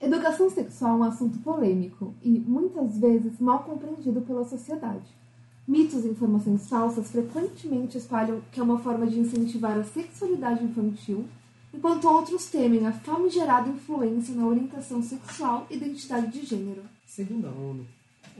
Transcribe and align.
Educação 0.00 0.48
sexual 0.48 0.92
é 0.92 1.00
um 1.00 1.02
assunto 1.02 1.38
polêmico 1.40 2.14
e, 2.22 2.30
muitas 2.30 2.96
vezes, 2.98 3.38
mal 3.38 3.64
compreendido 3.64 4.22
pela 4.22 4.48
sociedade. 4.48 5.04
Mitos 5.68 6.06
e 6.06 6.08
informações 6.08 6.66
falsas 6.70 7.10
frequentemente 7.10 7.98
espalham 7.98 8.40
que 8.50 8.58
é 8.58 8.62
uma 8.62 8.78
forma 8.78 9.06
de 9.06 9.20
incentivar 9.20 9.78
a 9.78 9.84
sexualidade 9.84 10.64
infantil, 10.64 11.26
enquanto 11.72 12.08
outros 12.08 12.46
temem 12.46 12.86
a 12.86 12.92
famigerada 12.92 13.68
influência 13.68 14.34
na 14.34 14.46
orientação 14.46 15.02
sexual 15.02 15.66
e 15.68 15.76
identidade 15.76 16.28
de 16.28 16.46
gênero. 16.46 16.82
Segundo 17.04 17.46
a 17.46 17.50
ONU, 17.50 17.86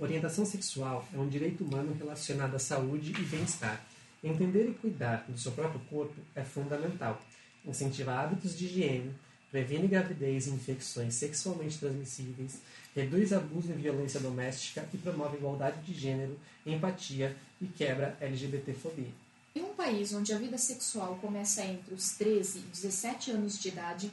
orientação 0.00 0.46
sexual 0.46 1.04
é 1.12 1.18
um 1.18 1.28
direito 1.28 1.62
humano 1.62 1.92
relacionado 1.92 2.54
à 2.54 2.58
saúde 2.58 3.12
e 3.12 3.22
bem-estar. 3.24 3.84
Entender 4.24 4.70
e 4.70 4.74
cuidar 4.74 5.26
do 5.28 5.38
seu 5.38 5.52
próprio 5.52 5.80
corpo 5.90 6.14
é 6.34 6.42
fundamental. 6.42 7.20
Incentiva 7.66 8.14
hábitos 8.14 8.56
de 8.56 8.64
higiene, 8.64 9.12
previne 9.50 9.88
gravidez 9.88 10.46
e 10.46 10.50
infecções 10.50 11.14
sexualmente 11.14 11.78
transmissíveis, 11.78 12.60
reduz 12.94 13.32
abuso 13.32 13.70
e 13.70 13.74
violência 13.74 14.20
doméstica 14.20 14.88
e 14.92 14.98
promove 14.98 15.36
igualdade 15.36 15.82
de 15.82 15.92
gênero, 15.92 16.38
empatia 16.64 17.36
e 17.60 17.66
quebra 17.66 18.16
LGBTfobia. 18.20 19.12
Em 19.54 19.62
um 19.62 19.74
país 19.74 20.14
onde 20.14 20.32
a 20.32 20.38
vida 20.38 20.56
sexual 20.56 21.16
começa 21.20 21.64
entre 21.64 21.92
os 21.92 22.12
13 22.12 22.60
e 22.60 22.62
17 22.62 23.32
anos 23.32 23.58
de 23.58 23.68
idade, 23.68 24.12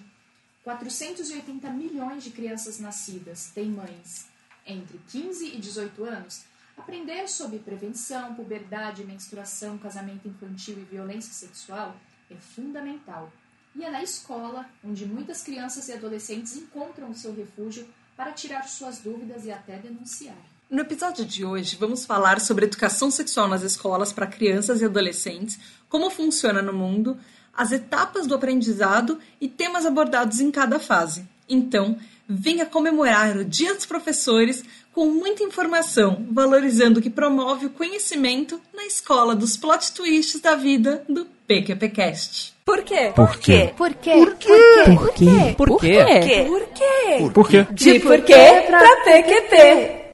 480 0.63 1.70
milhões 1.70 2.24
de 2.24 2.32
crianças 2.32 2.80
nascidas 2.80 3.52
têm 3.54 3.70
mães 3.70 4.26
entre 4.66 4.99
15 5.10 5.55
e 5.55 5.60
18 5.60 6.04
anos. 6.04 6.44
Aprender 6.76 7.27
sobre 7.27 7.60
prevenção, 7.60 8.35
puberdade, 8.35 9.04
menstruação, 9.04 9.77
casamento 9.77 10.27
infantil 10.27 10.77
e 10.77 10.84
violência 10.84 11.32
sexual 11.32 11.96
é 12.30 12.35
fundamental. 12.35 13.32
E 13.77 13.84
é 13.84 13.91
na 13.91 14.02
escola 14.02 14.66
onde 14.84 15.05
muitas 15.05 15.44
crianças 15.44 15.88
e 15.88 15.94
adolescentes 15.94 16.58
encontram 16.58 17.12
o 17.12 17.16
seu 17.16 17.31
refúgio 17.35 17.88
para 18.16 18.31
tirar 18.31 18.68
suas 18.68 18.98
dúvidas 18.98 19.45
e 19.45 19.52
até 19.52 19.77
denunciar. 19.77 20.35
No 20.68 20.81
episódio 20.81 21.24
de 21.24 21.46
hoje, 21.46 21.77
vamos 21.79 22.04
falar 22.04 22.41
sobre 22.41 22.65
educação 22.65 23.12
sexual 23.12 23.48
nas 23.48 23.62
escolas 23.62 24.12
para 24.12 24.26
crianças 24.26 24.82
e 24.82 24.85
adolescentes, 24.85 25.60
como 25.87 26.10
funciona 26.10 26.60
no 26.60 26.74
mundo, 26.74 27.20
as 27.54 27.71
etapas 27.71 28.26
do 28.26 28.34
aprendizado 28.34 29.20
e 29.40 29.48
temas 29.48 29.85
abordados 29.85 30.40
em 30.40 30.49
cada 30.49 30.80
fase. 30.80 31.24
Então, 31.48 31.99
venha 32.27 32.65
comemorar 32.65 33.37
o 33.37 33.46
Dia 33.46 33.76
dos 33.76 33.85
Professores 33.85 34.63
com 34.91 35.05
muita 35.05 35.43
informação, 35.43 36.26
valorizando 36.32 36.99
o 36.99 37.04
que 37.04 37.12
promove 37.12 37.68
o 37.68 37.70
conhecimento 37.70 38.59
na 38.74 38.87
escola 38.87 39.35
dos 39.35 39.55
plot 39.55 39.93
twists 39.93 40.41
da 40.41 40.55
vida 40.55 41.05
do 41.07 41.26
PQPcast. 41.48 42.57
Por 42.68 42.84
quê? 42.84 43.13
Por 43.15 43.37
quê? 43.37 43.73
Por 43.77 43.93
quê? 43.93 44.12
Por 44.18 44.35
quê? 44.35 44.55
Por 44.85 45.13
quê? 45.13 45.55
Por 45.55 45.79
quê? 45.79 46.46
Por 46.46 46.65
quê? 46.76 47.29
Por 47.34 47.48
quê? 47.49 47.65
De 47.71 47.99
porquê 48.01 48.63
pra 48.68 48.90
PQP. 49.05 50.07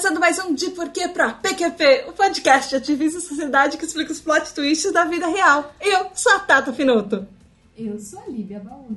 Começando 0.00 0.18
mais 0.18 0.38
um 0.38 0.54
De 0.54 0.70
Porquê 0.70 1.08
pra 1.08 1.30
PQP, 1.30 2.06
o 2.08 2.12
podcast 2.14 2.70
de 2.70 2.76
ativismo 2.76 3.18
e 3.18 3.22
sociedade 3.22 3.76
que 3.76 3.84
explica 3.84 4.10
os 4.10 4.18
plot 4.18 4.54
twists 4.54 4.90
da 4.90 5.04
vida 5.04 5.26
real. 5.26 5.74
Eu 5.78 6.06
sou 6.14 6.32
a 6.32 6.38
Tata 6.38 6.72
Finoto. 6.72 7.28
Eu 7.76 8.00
sou 8.00 8.18
a 8.20 8.26
Líbia 8.26 8.60
Baúda. 8.60 8.96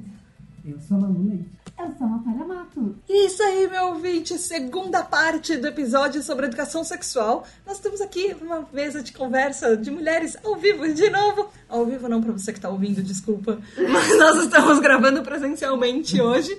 Eu 0.63 0.79
sou 0.79 0.95
a 0.95 1.01
Manu 1.01 1.27
Leite. 1.27 1.49
Eu 1.77 1.93
sou 1.97 2.07
a 2.07 2.09
Natália 2.09 2.45
Mato. 2.45 2.95
Isso 3.09 3.43
aí, 3.43 3.67
meu 3.69 3.87
ouvinte, 3.87 4.37
segunda 4.37 5.03
parte 5.03 5.57
do 5.57 5.67
episódio 5.67 6.23
sobre 6.23 6.45
educação 6.45 6.85
sexual. 6.85 7.45
Nós 7.67 7.79
temos 7.79 7.99
aqui 7.99 8.33
uma 8.41 8.65
mesa 8.71 9.03
de 9.03 9.11
conversa 9.11 9.75
de 9.75 9.91
mulheres 9.91 10.37
ao 10.41 10.55
vivo 10.55 10.87
de 10.93 11.09
novo. 11.09 11.49
Ao 11.67 11.85
vivo 11.85 12.07
não 12.07 12.21
para 12.21 12.31
você 12.31 12.53
que 12.53 12.61
tá 12.61 12.69
ouvindo, 12.69 13.03
desculpa. 13.03 13.59
Mas 13.75 14.17
nós 14.17 14.45
estamos 14.45 14.79
gravando 14.79 15.21
presencialmente 15.21 16.21
hoje. 16.21 16.57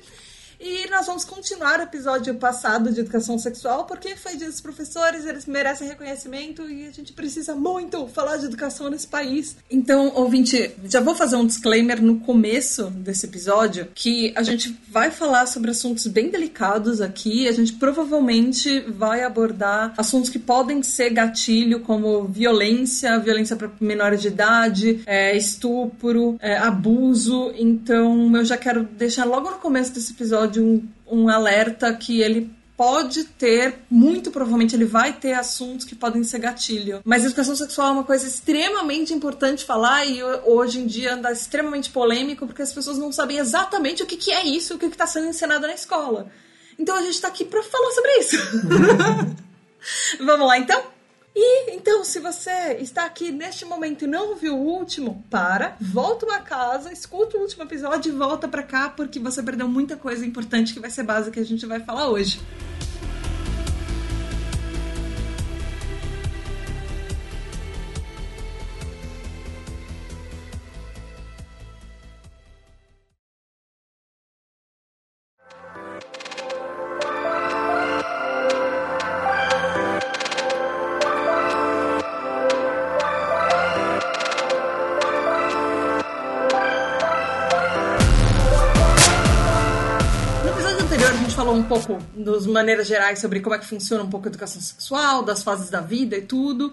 E 0.61 0.89
nós 0.91 1.07
vamos 1.07 1.25
continuar 1.25 1.81
o 1.81 1.83
episódio 1.83 2.35
passado 2.37 2.93
de 2.93 3.01
educação 3.01 3.39
sexual, 3.39 3.85
porque 3.85 4.17
foi 4.17 4.37
dia 4.37 4.49
dos 4.49 4.61
professores, 4.61 5.27
eles 5.27 5.47
merecem 5.47 5.89
reconhecimento 5.89 6.69
e 6.69 6.87
a 6.87 6.91
gente 6.91 7.13
precisa 7.13 7.55
muito 7.55 8.07
falar 8.09 8.37
de 8.37 8.47
educação 8.47 8.89
nesse 8.89 9.07
país. 9.07 9.57
Então, 9.71 10.13
ouvinte, 10.15 10.73
já 10.85 11.01
vou 11.01 11.15
fazer 11.15 11.37
um 11.37 11.47
disclaimer 11.47 12.03
no 12.03 12.21
começo 12.21 12.85
desse 12.91 13.27
episódio, 13.27 13.89
que 13.95 14.33
a 14.37 14.43
gente 14.43 14.79
vai 14.89 15.11
falar 15.11 15.47
sobre 15.47 15.71
assuntos 15.71 16.07
bem 16.07 16.29
delicados 16.29 17.01
aqui, 17.01 17.49
a 17.49 17.53
gente 17.53 17.73
provavelmente 17.75 18.81
vai 18.81 19.23
abordar 19.23 19.93
assuntos 19.97 20.31
que 20.31 20.39
podem 20.39 20.83
ser 20.83 21.11
gatilho, 21.11 21.81
como 21.81 22.25
violência, 22.25 23.19
violência 23.19 23.57
para 23.57 23.71
menores 23.81 24.23
de 24.23 24.29
idade, 24.29 25.03
é, 25.07 25.37
estupro, 25.37 26.37
é, 26.41 26.57
abuso. 26.57 27.53
Então, 27.57 28.35
eu 28.37 28.45
já 28.45 28.57
quero 28.57 28.85
deixar 28.85 29.25
logo 29.25 29.51
no 29.51 29.59
começo 29.59 29.93
desse 29.93 30.13
episódio 30.13 30.44
um, 30.61 30.87
um 31.11 31.29
alerta 31.29 31.93
que 31.95 32.21
ele 32.21 32.51
pode 32.77 33.25
ter, 33.25 33.79
muito 33.89 34.31
provavelmente 34.31 34.75
ele 34.75 34.85
vai 34.85 35.13
ter 35.13 35.33
assuntos 35.33 35.87
que 35.87 35.95
podem 35.95 36.25
ser 36.25 36.41
gatilho. 36.41 37.01
Mas 37.05 37.25
educação 37.25 37.55
sexual 37.55 37.89
é 37.89 37.93
uma 37.93 38.05
coisa 38.05 38.27
extremamente 38.27 39.15
importante 39.15 39.65
falar 39.65 40.05
e 40.05 40.23
hoje 40.45 40.81
em 40.81 40.87
dia 40.87 41.15
anda 41.15 41.31
extremamente 41.31 41.91
polêmico 41.91 42.47
porque 42.47 42.63
as 42.63 42.73
pessoas 42.73 42.99
não 42.99 43.13
sabem 43.13 43.39
exatamente 43.39 44.03
o 44.03 44.07
que, 44.07 44.17
que 44.17 44.33
é 44.33 44.45
isso, 44.45 44.75
o 44.75 44.79
que 44.79 44.87
está 44.87 45.07
sendo 45.07 45.29
ensinado 45.29 45.67
na 45.67 45.75
escola. 45.75 46.31
Então 46.79 46.97
a 46.97 47.03
gente 47.03 47.15
está 47.15 47.29
aqui 47.29 47.45
para 47.45 47.63
falar 47.63 47.91
sobre 47.93 48.11
isso. 48.19 48.37
Vamos 50.19 50.47
lá 50.47 50.59
então? 50.59 50.94
E 51.37 51.73
então, 51.75 52.05
se 52.05 52.21
você 52.21 52.79
está 52.79 53.05
aqui 53.05 53.33
neste 53.33 53.65
momento 53.65 54.05
e 54.05 54.07
não 54.07 54.37
viu 54.37 54.57
o 54.57 54.65
último, 54.65 55.25
para, 55.29 55.77
volta 55.81 56.25
uma 56.25 56.39
casa, 56.39 56.93
escuta 56.93 57.37
o 57.37 57.41
último 57.41 57.65
episódio 57.65 58.13
e 58.13 58.17
volta 58.17 58.47
para 58.47 58.63
cá, 58.63 58.89
porque 58.89 59.19
você 59.19 59.43
perdeu 59.43 59.67
muita 59.67 59.97
coisa 59.97 60.25
importante 60.25 60.73
que 60.73 60.79
vai 60.79 60.91
ser 60.91 61.03
base 61.03 61.33
que 61.33 61.41
a 61.41 61.45
gente 61.45 61.67
vai 61.67 61.81
falar 61.81 62.09
hoje. 62.09 62.41
Pouco 91.87 92.03
das 92.17 92.47
maneiras 92.47 92.87
gerais 92.87 93.19
sobre 93.19 93.41
como 93.41 93.55
é 93.55 93.59
que 93.59 93.67
funciona 93.67 94.03
um 94.03 94.11
pouco 94.11 94.27
a 94.27 94.31
educação 94.31 94.61
sexual, 94.61 95.23
das 95.23 95.43
fases 95.43 95.71
da 95.71 95.81
vida 95.81 96.17
e 96.17 96.23
tudo. 96.23 96.73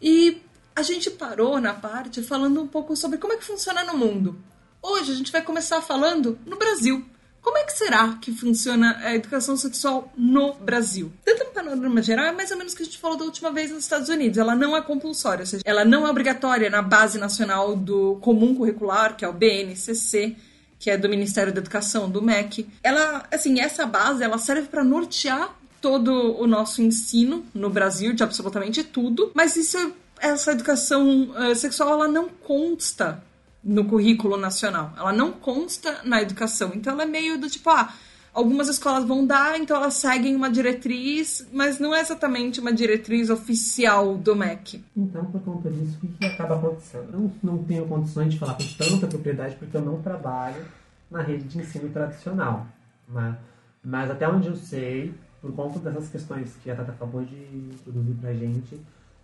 E 0.00 0.42
a 0.74 0.82
gente 0.82 1.10
parou 1.10 1.60
na 1.60 1.74
parte 1.74 2.22
falando 2.22 2.60
um 2.60 2.66
pouco 2.66 2.96
sobre 2.96 3.18
como 3.18 3.32
é 3.32 3.36
que 3.36 3.44
funciona 3.44 3.84
no 3.84 3.96
mundo. 3.96 4.38
Hoje 4.82 5.12
a 5.12 5.14
gente 5.14 5.32
vai 5.32 5.42
começar 5.42 5.80
falando 5.80 6.38
no 6.44 6.56
Brasil. 6.56 7.04
Como 7.46 7.58
é 7.58 7.62
que 7.62 7.72
será 7.72 8.18
que 8.20 8.32
funciona 8.32 8.98
a 8.98 9.14
educação 9.14 9.56
sexual 9.56 10.12
no 10.16 10.54
Brasil? 10.54 11.12
Tanto 11.24 11.44
no 11.44 11.50
panorama 11.50 12.02
geral, 12.02 12.26
é 12.26 12.32
mais 12.32 12.50
ou 12.50 12.58
menos 12.58 12.72
o 12.72 12.76
que 12.76 12.82
a 12.82 12.86
gente 12.86 12.98
falou 12.98 13.16
da 13.16 13.24
última 13.24 13.52
vez 13.52 13.70
nos 13.70 13.84
Estados 13.84 14.08
Unidos. 14.08 14.36
Ela 14.36 14.56
não 14.56 14.76
é 14.76 14.82
compulsória, 14.82 15.42
ou 15.42 15.46
seja, 15.46 15.62
ela 15.64 15.84
não 15.84 16.04
é 16.04 16.10
obrigatória 16.10 16.68
na 16.68 16.82
base 16.82 17.18
nacional 17.18 17.76
do 17.76 18.16
comum 18.16 18.52
curricular, 18.52 19.16
que 19.16 19.24
é 19.24 19.28
o 19.28 19.32
BNCC, 19.32 20.36
que 20.86 20.90
é 20.92 20.96
do 20.96 21.08
Ministério 21.08 21.52
da 21.52 21.58
Educação, 21.58 22.08
do 22.08 22.22
MEC. 22.22 22.64
Ela, 22.80 23.26
assim, 23.32 23.58
essa 23.58 23.84
base, 23.84 24.22
ela 24.22 24.38
serve 24.38 24.68
para 24.68 24.84
nortear 24.84 25.52
todo 25.80 26.40
o 26.40 26.46
nosso 26.46 26.80
ensino 26.80 27.44
no 27.52 27.68
Brasil, 27.68 28.12
de 28.12 28.22
absolutamente 28.22 28.84
tudo, 28.84 29.32
mas 29.34 29.56
isso, 29.56 29.92
essa 30.20 30.52
educação 30.52 31.34
eh, 31.38 31.56
sexual, 31.56 31.94
ela 31.94 32.06
não 32.06 32.28
consta 32.28 33.20
no 33.64 33.84
currículo 33.84 34.36
nacional. 34.36 34.92
Ela 34.96 35.12
não 35.12 35.32
consta 35.32 36.02
na 36.04 36.22
educação. 36.22 36.70
Então 36.72 36.92
ela 36.92 37.02
é 37.02 37.06
meio 37.06 37.36
do 37.36 37.50
tipo, 37.50 37.68
ah, 37.68 37.92
algumas 38.36 38.68
escolas 38.68 39.06
vão 39.06 39.26
dar, 39.26 39.58
então 39.58 39.78
elas 39.78 39.94
seguem 39.94 40.36
uma 40.36 40.50
diretriz, 40.50 41.48
mas 41.50 41.80
não 41.80 41.94
é 41.94 42.02
exatamente 42.02 42.60
uma 42.60 42.70
diretriz 42.70 43.30
oficial 43.30 44.14
do 44.18 44.36
MEC. 44.36 44.84
Então, 44.94 45.24
por 45.24 45.40
conta 45.40 45.70
disso, 45.70 45.98
o 46.04 46.06
que, 46.06 46.24
acaba 46.26 46.56
acontecendo? 46.56 47.14
Eu 47.14 47.32
não, 47.42 47.64
tenho 47.64 47.88
condições 47.88 48.34
de 48.34 48.38
falar 48.38 48.54
com 48.54 48.64
tanta 48.76 49.06
propriedade 49.06 49.56
porque 49.56 49.74
eu 49.74 49.80
não 49.80 50.02
trabalho 50.02 50.62
na 51.10 51.22
rede 51.22 51.44
de 51.44 51.58
ensino 51.58 51.88
tradicional. 51.88 52.66
Mas, 53.08 53.36
mas 53.82 54.10
até 54.10 54.28
onde 54.28 54.48
eu 54.48 54.56
sei, 54.56 55.14
por 55.40 55.52
conta 55.54 55.78
dessas 55.78 56.10
questões 56.10 56.54
que 56.62 56.70
a 56.70 56.76
Tata 56.76 56.92
acabou 56.92 57.24
de 57.24 57.36
introduzir 57.36 58.16
pra 58.16 58.34
gente, 58.34 58.78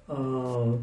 ah, 0.09 0.79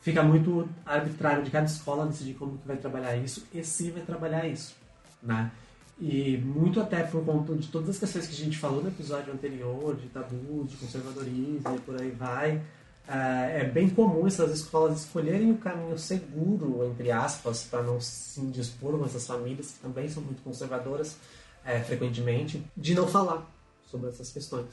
fica 0.00 0.24
muito 0.24 0.68
arbitrário 0.84 1.44
de 1.44 1.52
cada 1.52 1.66
escola 1.66 2.06
decidir 2.06 2.34
como 2.34 2.58
que 2.58 2.66
vai 2.66 2.78
trabalhar 2.78 3.16
isso 3.16 3.46
e 3.54 3.62
se 3.62 3.92
vai 3.92 4.02
trabalhar 4.02 4.44
isso, 4.48 4.74
né? 5.22 5.52
E 6.00 6.38
muito 6.38 6.80
até 6.80 7.02
por 7.02 7.22
conta 7.24 7.54
de 7.54 7.68
todas 7.68 7.90
as 7.90 7.98
questões 7.98 8.26
que 8.26 8.32
a 8.32 8.44
gente 8.44 8.56
falou 8.56 8.82
no 8.82 8.88
episódio 8.88 9.32
anterior, 9.32 9.94
de 9.96 10.08
tabu, 10.08 10.64
de 10.64 10.76
conservadorismo 10.76 11.76
e 11.76 11.80
por 11.80 12.00
aí 12.00 12.10
vai, 12.10 12.62
é 13.06 13.64
bem 13.64 13.88
comum 13.90 14.26
essas 14.26 14.52
escolas 14.52 15.00
escolherem 15.00 15.50
o 15.50 15.58
caminho 15.58 15.98
seguro, 15.98 16.86
entre 16.86 17.10
aspas, 17.10 17.64
para 17.64 17.82
não 17.82 18.00
se 18.00 18.40
indispor 18.40 18.96
com 18.96 19.04
essas 19.04 19.26
famílias, 19.26 19.72
que 19.72 19.80
também 19.80 20.08
são 20.08 20.22
muito 20.22 20.42
conservadoras, 20.42 21.16
é, 21.64 21.80
frequentemente, 21.80 22.64
de 22.76 22.94
não 22.94 23.08
falar 23.08 23.50
sobre 23.90 24.08
essas 24.08 24.30
questões. 24.30 24.68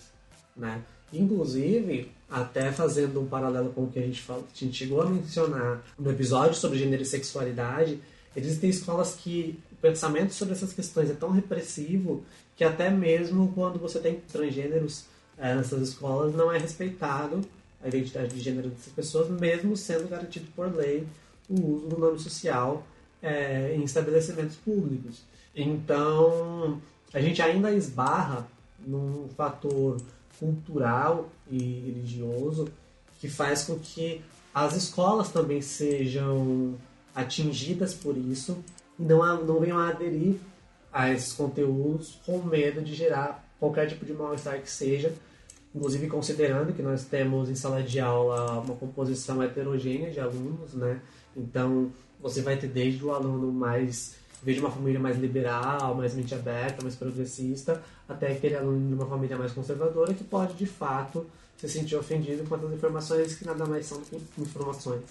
Né? 0.55 0.83
Inclusive, 1.11 2.11
até 2.29 2.71
fazendo 2.71 3.19
um 3.21 3.27
paralelo 3.27 3.71
com 3.71 3.85
o 3.85 3.91
que 3.91 3.99
a 3.99 4.03
gente, 4.03 4.21
fala, 4.21 4.43
a 4.43 4.57
gente 4.57 4.77
chegou 4.77 5.01
a 5.01 5.09
mencionar 5.09 5.83
no 5.97 6.11
episódio 6.11 6.53
sobre 6.53 6.77
gênero 6.77 7.01
e 7.01 7.05
sexualidade, 7.05 7.99
existem 8.35 8.69
escolas 8.69 9.15
que 9.15 9.59
o 9.77 9.81
pensamento 9.81 10.33
sobre 10.33 10.53
essas 10.53 10.73
questões 10.73 11.09
é 11.09 11.13
tão 11.13 11.31
repressivo 11.31 12.23
que 12.55 12.63
até 12.63 12.89
mesmo 12.89 13.51
quando 13.53 13.79
você 13.79 13.99
tem 13.99 14.15
transgêneros 14.15 15.05
é, 15.37 15.53
nessas 15.55 15.89
escolas 15.89 16.33
não 16.33 16.51
é 16.51 16.57
respeitado 16.57 17.41
a 17.83 17.87
identidade 17.87 18.33
de 18.33 18.41
gênero 18.41 18.69
dessas 18.69 18.91
pessoas, 18.91 19.29
mesmo 19.29 19.77
sendo 19.77 20.09
garantido 20.09 20.47
por 20.55 20.73
lei 20.75 21.07
o 21.47 21.75
uso 21.75 21.87
do 21.87 21.97
nome 21.97 22.19
social 22.19 22.85
é, 23.21 23.75
em 23.75 23.83
estabelecimentos 23.83 24.55
públicos. 24.57 25.21
Então, 25.55 26.81
a 27.13 27.21
gente 27.21 27.41
ainda 27.41 27.71
esbarra 27.71 28.47
num 28.79 29.27
fator 29.35 30.01
cultural 30.39 31.29
e 31.49 31.57
religioso 31.57 32.67
que 33.19 33.29
faz 33.29 33.63
com 33.63 33.77
que 33.79 34.21
as 34.53 34.75
escolas 34.75 35.29
também 35.29 35.61
sejam 35.61 36.75
atingidas 37.13 37.93
por 37.93 38.17
isso 38.17 38.63
e 38.99 39.03
não, 39.03 39.43
não 39.43 39.59
venham 39.59 39.77
a 39.77 39.89
aderir 39.89 40.35
a 40.91 41.11
esses 41.11 41.33
conteúdos 41.33 42.19
com 42.25 42.39
medo 42.39 42.81
de 42.81 42.93
gerar 42.95 43.43
qualquer 43.59 43.87
tipo 43.87 44.05
de 44.05 44.13
mal-estar 44.13 44.59
que 44.61 44.69
seja, 44.69 45.13
inclusive 45.73 46.07
considerando 46.07 46.73
que 46.73 46.81
nós 46.81 47.05
temos 47.05 47.49
em 47.49 47.55
sala 47.55 47.83
de 47.83 47.99
aula 47.99 48.59
uma 48.59 48.75
composição 48.75 49.41
heterogênea 49.43 50.11
de 50.11 50.19
alunos, 50.19 50.73
né? 50.73 51.01
Então, 51.35 51.91
você 52.19 52.41
vai 52.41 52.57
ter 52.57 52.67
desde 52.67 53.03
o 53.03 53.11
aluno 53.11 53.51
mais 53.51 54.15
vejo 54.43 54.61
uma 54.61 54.71
família 54.71 54.99
mais 54.99 55.17
liberal, 55.17 55.95
mais 55.95 56.13
mente 56.13 56.33
aberta, 56.33 56.81
mais 56.81 56.95
progressista, 56.95 57.81
até 58.07 58.31
aquele 58.31 58.55
aluno 58.55 58.87
de 58.87 58.93
uma 58.93 59.05
família 59.05 59.37
mais 59.37 59.51
conservadora 59.51 60.13
que 60.13 60.23
pode, 60.23 60.53
de 60.53 60.65
fato, 60.65 61.25
se 61.57 61.67
sentir 61.67 61.95
ofendido 61.95 62.47
com 62.47 62.55
essas 62.55 62.71
informações 62.71 63.35
que 63.35 63.45
nada 63.45 63.65
mais 63.65 63.85
são 63.85 63.99
do 63.99 64.05
que 64.05 64.41
informações, 64.41 65.03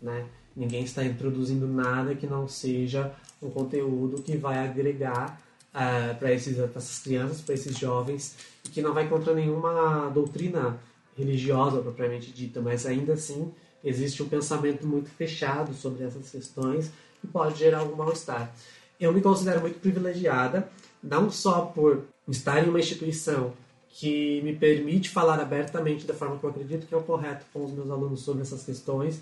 né? 0.00 0.26
Ninguém 0.56 0.84
está 0.84 1.04
introduzindo 1.04 1.66
nada 1.66 2.14
que 2.14 2.26
não 2.26 2.48
seja 2.48 3.12
um 3.40 3.50
conteúdo 3.50 4.22
que 4.22 4.36
vai 4.36 4.58
agregar 4.58 5.40
uh, 5.74 6.10
eh, 6.10 6.14
para 6.14 6.32
essas 6.32 6.98
crianças, 6.98 7.40
para 7.40 7.54
esses 7.54 7.78
jovens, 7.78 8.36
e 8.64 8.68
que 8.68 8.82
não 8.82 8.92
vai 8.92 9.08
contra 9.08 9.32
nenhuma 9.34 10.10
doutrina 10.10 10.78
religiosa 11.16 11.80
propriamente 11.80 12.32
dita, 12.32 12.60
mas 12.60 12.86
ainda 12.86 13.14
assim 13.14 13.52
existe 13.82 14.22
um 14.22 14.28
pensamento 14.28 14.86
muito 14.86 15.10
fechado 15.10 15.72
sobre 15.74 16.04
essas 16.04 16.30
questões 16.30 16.90
que 17.20 17.26
pode 17.26 17.58
gerar 17.58 17.78
algum 17.78 17.96
mal-estar. 17.96 18.52
Eu 18.98 19.12
me 19.12 19.20
considero 19.20 19.60
muito 19.60 19.80
privilegiada, 19.80 20.68
não 21.02 21.30
só 21.30 21.62
por 21.62 22.04
estar 22.28 22.62
em 22.62 22.68
uma 22.68 22.78
instituição 22.78 23.52
que 23.88 24.40
me 24.42 24.54
permite 24.54 25.08
falar 25.08 25.40
abertamente 25.40 26.06
da 26.06 26.14
forma 26.14 26.38
que 26.38 26.44
eu 26.44 26.50
acredito 26.50 26.86
que 26.86 26.94
é 26.94 26.96
o 26.96 27.02
correto 27.02 27.44
com 27.52 27.64
os 27.64 27.72
meus 27.72 27.90
alunos 27.90 28.20
sobre 28.20 28.42
essas 28.42 28.62
questões, 28.62 29.20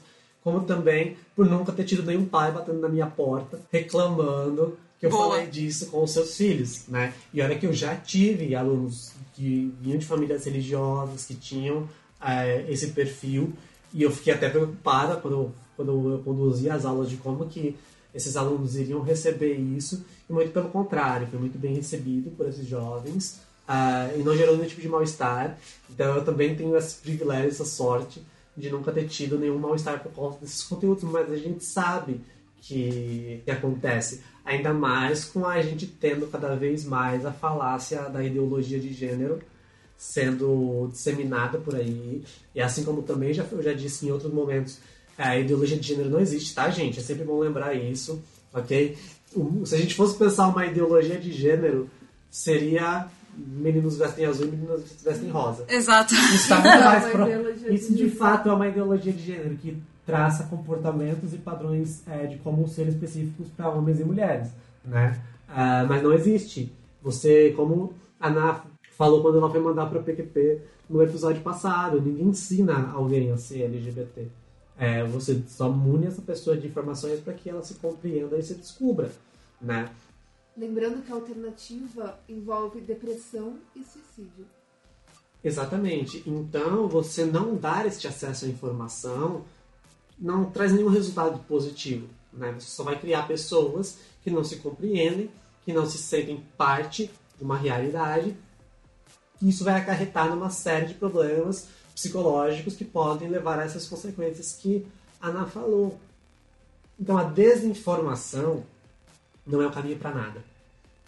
como 0.49 0.63
também 0.63 1.15
por 1.37 1.45
nunca 1.45 1.73
ter 1.73 1.85
tido 1.85 2.03
nenhum 2.03 2.25
pai 2.25 2.51
batendo 2.51 2.81
na 2.81 2.89
minha 2.89 3.07
porta 3.07 3.61
reclamando 3.71 4.79
que 4.99 5.05
eu 5.05 5.11
Boa. 5.11 5.29
falei 5.29 5.47
disso 5.47 5.91
com 5.91 6.03
os 6.03 6.11
seus 6.11 6.37
filhos, 6.37 6.89
né? 6.89 7.13
E 7.33 7.41
olha 7.43 7.57
que 7.57 7.67
eu 7.67 7.73
já 7.73 7.95
tive 7.95 8.57
alunos 8.57 9.13
que 9.35 9.73
vinham 9.81 9.99
de 9.99 10.07
famílias 10.07 10.45
religiosas, 10.45 11.25
que 11.25 11.35
tinham 11.35 11.89
é, 12.21 12.65
esse 12.69 12.89
perfil, 12.89 13.53
e 13.93 14.03
eu 14.03 14.11
fiquei 14.11 14.33
até 14.33 14.49
preocupada 14.49 15.17
quando, 15.17 15.53
quando 15.77 16.11
eu 16.11 16.19
conduzia 16.25 16.75
as 16.75 16.85
aulas 16.85 17.09
de 17.09 17.17
como 17.17 17.47
que 17.47 17.77
esses 18.13 18.37
alunos 18.37 18.75
iriam 18.75 19.01
receber 19.01 19.55
isso, 19.55 20.05
e 20.29 20.33
muito 20.33 20.51
pelo 20.51 20.69
contrário, 20.71 21.29
foi 21.29 21.39
muito 21.39 21.57
bem 21.57 21.75
recebido 21.75 22.33
por 22.33 22.49
esses 22.49 22.67
jovens, 22.67 23.41
uh, 23.69 24.19
e 24.19 24.23
não 24.25 24.37
gerou 24.37 24.57
nenhum 24.57 24.69
tipo 24.69 24.81
de 24.81 24.89
mal-estar. 24.89 25.57
Então 25.89 26.17
eu 26.17 26.25
também 26.25 26.57
tenho 26.57 26.77
esse 26.77 26.97
privilégio, 26.97 27.51
essa 27.51 27.65
sorte 27.65 28.21
de 28.59 28.71
nunca 28.71 28.93
ter 28.93 29.07
tido 29.07 29.39
nenhum 29.39 29.59
mal-estar 29.59 30.03
por 30.03 30.13
causa 30.13 30.39
desses 30.41 30.63
conteúdos, 30.63 31.05
mas 31.05 31.31
a 31.31 31.37
gente 31.37 31.65
sabe 31.65 32.21
que, 32.61 33.41
que 33.45 33.51
acontece. 33.51 34.23
Ainda 34.45 34.73
mais 34.73 35.25
com 35.25 35.47
a 35.47 35.61
gente 35.63 35.87
tendo 35.87 36.27
cada 36.27 36.57
vez 36.57 36.85
mais 36.85 37.25
a 37.25 37.33
falácia 37.33 38.03
da 38.09 38.25
ideologia 38.25 38.79
de 38.79 38.93
gênero 38.93 39.41
sendo 39.97 40.89
disseminada 40.93 41.59
por 41.59 41.75
aí. 41.75 42.23
E 42.55 42.61
assim 42.61 42.85
como 42.85 43.03
também 43.03 43.35
já, 43.35 43.45
eu 43.51 43.63
já 43.63 43.73
disse 43.73 44.07
em 44.07 44.13
outros 44.13 44.33
momentos, 44.33 44.79
a 45.19 45.37
ideologia 45.37 45.77
de 45.77 45.89
gênero 45.89 46.09
não 46.09 46.21
existe, 46.21 46.55
tá, 46.55 46.71
gente? 46.71 47.01
É 47.01 47.03
sempre 47.03 47.25
bom 47.25 47.41
lembrar 47.41 47.75
isso, 47.75 48.23
ok? 48.55 48.97
Se 49.65 49.75
a 49.75 49.79
gente 49.79 49.95
fosse 49.95 50.17
pensar 50.17 50.49
uma 50.49 50.65
ideologia 50.65 51.19
de 51.19 51.33
gênero, 51.33 51.91
seria 52.31 53.09
meninos 53.47 53.97
vestem 53.97 54.27
azul 54.27 54.47
e 54.47 54.51
meninas 54.51 54.83
vestem 55.03 55.31
rosa. 55.31 55.65
Exato. 55.69 56.15
Isso, 56.15 56.49
tá 56.49 56.61
mais 56.63 57.07
pro... 57.07 57.73
Isso 57.73 57.95
de 57.95 58.11
fato 58.11 58.49
é 58.49 58.53
uma 58.53 58.69
ideologia 58.69 59.13
de 59.13 59.23
gênero 59.23 59.57
que 59.57 59.81
traça 60.05 60.45
comportamentos 60.45 61.35
e 61.35 61.37
padrões 61.37 62.03
é, 62.09 62.27
de 62.27 62.39
como 62.39 62.67
ser 62.67 62.89
específicos 62.89 63.49
para 63.49 63.69
homens 63.69 64.01
e 64.01 64.05
mulheres, 64.05 64.49
né? 64.85 65.21
Uh, 65.49 65.87
mas 65.87 66.03
não 66.03 66.13
existe. 66.13 66.73
Você, 67.03 67.53
como 67.55 67.93
a 68.19 68.29
Ana 68.29 68.63
falou 68.97 69.23
quando 69.23 69.39
ela 69.39 69.51
foi 69.51 69.61
mandar 69.61 69.87
para 69.87 70.01
PQP 70.01 70.63
no 70.89 71.03
episódio 71.03 71.43
passado, 71.43 72.01
ninguém 72.01 72.29
ensina 72.29 72.91
alguém 72.93 73.31
a 73.31 73.37
ser 73.37 73.65
LGBT. 73.65 74.29
É, 74.79 75.05
você 75.05 75.43
só 75.47 75.69
mune 75.69 76.07
essa 76.07 76.23
pessoa 76.23 76.57
de 76.57 76.69
informações 76.69 77.21
para 77.21 77.35
que 77.35 77.51
ela 77.51 77.63
se 77.63 77.75
compreenda 77.75 78.37
e 78.37 78.43
se 78.43 78.55
descubra, 78.55 79.11
né? 79.61 79.89
Lembrando 80.59 81.05
que 81.05 81.13
a 81.13 81.15
alternativa 81.15 82.19
envolve 82.29 82.81
depressão 82.81 83.59
e 83.77 83.85
suicídio. 83.85 84.45
Exatamente. 85.43 86.21
Então, 86.27 86.89
você 86.89 87.25
não 87.25 87.55
dar 87.55 87.87
este 87.87 88.09
acesso 88.09 88.45
à 88.45 88.49
informação 88.49 89.45
não 90.19 90.51
traz 90.51 90.73
nenhum 90.73 90.89
resultado 90.89 91.39
positivo. 91.47 92.09
Né? 92.33 92.51
Você 92.59 92.71
só 92.71 92.83
vai 92.83 92.99
criar 92.99 93.29
pessoas 93.29 93.99
que 94.25 94.33
não 94.33 94.43
se 94.43 94.57
compreendem, 94.57 95.31
que 95.65 95.73
não 95.73 95.87
se 95.87 95.97
sentem 95.97 96.45
parte 96.57 97.09
de 97.37 97.45
uma 97.45 97.57
realidade. 97.57 98.37
E 99.41 99.49
isso 99.49 99.63
vai 99.63 99.81
acarretar 99.81 100.29
numa 100.29 100.51
série 100.51 100.87
de 100.87 100.95
problemas 100.95 101.69
psicológicos 101.95 102.75
que 102.75 102.85
podem 102.85 103.29
levar 103.29 103.61
a 103.61 103.65
essas 103.65 103.87
consequências 103.87 104.55
que 104.55 104.85
a 105.21 105.29
Ana 105.29 105.47
falou. 105.47 106.01
Então 106.99 107.17
a 107.17 107.23
desinformação 107.23 108.65
não 109.49 109.63
é 109.63 109.67
o 109.67 109.73
caminho 109.73 109.99
para 109.99 110.15
nada, 110.15 110.45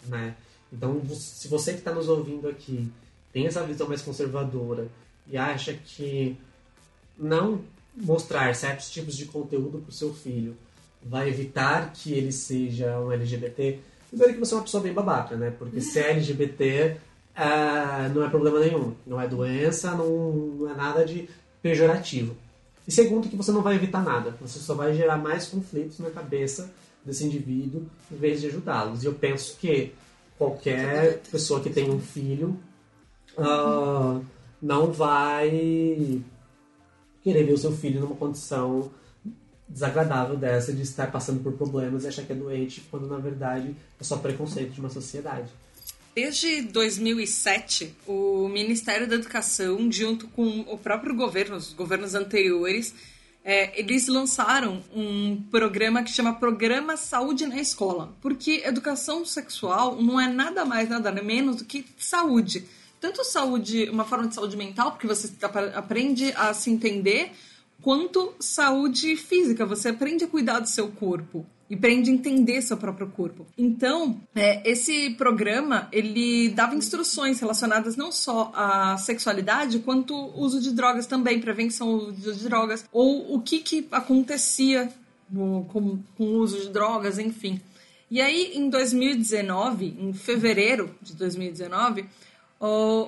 né? 0.07 0.35
Então 0.73 1.01
se 1.15 1.47
você 1.47 1.73
que 1.73 1.79
está 1.79 1.93
nos 1.93 2.09
ouvindo 2.09 2.47
aqui 2.47 2.91
tem 3.31 3.47
essa 3.47 3.63
visão 3.63 3.87
mais 3.87 4.01
conservadora 4.01 4.87
e 5.27 5.37
acha 5.37 5.73
que 5.73 6.35
não 7.17 7.61
mostrar 7.95 8.53
certos 8.55 8.89
tipos 8.89 9.15
de 9.15 9.25
conteúdo 9.25 9.79
para 9.79 9.89
o 9.89 9.93
seu 9.93 10.13
filho 10.13 10.55
vai 11.03 11.29
evitar 11.29 11.91
que 11.93 12.13
ele 12.13 12.31
seja 12.31 12.99
um 12.99 13.11
LGBT, 13.11 13.79
primeiro 14.09 14.33
que 14.33 14.39
você 14.39 14.53
é 14.53 14.57
uma 14.57 14.63
pessoa 14.63 14.83
bem 14.83 14.93
babaca, 14.93 15.35
né? 15.35 15.53
Porque 15.57 15.81
se 15.81 15.99
é 15.99 16.11
LGBT 16.11 16.97
é, 17.35 18.09
não 18.13 18.23
é 18.23 18.29
problema 18.29 18.59
nenhum. 18.59 18.93
Não 19.05 19.19
é 19.19 19.27
doença, 19.27 19.91
não, 19.91 20.09
não 20.09 20.69
é 20.69 20.75
nada 20.75 21.05
de 21.05 21.29
pejorativo. 21.61 22.35
E 22.87 22.91
segundo, 22.91 23.29
que 23.29 23.35
você 23.35 23.51
não 23.51 23.61
vai 23.61 23.75
evitar 23.75 24.03
nada. 24.03 24.35
Você 24.41 24.59
só 24.59 24.73
vai 24.73 24.93
gerar 24.93 25.17
mais 25.17 25.47
conflitos 25.47 25.99
na 25.99 26.09
cabeça 26.09 26.71
desse 27.05 27.25
indivíduo 27.25 27.85
em 28.11 28.15
vez 28.15 28.41
de 28.41 28.47
ajudá-los. 28.47 29.03
E 29.03 29.05
eu 29.05 29.13
penso 29.13 29.57
que 29.57 29.93
qualquer 30.37 31.19
pessoa 31.31 31.61
que 31.61 31.69
tenha 31.69 31.91
um 31.91 31.99
filho 31.99 32.59
uh, 33.37 34.23
não 34.61 34.91
vai 34.91 36.21
querer 37.23 37.43
ver 37.43 37.53
o 37.53 37.57
seu 37.57 37.71
filho 37.71 37.99
numa 38.01 38.15
condição 38.15 38.91
desagradável 39.67 40.35
dessa 40.35 40.73
de 40.73 40.81
estar 40.81 41.11
passando 41.11 41.41
por 41.41 41.53
problemas 41.53 42.03
e 42.03 42.07
achar 42.07 42.25
que 42.25 42.33
é 42.33 42.35
doente, 42.35 42.83
quando 42.91 43.07
na 43.07 43.17
verdade 43.17 43.75
é 43.99 44.03
só 44.03 44.17
preconceito 44.17 44.71
de 44.71 44.79
uma 44.79 44.89
sociedade. 44.89 45.49
Desde 46.13 46.63
2007, 46.63 47.95
o 48.05 48.49
Ministério 48.49 49.07
da 49.07 49.15
Educação, 49.15 49.89
junto 49.89 50.27
com 50.27 50.59
o 50.61 50.77
próprio 50.77 51.15
governo, 51.15 51.55
os 51.55 51.71
governos 51.71 52.15
anteriores, 52.15 52.93
é, 53.43 53.79
eles 53.79 54.07
lançaram 54.07 54.83
um 54.93 55.41
programa 55.49 56.03
que 56.03 56.11
chama 56.11 56.33
Programa 56.33 56.95
Saúde 56.95 57.47
na 57.47 57.59
Escola, 57.59 58.15
porque 58.21 58.61
educação 58.65 59.25
sexual 59.25 60.01
não 60.01 60.19
é 60.19 60.27
nada 60.27 60.63
mais, 60.63 60.87
nada 60.87 61.11
menos 61.11 61.57
do 61.57 61.65
que 61.65 61.85
saúde. 61.97 62.65
Tanto 62.99 63.23
saúde, 63.23 63.89
uma 63.89 64.05
forma 64.05 64.27
de 64.27 64.35
saúde 64.35 64.55
mental, 64.55 64.91
porque 64.91 65.07
você 65.07 65.31
aprende 65.73 66.31
a 66.33 66.53
se 66.53 66.69
entender, 66.69 67.31
quanto 67.81 68.35
saúde 68.39 69.15
física, 69.15 69.65
você 69.65 69.89
aprende 69.89 70.23
a 70.23 70.27
cuidar 70.27 70.59
do 70.59 70.69
seu 70.69 70.89
corpo. 70.89 71.43
E 71.71 71.75
aprende 71.75 72.11
a 72.11 72.13
entender 72.13 72.61
seu 72.61 72.75
próprio 72.75 73.07
corpo. 73.07 73.47
Então, 73.57 74.19
é, 74.35 74.69
esse 74.69 75.11
programa 75.11 75.87
ele 75.89 76.49
dava 76.49 76.75
instruções 76.75 77.39
relacionadas 77.39 77.95
não 77.95 78.11
só 78.11 78.51
à 78.53 78.97
sexualidade 78.97 79.79
quanto 79.79 80.13
uso 80.35 80.59
de 80.59 80.71
drogas 80.71 81.07
também, 81.07 81.39
prevenção 81.39 82.11
de 82.11 82.33
drogas 82.43 82.83
ou 82.91 83.33
o 83.33 83.41
que 83.41 83.59
que 83.59 83.87
acontecia 83.89 84.91
no, 85.29 85.63
com, 85.71 85.99
com 86.17 86.25
o 86.25 86.39
uso 86.39 86.59
de 86.59 86.69
drogas, 86.69 87.17
enfim. 87.17 87.61
E 88.09 88.19
aí, 88.19 88.51
em 88.55 88.69
2019, 88.69 89.95
em 89.97 90.11
fevereiro 90.11 90.93
de 91.01 91.15
2019, 91.15 92.03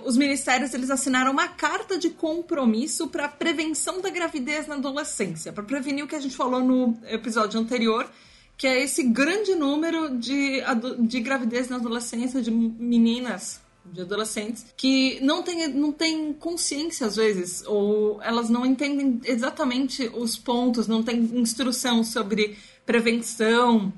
os 0.06 0.16
ministérios 0.16 0.74
eles 0.74 0.90
assinaram 0.90 1.34
uma 1.34 1.50
carta 1.50 1.98
de 1.98 2.10
compromisso 2.10 3.10
para 3.10 3.28
prevenção 3.28 4.00
da 4.00 4.10
gravidez 4.10 4.68
na 4.68 4.76
adolescência, 4.76 5.52
para 5.52 5.64
prevenir 5.64 6.06
o 6.06 6.08
que 6.08 6.16
a 6.16 6.22
gente 6.22 6.36
falou 6.36 6.62
no 6.62 6.98
episódio 7.10 7.60
anterior, 7.60 8.10
que 8.58 8.68
é 8.68 8.84
esse 8.84 9.04
grande 9.04 9.56
número 9.56 10.18
de, 10.18 10.62
de 11.00 11.20
gravidez 11.20 11.70
na 11.70 11.78
adolescência 11.78 12.42
de 12.42 12.52
meninas, 12.52 13.62
de 13.86 14.02
adolescentes, 14.02 14.66
que 14.78 15.20
não 15.22 15.44
tem, 15.44 15.68
não 15.68 15.92
tem 15.92 16.34
consciência 16.34 17.08
às 17.08 17.16
vezes, 17.16 17.64
ou 17.66 18.22
elas 18.22 18.50
não 18.50 18.66
entendem 18.66 19.20
exatamente 19.26 20.10
os 20.14 20.38
pontos, 20.38 20.88
não 20.88 21.04
tem 21.04 21.20
instrução 21.36 22.04
sobre 22.04 22.58
prevenção 22.86 23.92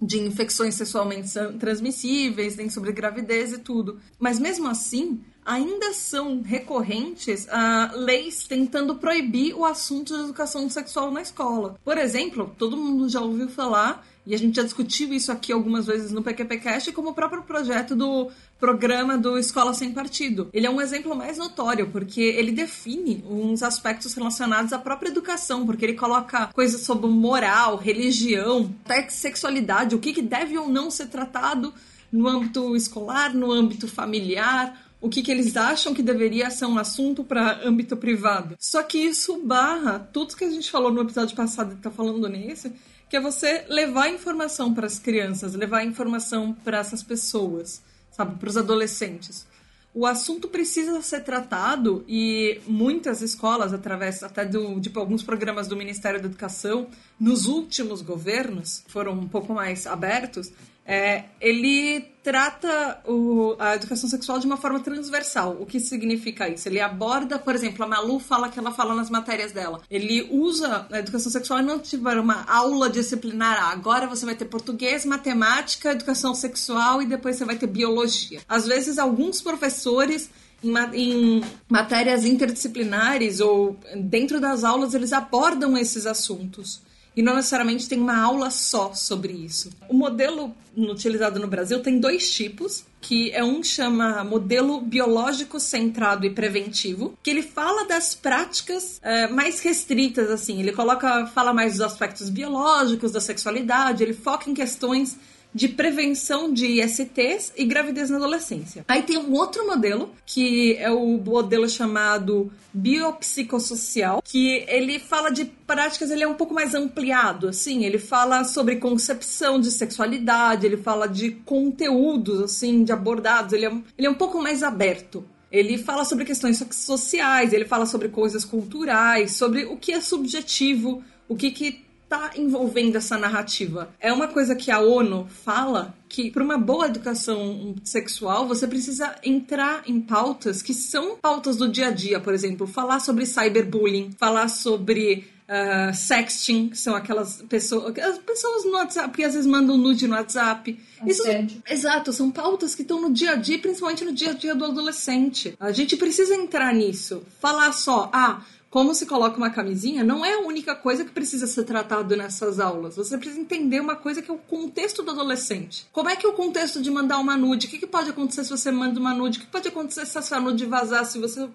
de 0.00 0.18
infecções 0.18 0.74
sexualmente 0.76 1.28
transmissíveis, 1.58 2.56
nem 2.56 2.70
sobre 2.70 2.92
gravidez 2.92 3.52
e 3.52 3.58
tudo. 3.58 4.00
Mas 4.18 4.38
mesmo 4.38 4.66
assim, 4.66 5.20
ainda 5.44 5.92
são 5.92 6.42
recorrentes 6.42 7.46
uh, 7.46 7.96
leis 7.96 8.44
tentando 8.44 8.96
proibir 8.96 9.54
o 9.54 9.64
assunto 9.64 10.16
de 10.16 10.22
educação 10.24 10.68
sexual 10.68 11.10
na 11.10 11.22
escola. 11.22 11.78
Por 11.84 11.98
exemplo, 11.98 12.54
todo 12.58 12.76
mundo 12.76 13.08
já 13.08 13.20
ouviu 13.20 13.48
falar, 13.48 14.06
e 14.26 14.34
a 14.34 14.38
gente 14.38 14.56
já 14.56 14.62
discutiu 14.62 15.12
isso 15.12 15.32
aqui 15.32 15.52
algumas 15.52 15.86
vezes 15.86 16.12
no 16.12 16.22
PQPcast, 16.22 16.92
como 16.92 17.10
o 17.10 17.14
próprio 17.14 17.42
projeto 17.42 17.96
do 17.96 18.30
programa 18.58 19.16
do 19.16 19.38
Escola 19.38 19.72
Sem 19.72 19.92
Partido. 19.92 20.50
Ele 20.52 20.66
é 20.66 20.70
um 20.70 20.80
exemplo 20.80 21.16
mais 21.16 21.38
notório, 21.38 21.88
porque 21.90 22.20
ele 22.20 22.52
define 22.52 23.24
uns 23.28 23.62
aspectos 23.62 24.12
relacionados 24.14 24.72
à 24.72 24.78
própria 24.78 25.08
educação, 25.08 25.64
porque 25.64 25.84
ele 25.84 25.94
coloca 25.94 26.48
coisas 26.48 26.82
sobre 26.82 27.08
moral, 27.08 27.76
religião, 27.76 28.72
até 28.84 29.08
sexualidade, 29.08 29.94
o 29.94 29.98
que, 29.98 30.12
que 30.12 30.22
deve 30.22 30.56
ou 30.58 30.68
não 30.68 30.90
ser 30.90 31.06
tratado 31.06 31.72
no 32.12 32.28
âmbito 32.28 32.76
escolar, 32.76 33.34
no 33.34 33.50
âmbito 33.50 33.88
familiar, 33.88 34.89
o 35.00 35.08
que, 35.08 35.22
que 35.22 35.30
eles 35.30 35.56
acham 35.56 35.94
que 35.94 36.02
deveria 36.02 36.50
ser 36.50 36.66
um 36.66 36.78
assunto 36.78 37.24
para 37.24 37.66
âmbito 37.66 37.96
privado. 37.96 38.56
Só 38.58 38.82
que 38.82 38.98
isso 38.98 39.40
barra 39.44 39.98
tudo 39.98 40.36
que 40.36 40.44
a 40.44 40.50
gente 40.50 40.70
falou 40.70 40.92
no 40.92 41.00
episódio 41.00 41.34
passado 41.34 41.72
e 41.72 41.76
está 41.76 41.90
falando 41.90 42.28
nesse, 42.28 42.72
que 43.08 43.16
é 43.16 43.20
você 43.20 43.64
levar 43.68 44.08
informação 44.08 44.74
para 44.74 44.86
as 44.86 44.98
crianças, 44.98 45.54
levar 45.54 45.84
informação 45.84 46.52
para 46.52 46.78
essas 46.78 47.02
pessoas 47.02 47.82
sabe, 48.20 48.36
para 48.36 48.48
os 48.48 48.56
adolescentes. 48.56 49.46
O 49.92 50.06
assunto 50.06 50.46
precisa 50.46 51.02
ser 51.02 51.24
tratado 51.24 52.04
e 52.06 52.60
muitas 52.66 53.22
escolas, 53.22 53.72
através 53.72 54.22
até 54.22 54.44
do, 54.44 54.78
de 54.78 54.90
alguns 54.94 55.22
programas 55.22 55.66
do 55.66 55.76
Ministério 55.76 56.20
da 56.20 56.26
Educação, 56.26 56.86
nos 57.18 57.46
últimos 57.46 58.00
governos, 58.00 58.84
foram 58.86 59.12
um 59.12 59.28
pouco 59.28 59.52
mais 59.52 59.88
abertos, 59.88 60.52
é, 60.86 61.24
ele 61.40 62.00
trata 62.22 63.00
o, 63.06 63.54
a 63.58 63.76
educação 63.76 64.08
sexual 64.08 64.38
de 64.38 64.46
uma 64.46 64.56
forma 64.56 64.80
transversal. 64.80 65.56
O 65.60 65.66
que 65.66 65.80
significa 65.80 66.48
isso? 66.48 66.68
Ele 66.68 66.80
aborda, 66.80 67.38
por 67.38 67.54
exemplo, 67.54 67.84
a 67.84 67.88
Malu 67.88 68.18
fala 68.18 68.48
que 68.48 68.58
ela 68.58 68.72
fala 68.72 68.94
nas 68.94 69.08
matérias 69.08 69.52
dela. 69.52 69.80
Ele 69.90 70.28
usa 70.30 70.86
a 70.90 70.98
educação 70.98 71.30
sexual 71.30 71.60
e 71.60 71.62
não 71.62 71.78
tiver 71.78 72.18
uma 72.18 72.44
aula 72.44 72.90
disciplinar. 72.90 73.58
Ah, 73.60 73.70
agora 73.70 74.06
você 74.06 74.26
vai 74.26 74.34
ter 74.34 74.46
português, 74.46 75.04
matemática, 75.04 75.92
educação 75.92 76.34
sexual 76.34 77.00
e 77.00 77.06
depois 77.06 77.36
você 77.36 77.44
vai 77.44 77.56
ter 77.56 77.66
biologia. 77.66 78.40
Às 78.48 78.66
vezes, 78.66 78.98
alguns 78.98 79.40
professores 79.40 80.30
em, 80.62 80.74
em, 80.94 81.44
matérias 81.68 82.24
interdisciplinares 82.24 83.40
ou 83.40 83.78
dentro 83.96 84.40
das 84.40 84.62
aulas 84.62 84.92
eles 84.92 85.12
abordam 85.12 85.76
esses 85.76 86.04
assuntos 86.04 86.82
e 87.16 87.22
não 87.22 87.34
necessariamente 87.34 87.88
tem 87.88 88.00
uma 88.00 88.16
aula 88.16 88.50
só 88.50 88.92
sobre 88.94 89.32
isso. 89.32 89.70
O 89.88 89.94
modelo 89.94 90.54
utilizado 90.76 91.40
no 91.40 91.48
Brasil 91.48 91.80
tem 91.80 91.98
dois 91.98 92.32
tipos, 92.32 92.84
que 93.00 93.30
é 93.32 93.42
um 93.42 93.62
chama 93.62 94.22
modelo 94.24 94.80
biológico 94.80 95.58
centrado 95.58 96.26
e 96.26 96.30
preventivo, 96.30 97.18
que 97.22 97.30
ele 97.30 97.42
fala 97.42 97.86
das 97.86 98.14
práticas 98.14 99.00
é, 99.02 99.26
mais 99.28 99.60
restritas, 99.60 100.30
assim, 100.30 100.60
ele 100.60 100.72
coloca, 100.72 101.26
fala 101.26 101.52
mais 101.52 101.72
dos 101.72 101.80
aspectos 101.80 102.28
biológicos 102.28 103.10
da 103.10 103.20
sexualidade, 103.20 104.02
ele 104.02 104.14
foca 104.14 104.50
em 104.50 104.54
questões 104.54 105.18
de 105.52 105.68
prevenção 105.68 106.52
de 106.52 106.80
ISTs 106.80 107.52
e 107.56 107.64
gravidez 107.64 108.08
na 108.08 108.16
adolescência. 108.16 108.84
Aí 108.86 109.02
tem 109.02 109.18
um 109.18 109.32
outro 109.32 109.66
modelo, 109.66 110.10
que 110.24 110.76
é 110.76 110.90
o 110.90 111.18
modelo 111.18 111.68
chamado 111.68 112.50
biopsicossocial, 112.72 114.22
que 114.22 114.64
ele 114.68 114.98
fala 114.98 115.30
de 115.30 115.44
práticas, 115.44 116.10
ele 116.10 116.22
é 116.22 116.28
um 116.28 116.34
pouco 116.34 116.54
mais 116.54 116.74
ampliado, 116.74 117.48
assim, 117.48 117.84
ele 117.84 117.98
fala 117.98 118.44
sobre 118.44 118.76
concepção 118.76 119.60
de 119.60 119.70
sexualidade, 119.70 120.66
ele 120.66 120.76
fala 120.76 121.08
de 121.08 121.32
conteúdos, 121.32 122.40
assim, 122.40 122.84
de 122.84 122.92
abordados, 122.92 123.52
ele 123.52 123.66
é, 123.66 123.72
ele 123.98 124.06
é 124.06 124.10
um 124.10 124.14
pouco 124.14 124.40
mais 124.40 124.62
aberto. 124.62 125.24
Ele 125.50 125.76
fala 125.76 126.04
sobre 126.04 126.24
questões 126.24 126.64
sociais, 126.70 127.52
ele 127.52 127.64
fala 127.64 127.84
sobre 127.84 128.08
coisas 128.08 128.44
culturais, 128.44 129.32
sobre 129.32 129.64
o 129.64 129.76
que 129.76 129.92
é 129.92 130.00
subjetivo, 130.00 131.02
o 131.28 131.34
que, 131.34 131.50
que 131.50 131.84
está 132.10 132.32
envolvendo 132.36 132.96
essa 132.96 133.16
narrativa. 133.16 133.94
É 134.00 134.12
uma 134.12 134.26
coisa 134.26 134.56
que 134.56 134.72
a 134.72 134.80
ONU 134.80 135.28
fala 135.44 135.94
que 136.08 136.28
para 136.28 136.42
uma 136.42 136.58
boa 136.58 136.86
educação 136.86 137.76
sexual 137.84 138.48
você 138.48 138.66
precisa 138.66 139.14
entrar 139.22 139.82
em 139.86 140.00
pautas 140.00 140.60
que 140.60 140.74
são 140.74 141.16
pautas 141.16 141.56
do 141.56 141.68
dia 141.68 141.86
a 141.86 141.90
dia, 141.92 142.18
por 142.18 142.34
exemplo, 142.34 142.66
falar 142.66 142.98
sobre 142.98 143.24
cyberbullying, 143.24 144.10
falar 144.18 144.48
sobre 144.48 145.28
uh, 145.50 145.94
sexting, 145.94 146.70
que 146.70 146.78
são 146.78 146.96
aquelas 146.96 147.42
pessoas, 147.48 147.96
as 147.96 148.18
pessoas 148.18 148.64
no 148.64 148.72
WhatsApp 148.72 149.16
que 149.16 149.22
às 149.22 149.34
vezes 149.34 149.46
mandam 149.46 149.76
nude 149.76 150.08
no 150.08 150.14
WhatsApp. 150.14 150.76
Isso, 151.06 151.22
exato, 151.68 152.12
são 152.12 152.28
pautas 152.28 152.74
que 152.74 152.82
estão 152.82 153.00
no 153.00 153.12
dia 153.12 153.32
a 153.32 153.36
dia, 153.36 153.58
principalmente 153.60 154.04
no 154.04 154.12
dia 154.12 154.30
a 154.30 154.34
dia 154.34 154.54
do 154.54 154.64
adolescente. 154.64 155.54
A 155.60 155.70
gente 155.70 155.96
precisa 155.96 156.34
entrar 156.34 156.74
nisso. 156.74 157.22
Falar 157.38 157.72
só, 157.72 158.10
ah, 158.12 158.42
como 158.70 158.94
se 158.94 159.04
coloca 159.04 159.36
uma 159.36 159.50
camisinha 159.50 160.04
não 160.04 160.24
é 160.24 160.34
a 160.34 160.46
única 160.46 160.76
coisa 160.76 161.04
que 161.04 161.10
precisa 161.10 161.48
ser 161.48 161.64
tratado 161.64 162.16
nessas 162.16 162.60
aulas. 162.60 162.94
Você 162.94 163.18
precisa 163.18 163.40
entender 163.40 163.80
uma 163.80 163.96
coisa 163.96 164.22
que 164.22 164.30
é 164.30 164.34
o 164.34 164.38
contexto 164.38 165.02
do 165.02 165.10
adolescente. 165.10 165.88
Como 165.92 166.08
é 166.08 166.14
que 166.14 166.24
é 166.24 166.28
o 166.28 166.34
contexto 166.34 166.80
de 166.80 166.88
mandar 166.88 167.18
uma 167.18 167.36
nude? 167.36 167.66
O 167.66 167.70
que, 167.70 167.78
que 167.78 167.86
pode 167.86 168.10
acontecer 168.10 168.44
se 168.44 168.50
você 168.50 168.70
manda 168.70 169.00
uma 169.00 169.12
nude? 169.12 169.38
O 169.38 169.40
que 169.40 169.48
pode 169.48 169.66
acontecer 169.66 170.06
se 170.06 170.16
essa 170.16 170.38
nude 170.38 170.66
vazar? 170.66 171.04
Se 171.04 171.18
você 171.18 171.48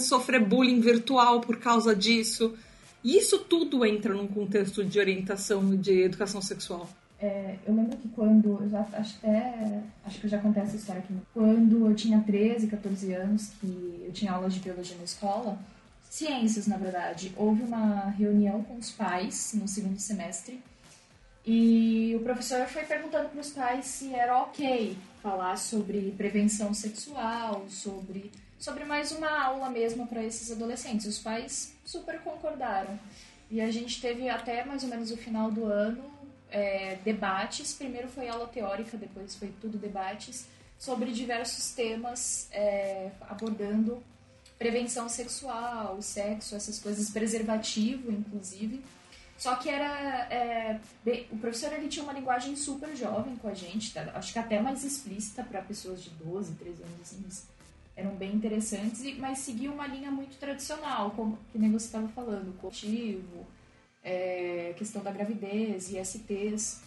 sofrer 0.00 0.44
bullying 0.44 0.80
virtual 0.80 1.40
por 1.40 1.56
causa 1.58 1.94
disso? 1.94 2.52
Isso 3.04 3.38
tudo 3.38 3.86
entra 3.86 4.12
num 4.12 4.26
contexto 4.26 4.84
de 4.84 4.98
orientação 4.98 5.76
de 5.76 6.02
educação 6.02 6.42
sexual. 6.42 6.88
É, 7.20 7.54
eu 7.64 7.74
lembro 7.74 7.96
que 7.96 8.08
quando, 8.08 8.58
eu 8.60 8.68
já 8.68 8.80
acho 8.92 9.16
até, 9.22 9.82
acho 10.04 10.18
que 10.18 10.26
eu 10.26 10.30
já 10.30 10.38
contei 10.38 10.62
essa 10.62 10.76
história 10.76 11.00
aqui, 11.00 11.14
quando 11.32 11.86
eu 11.86 11.94
tinha 11.94 12.20
13, 12.20 12.66
14 12.66 13.12
anos, 13.14 13.52
que 13.60 14.02
eu 14.04 14.12
tinha 14.12 14.32
aulas 14.32 14.52
de 14.52 14.60
biologia 14.60 14.96
na 14.98 15.04
escola, 15.04 15.58
ciências, 16.16 16.66
na 16.66 16.76
verdade. 16.76 17.32
Houve 17.36 17.62
uma 17.62 18.10
reunião 18.10 18.62
com 18.62 18.76
os 18.76 18.90
pais 18.90 19.52
no 19.54 19.68
segundo 19.68 19.98
semestre 19.98 20.62
e 21.44 22.12
o 22.16 22.20
professor 22.24 22.66
foi 22.66 22.82
perguntando 22.84 23.28
para 23.28 23.40
os 23.40 23.50
pais 23.50 23.86
se 23.86 24.12
era 24.12 24.42
ok 24.42 24.96
falar 25.22 25.56
sobre 25.56 26.12
prevenção 26.16 26.74
sexual, 26.74 27.66
sobre, 27.68 28.32
sobre 28.58 28.84
mais 28.84 29.12
uma 29.12 29.44
aula 29.44 29.70
mesmo 29.70 30.06
para 30.06 30.24
esses 30.24 30.50
adolescentes. 30.50 31.06
Os 31.06 31.18
pais 31.18 31.72
super 31.84 32.18
concordaram. 32.20 32.98
E 33.48 33.60
a 33.60 33.70
gente 33.70 34.00
teve 34.00 34.28
até 34.28 34.64
mais 34.64 34.82
ou 34.82 34.88
menos 34.88 35.12
o 35.12 35.16
final 35.16 35.52
do 35.52 35.66
ano 35.66 36.04
é, 36.50 36.96
debates. 37.04 37.74
Primeiro 37.74 38.08
foi 38.08 38.28
aula 38.28 38.48
teórica, 38.48 38.96
depois 38.96 39.36
foi 39.36 39.52
tudo 39.60 39.78
debates 39.78 40.48
sobre 40.78 41.12
diversos 41.12 41.72
temas 41.74 42.48
é, 42.50 43.10
abordando 43.28 44.02
prevenção 44.58 45.08
sexual, 45.08 46.00
sexo, 46.00 46.54
essas 46.54 46.78
coisas, 46.78 47.10
preservativo, 47.10 48.10
inclusive. 48.10 48.82
Só 49.36 49.56
que 49.56 49.68
era. 49.68 50.26
É, 50.32 50.80
o 51.30 51.36
professor 51.36 51.72
ele 51.72 51.88
tinha 51.88 52.02
uma 52.02 52.12
linguagem 52.12 52.56
super 52.56 52.96
jovem 52.96 53.36
com 53.36 53.48
a 53.48 53.54
gente, 53.54 53.92
tá? 53.92 54.10
acho 54.14 54.32
que 54.32 54.38
até 54.38 54.60
mais 54.60 54.82
explícita 54.82 55.42
para 55.44 55.60
pessoas 55.60 56.02
de 56.02 56.10
12, 56.10 56.54
13 56.54 56.82
anos, 56.82 57.00
assim, 57.02 57.22
eram 57.94 58.14
bem 58.14 58.34
interessantes, 58.34 59.02
mas 59.18 59.38
seguia 59.38 59.70
uma 59.70 59.86
linha 59.86 60.10
muito 60.10 60.38
tradicional, 60.38 61.10
como 61.10 61.38
que 61.50 61.58
nem 61.58 61.70
você 61.70 61.86
estava 61.86 62.08
falando, 62.08 62.56
cultivo, 62.58 63.46
é, 64.02 64.74
questão 64.76 65.02
da 65.02 65.10
gravidez, 65.10 65.90
ISTs. 65.90 66.80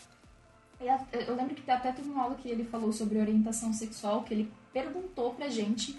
Eu 1.12 1.36
lembro 1.36 1.56
que 1.56 1.70
até 1.70 1.92
teve 1.92 2.10
uma 2.10 2.24
aula 2.24 2.36
que 2.36 2.48
ele 2.48 2.64
falou 2.64 2.94
sobre 2.94 3.20
orientação 3.20 3.74
sexual, 3.74 4.24
que 4.24 4.34
ele 4.34 4.52
perguntou 4.72 5.34
pra 5.34 5.50
gente 5.50 5.98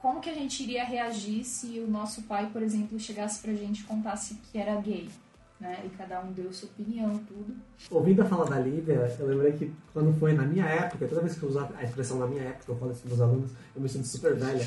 como 0.00 0.20
que 0.20 0.30
a 0.30 0.34
gente 0.34 0.62
iria 0.62 0.84
reagir 0.84 1.44
se 1.44 1.78
o 1.80 1.88
nosso 1.88 2.22
pai, 2.22 2.48
por 2.52 2.62
exemplo, 2.62 2.98
chegasse 2.98 3.40
pra 3.40 3.52
gente 3.52 3.80
e 3.80 3.84
contasse 3.84 4.34
que 4.50 4.58
era 4.58 4.80
gay? 4.80 5.08
né? 5.60 5.78
E 5.84 5.90
cada 5.90 6.20
um 6.20 6.32
deu 6.32 6.50
sua 6.52 6.68
opinião, 6.70 7.20
tudo. 7.28 7.54
Ouvindo 7.90 8.22
a 8.22 8.24
fala 8.24 8.48
da 8.48 8.58
Lívia, 8.58 9.14
eu 9.18 9.26
lembrei 9.26 9.52
que 9.52 9.70
quando 9.92 10.18
foi 10.18 10.32
na 10.32 10.44
minha 10.44 10.64
época, 10.64 11.06
toda 11.06 11.20
vez 11.20 11.36
que 11.36 11.42
eu 11.42 11.50
uso 11.50 11.60
a 11.60 11.84
expressão 11.84 12.18
na 12.18 12.26
minha 12.26 12.42
época, 12.42 12.72
eu 12.72 12.76
falo 12.76 12.92
isso 12.92 13.02
os 13.06 13.20
alunos, 13.20 13.50
eu 13.76 13.82
me 13.82 13.88
sinto 13.88 14.06
super 14.06 14.34
velha. 14.34 14.66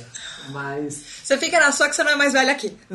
Mas. 0.52 1.22
Você 1.24 1.38
fica 1.38 1.60
na 1.60 1.72
sua 1.72 1.90
que 1.90 1.96
você 1.96 2.04
não 2.04 2.12
é 2.12 2.16
mais 2.16 2.34
velha 2.34 2.52
aqui. 2.52 2.78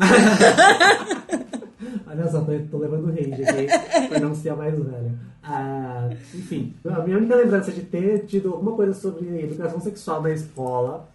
Olha 2.07 2.27
só, 2.29 2.41
tô, 2.41 2.51
tô 2.71 2.77
levando 2.77 3.07
rage 3.07 3.43
aqui 3.43 3.67
por 4.07 4.19
não 4.19 4.33
ser 4.33 4.49
a 4.49 4.55
mais 4.55 4.77
velha. 4.77 5.13
Ah, 5.43 6.09
enfim, 6.33 6.75
a 6.85 7.01
minha 7.01 7.17
única 7.17 7.35
lembrança 7.35 7.71
de 7.71 7.81
ter 7.81 8.25
tido 8.25 8.53
alguma 8.53 8.75
coisa 8.75 8.93
sobre 8.93 9.43
educação 9.43 9.79
sexual 9.79 10.21
na 10.21 10.31
escola, 10.31 11.07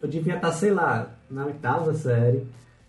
eu 0.00 0.08
devia 0.08 0.36
estar, 0.36 0.52
sei 0.52 0.72
lá, 0.72 1.10
na 1.30 1.46
oitava 1.46 1.94
série. 1.94 2.46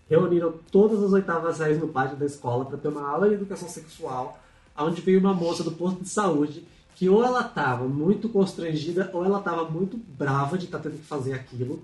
Reuniram 0.08 0.54
todas 0.70 1.02
as 1.02 1.12
oitavas 1.12 1.56
séries 1.56 1.80
no 1.80 1.88
pátio 1.88 2.16
da 2.16 2.26
escola 2.26 2.64
para 2.64 2.76
ter 2.76 2.88
uma 2.88 3.08
aula 3.08 3.28
de 3.28 3.34
educação 3.34 3.68
sexual, 3.68 4.38
onde 4.76 5.00
veio 5.00 5.20
uma 5.20 5.32
moça 5.32 5.62
do 5.62 5.72
posto 5.72 6.02
de 6.02 6.08
saúde 6.08 6.64
que 6.94 7.08
ou 7.08 7.24
ela 7.24 7.40
estava 7.40 7.86
muito 7.88 8.28
constrangida 8.28 9.10
ou 9.12 9.24
ela 9.24 9.38
estava 9.38 9.68
muito 9.68 9.96
brava 9.96 10.58
de 10.58 10.66
estar 10.66 10.78
tá 10.78 10.84
tendo 10.84 11.00
que 11.00 11.06
fazer 11.06 11.32
aquilo. 11.32 11.82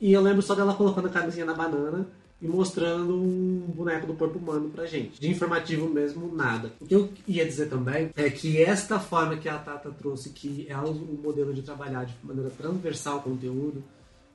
E 0.00 0.12
eu 0.12 0.20
lembro 0.20 0.42
só 0.42 0.54
dela 0.54 0.74
colocando 0.74 1.06
a 1.06 1.10
camisinha 1.10 1.46
na 1.46 1.54
banana 1.54 2.06
e 2.42 2.48
mostrando 2.48 3.14
um 3.14 3.60
boneco 3.74 4.06
do 4.06 4.14
corpo 4.14 4.38
humano 4.38 4.70
pra 4.70 4.86
gente. 4.86 5.20
De 5.20 5.30
informativo 5.30 5.88
mesmo, 5.88 6.34
nada. 6.34 6.72
O 6.80 6.86
que 6.86 6.94
eu 6.94 7.10
ia 7.28 7.44
dizer 7.44 7.68
também 7.68 8.10
é 8.16 8.30
que 8.30 8.62
esta 8.62 8.98
forma 8.98 9.36
que 9.36 9.48
a 9.48 9.58
Tata 9.58 9.90
trouxe, 9.90 10.30
que 10.30 10.66
é 10.68 10.76
o 10.76 10.94
modelo 10.94 11.52
de 11.52 11.62
trabalhar 11.62 12.04
de 12.04 12.14
maneira 12.22 12.50
transversal 12.50 13.18
o 13.18 13.22
conteúdo, 13.22 13.84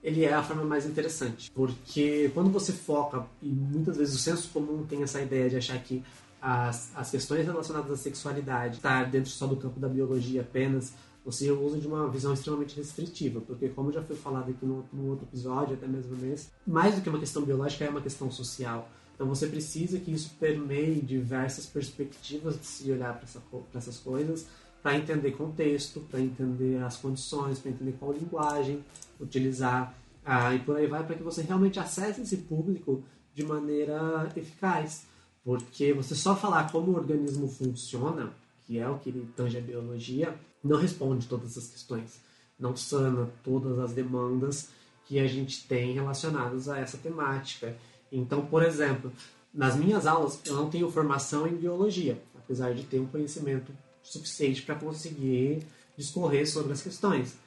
ele 0.06 0.24
é 0.24 0.32
a 0.32 0.44
forma 0.44 0.64
mais 0.64 0.86
interessante. 0.86 1.50
Porque 1.50 2.30
quando 2.36 2.52
você 2.52 2.72
foca, 2.72 3.26
e 3.42 3.50
muitas 3.50 3.98
vezes 3.98 4.14
o 4.14 4.20
senso 4.20 4.50
comum 4.50 4.86
tem 4.86 5.02
essa 5.02 5.20
ideia 5.20 5.50
de 5.50 5.58
achar 5.58 5.80
que 5.80 6.04
as, 6.40 6.92
as 6.96 7.10
questões 7.10 7.44
relacionadas 7.44 7.92
à 7.92 7.98
sexualidade 7.98 8.76
está 8.76 9.04
dentro 9.04 9.32
só 9.32 9.48
do 9.48 9.56
campo 9.56 9.80
da 9.80 9.90
biologia 9.90 10.42
apenas, 10.42 10.94
você 11.26 11.50
usa 11.50 11.80
de 11.80 11.88
uma 11.88 12.08
visão 12.08 12.32
extremamente 12.32 12.76
restritiva, 12.76 13.42
porque 13.42 13.68
como 13.70 13.92
já 13.92 14.04
foi 14.04 14.16
falado 14.16 14.52
aqui 14.52 14.64
no, 14.64 14.86
no 14.94 15.10
outro 15.10 15.26
episódio, 15.26 15.74
até 15.74 15.88
mesmo 15.88 16.16
nesse, 16.16 16.50
mais 16.68 16.94
do 16.94 17.02
que 17.02 17.10
uma 17.10 17.18
questão 17.18 17.42
biológica 17.42 17.84
é 17.84 17.90
uma 17.90 18.02
questão 18.02 18.30
social. 18.30 18.88
Então 19.16 19.26
você 19.26 19.48
precisa 19.48 19.98
que 19.98 20.12
isso 20.12 20.36
permeie 20.40 21.02
diversas 21.02 21.66
perspectivas 21.66 22.60
de 22.60 22.68
se 22.68 22.92
olhar 22.92 23.16
para 23.16 23.24
essa, 23.24 23.42
essas 23.74 23.98
coisas, 23.98 24.46
para 24.86 24.98
entender 24.98 25.32
contexto, 25.32 26.00
para 26.12 26.22
entender 26.22 26.78
as 26.84 26.96
condições, 26.96 27.58
para 27.58 27.72
entender 27.72 27.94
qual 27.94 28.14
linguagem 28.14 28.86
utilizar 29.20 29.98
ah, 30.24 30.54
e 30.54 30.60
por 30.60 30.78
aí 30.78 30.86
vai, 30.86 31.04
para 31.04 31.16
que 31.16 31.24
você 31.24 31.42
realmente 31.42 31.80
acesse 31.80 32.22
esse 32.22 32.38
público 32.38 33.04
de 33.34 33.44
maneira 33.44 34.32
eficaz. 34.36 35.08
Porque 35.44 35.92
você 35.92 36.14
só 36.14 36.36
falar 36.36 36.72
como 36.72 36.92
o 36.92 36.96
organismo 36.98 37.48
funciona, 37.48 38.32
que 38.68 38.78
é 38.78 38.88
o 38.88 39.00
que 39.00 39.12
tange 39.36 39.58
a 39.58 39.62
biologia, 39.62 40.36
não 40.64 40.78
responde 40.78 41.26
todas 41.26 41.58
as 41.58 41.66
questões, 41.66 42.22
não 42.60 42.76
sana 42.76 43.28
todas 43.44 43.80
as 43.80 43.92
demandas 43.92 44.70
que 45.08 45.18
a 45.18 45.26
gente 45.26 45.68
tem 45.68 45.94
relacionadas 45.94 46.70
a 46.70 46.78
essa 46.78 47.00
temática. 47.00 47.76
Então, 48.12 48.46
por 48.46 48.62
exemplo, 48.62 49.12
nas 49.52 49.76
minhas 49.76 50.06
aulas 50.06 50.40
eu 50.46 50.54
não 50.54 50.70
tenho 50.70 50.92
formação 50.92 51.48
em 51.48 51.56
biologia, 51.56 52.22
apesar 52.36 52.76
de 52.76 52.84
ter 52.84 53.00
um 53.00 53.08
conhecimento 53.08 53.74
suficiente 54.06 54.62
para 54.62 54.76
conseguir 54.76 55.66
discorrer 55.98 56.50
sobre 56.50 56.74
as 56.74 56.82
questões. 56.82 57.38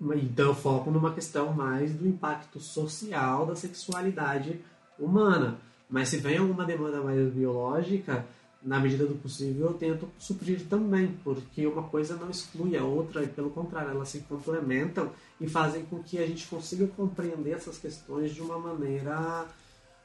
Então 0.00 0.46
eu 0.46 0.54
foco 0.54 0.90
numa 0.90 1.12
questão 1.12 1.52
mais 1.52 1.92
do 1.92 2.06
impacto 2.06 2.60
social 2.60 3.46
da 3.46 3.56
sexualidade 3.56 4.60
humana. 4.98 5.58
Mas 5.88 6.08
se 6.08 6.18
vem 6.18 6.38
alguma 6.38 6.64
demanda 6.64 7.00
mais 7.00 7.32
biológica, 7.32 8.24
na 8.62 8.80
medida 8.80 9.06
do 9.06 9.14
possível, 9.14 9.68
eu 9.68 9.74
tento 9.74 10.08
suprir 10.18 10.66
também, 10.66 11.14
porque 11.22 11.66
uma 11.66 11.82
coisa 11.82 12.16
não 12.16 12.30
exclui 12.30 12.76
a 12.76 12.84
outra, 12.84 13.22
e 13.22 13.28
pelo 13.28 13.50
contrário, 13.50 13.90
elas 13.90 14.08
se 14.08 14.20
complementam 14.20 15.10
e 15.38 15.46
fazem 15.46 15.84
com 15.84 16.02
que 16.02 16.18
a 16.18 16.26
gente 16.26 16.46
consiga 16.46 16.86
compreender 16.86 17.52
essas 17.52 17.76
questões 17.76 18.34
de 18.34 18.40
uma 18.40 18.58
maneira 18.58 19.46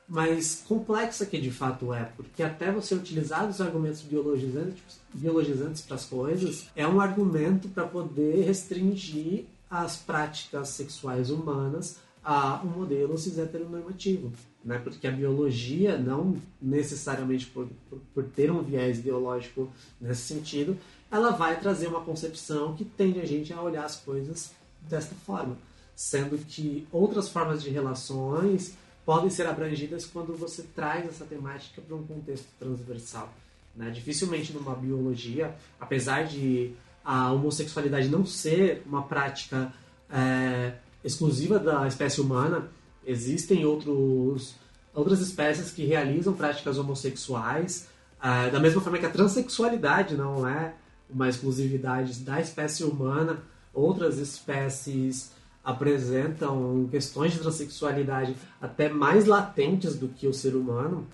mais 0.09 0.63
complexa 0.67 1.25
que 1.25 1.39
de 1.39 1.51
fato 1.51 1.93
é, 1.93 2.05
porque 2.17 2.41
até 2.41 2.71
você 2.71 2.95
utilizar 2.95 3.47
os 3.47 3.61
argumentos 3.61 4.01
biologizantes, 4.01 4.99
biologizantes 5.13 5.81
para 5.81 5.95
as 5.95 6.05
coisas 6.05 6.67
é 6.75 6.87
um 6.87 6.99
argumento 6.99 7.67
para 7.69 7.85
poder 7.85 8.43
restringir 8.45 9.45
as 9.69 9.97
práticas 9.97 10.69
sexuais 10.69 11.29
humanas 11.29 11.97
a 12.23 12.61
um 12.63 12.79
modelo 12.79 13.17
cis 13.17 13.37
heteronormativo 13.37 14.31
né? 14.63 14.79
porque 14.83 15.07
a 15.07 15.11
biologia, 15.11 15.97
não 15.97 16.37
necessariamente 16.61 17.45
por, 17.47 17.67
por, 17.89 17.99
por, 18.13 18.23
ter 18.23 18.51
um 18.51 18.61
viés 18.61 18.99
biológico 18.99 19.71
nesse 19.99 20.21
sentido, 20.21 20.77
ela 21.11 21.31
vai 21.31 21.59
trazer 21.59 21.87
uma 21.87 22.01
concepção 22.01 22.75
que 22.75 22.85
tende 22.85 23.19
a 23.19 23.25
gente 23.25 23.53
a 23.53 23.61
olhar 23.61 23.85
as 23.85 23.95
coisas 23.95 24.51
desta 24.81 25.15
forma, 25.25 25.57
sendo 25.95 26.37
que 26.37 26.87
outras 26.91 27.29
formas 27.29 27.63
de 27.63 27.69
relações 27.69 28.73
podem 29.05 29.29
ser 29.29 29.47
abrangidas 29.47 30.05
quando 30.05 30.35
você 30.35 30.63
traz 30.75 31.07
essa 31.07 31.25
temática 31.25 31.81
para 31.81 31.95
um 31.95 32.03
contexto 32.03 32.47
transversal. 32.59 33.33
Né? 33.75 33.89
Dificilmente 33.89 34.53
numa 34.53 34.75
biologia, 34.75 35.55
apesar 35.79 36.25
de 36.25 36.73
a 37.03 37.31
homossexualidade 37.31 38.07
não 38.09 38.25
ser 38.25 38.83
uma 38.85 39.03
prática 39.03 39.73
é, 40.11 40.73
exclusiva 41.03 41.57
da 41.57 41.87
espécie 41.87 42.21
humana, 42.21 42.69
existem 43.05 43.65
outros, 43.65 44.55
outras 44.93 45.19
espécies 45.19 45.71
que 45.71 45.85
realizam 45.85 46.33
práticas 46.33 46.77
homossexuais, 46.77 47.87
uh, 48.19 48.51
da 48.51 48.59
mesma 48.59 48.81
forma 48.81 48.99
que 48.99 49.05
a 49.05 49.09
transexualidade 49.09 50.15
não 50.15 50.47
é 50.47 50.73
uma 51.09 51.27
exclusividade 51.27 52.19
da 52.19 52.39
espécie 52.39 52.83
humana, 52.83 53.39
outras 53.73 54.17
espécies 54.17 55.31
apresentam 55.63 56.87
questões 56.89 57.33
de 57.33 57.39
transexualidade 57.39 58.35
até 58.61 58.89
mais 58.89 59.25
latentes 59.25 59.95
do 59.95 60.07
que 60.07 60.27
o 60.27 60.33
ser 60.33 60.55
humano. 60.55 61.07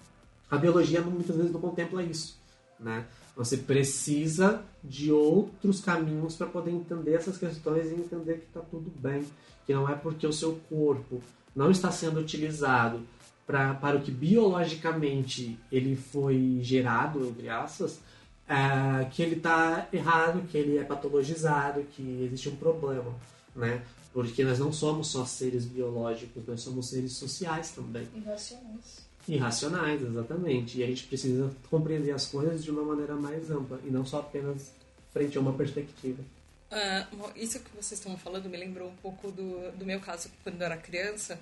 A 0.50 0.58
biologia 0.58 1.02
muitas 1.02 1.36
vezes 1.36 1.52
não 1.52 1.60
contempla 1.60 2.04
isso, 2.04 2.38
né? 2.80 3.06
Você 3.36 3.58
precisa 3.58 4.62
de 4.84 5.12
outros 5.12 5.82
caminhos 5.82 6.36
para 6.36 6.48
poder 6.48 6.72
entender 6.72 7.16
essas 7.16 7.38
questões 7.38 7.88
e 7.88 7.96
entender 7.96 8.36
que 8.36 8.46
está 8.46 8.62
tudo 8.62 8.92
bem, 8.98 9.26
que 9.66 9.74
não 9.74 9.90
é 9.90 9.96
porque 9.96 10.26
o 10.26 10.32
seu 10.32 10.60
corpo 10.70 11.22
não 11.54 11.70
está 11.70 11.92
sendo 11.92 12.20
utilizado 12.20 13.02
pra, 13.46 13.74
para 13.74 13.98
o 13.98 14.02
que 14.02 14.12
biologicamente 14.12 15.60
ele 15.72 15.96
foi 15.96 16.60
gerado, 16.62 17.26
entre 17.28 17.50
aspas, 17.50 18.00
é, 18.48 19.06
que 19.06 19.22
ele 19.22 19.36
está 19.36 19.88
errado, 19.92 20.48
que 20.50 20.58
ele 20.58 20.78
é 20.78 20.84
patologizado, 20.84 21.82
que 21.92 22.24
existe 22.24 22.50
um 22.50 22.56
problema, 22.56 23.14
né? 23.56 23.82
Porque 24.16 24.46
nós 24.46 24.60
não 24.60 24.72
somos 24.72 25.08
só 25.08 25.26
seres 25.26 25.66
biológicos, 25.66 26.42
nós 26.48 26.62
somos 26.62 26.88
seres 26.88 27.12
sociais 27.12 27.72
também. 27.72 28.08
Irracionais. 28.16 29.06
Irracionais, 29.28 30.02
exatamente. 30.02 30.78
E 30.78 30.84
a 30.86 30.88
gente 30.88 31.04
precisa 31.04 31.52
compreender 31.70 32.12
as 32.12 32.26
coisas 32.26 32.64
de 32.64 32.72
uma 32.72 32.82
maneira 32.82 33.14
mais 33.14 33.52
ampla 33.52 33.78
e 33.84 33.90
não 33.90 34.06
só 34.06 34.22
apenas 34.22 34.72
frente 35.12 35.38
a 35.38 35.42
uma 35.42 35.52
perspectiva. 35.52 36.24
Uh, 36.72 37.30
isso 37.36 37.60
que 37.60 37.70
vocês 37.72 38.00
estão 38.00 38.18
falando 38.18 38.48
me 38.48 38.56
lembrou 38.56 38.88
um 38.88 38.96
pouco 38.96 39.30
do, 39.30 39.70
do 39.74 39.86
meu 39.86 40.00
caso 40.00 40.30
quando 40.44 40.62
eu 40.62 40.66
era 40.66 40.78
criança. 40.78 41.38